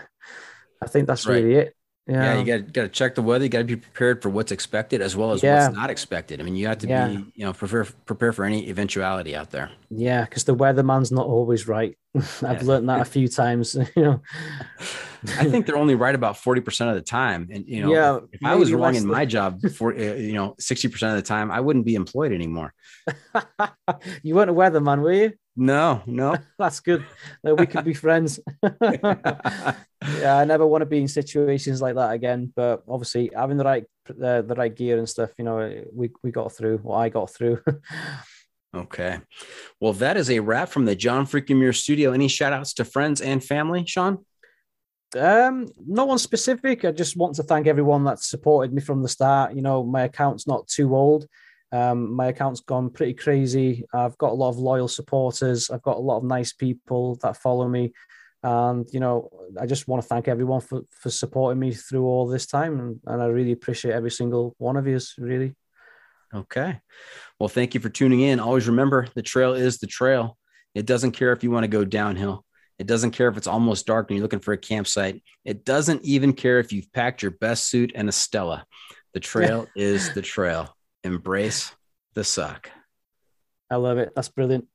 [0.81, 1.29] I think that's Right.
[1.29, 1.75] really it.
[2.19, 3.45] Yeah, Yeah, you got got to check the weather.
[3.45, 5.45] You got to be prepared for what's expected as well as Yeah.
[5.45, 6.41] what's not expected.
[6.41, 6.89] I mean, you have to Yeah.
[6.89, 9.71] be, you know, prepare prepare for any eventuality out there.
[9.89, 11.97] yeah, because the weatherman's not always right.
[12.17, 12.59] I've Yeah.
[12.63, 13.75] learned that a few times.
[13.95, 14.21] You know,
[15.37, 17.49] I think they're only right about forty percent of the time.
[17.51, 20.33] And you know, Yeah, if, if I was wrong in my job for uh, you
[20.33, 22.73] know sixty percent of the time, I wouldn't be employed anymore.
[24.23, 25.33] you weren't a weatherman, were you?
[25.57, 26.37] No, no.
[26.57, 27.03] That's good.
[27.43, 28.39] We could be friends.
[28.63, 32.53] yeah, I never want to be in situations like that again.
[32.55, 36.31] But obviously, having the right uh, the right gear and stuff, you know, we we
[36.31, 36.77] got through.
[36.77, 37.61] What I got through.
[38.75, 39.19] Okay.
[39.79, 42.11] Well, that is a wrap from the John Freaking Muir studio.
[42.11, 44.19] Any shout outs to friends and family, Sion?
[45.17, 46.85] Um, no one specific.
[46.85, 49.55] I just want to thank everyone that supported me from the start.
[49.55, 51.25] You know, my account's not too old.
[51.71, 53.85] Um, my account's gone pretty crazy.
[53.93, 55.69] I've got a lot of loyal supporters.
[55.69, 57.93] I've got a lot of nice people that follow me,
[58.41, 59.29] and you know,
[59.59, 62.99] I just want to thank everyone for for supporting me through all this time, and,
[63.05, 64.99] and I really appreciate every single one of you.
[65.19, 65.55] Really,
[66.33, 66.79] Okay.
[67.39, 68.39] Well, thank you for tuning in.
[68.39, 70.37] Always remember the trail is the trail.
[70.75, 72.45] It doesn't care if you want to go downhill.
[72.77, 75.21] It doesn't care if it's almost dark and you're looking for a campsite.
[75.43, 78.65] It doesn't even care if you've packed your best suit and a Stella.
[79.13, 80.73] The trail is the trail.
[81.03, 81.71] Embrace
[82.13, 82.69] the suck.
[83.69, 84.11] I love it.
[84.15, 84.67] That's brilliant.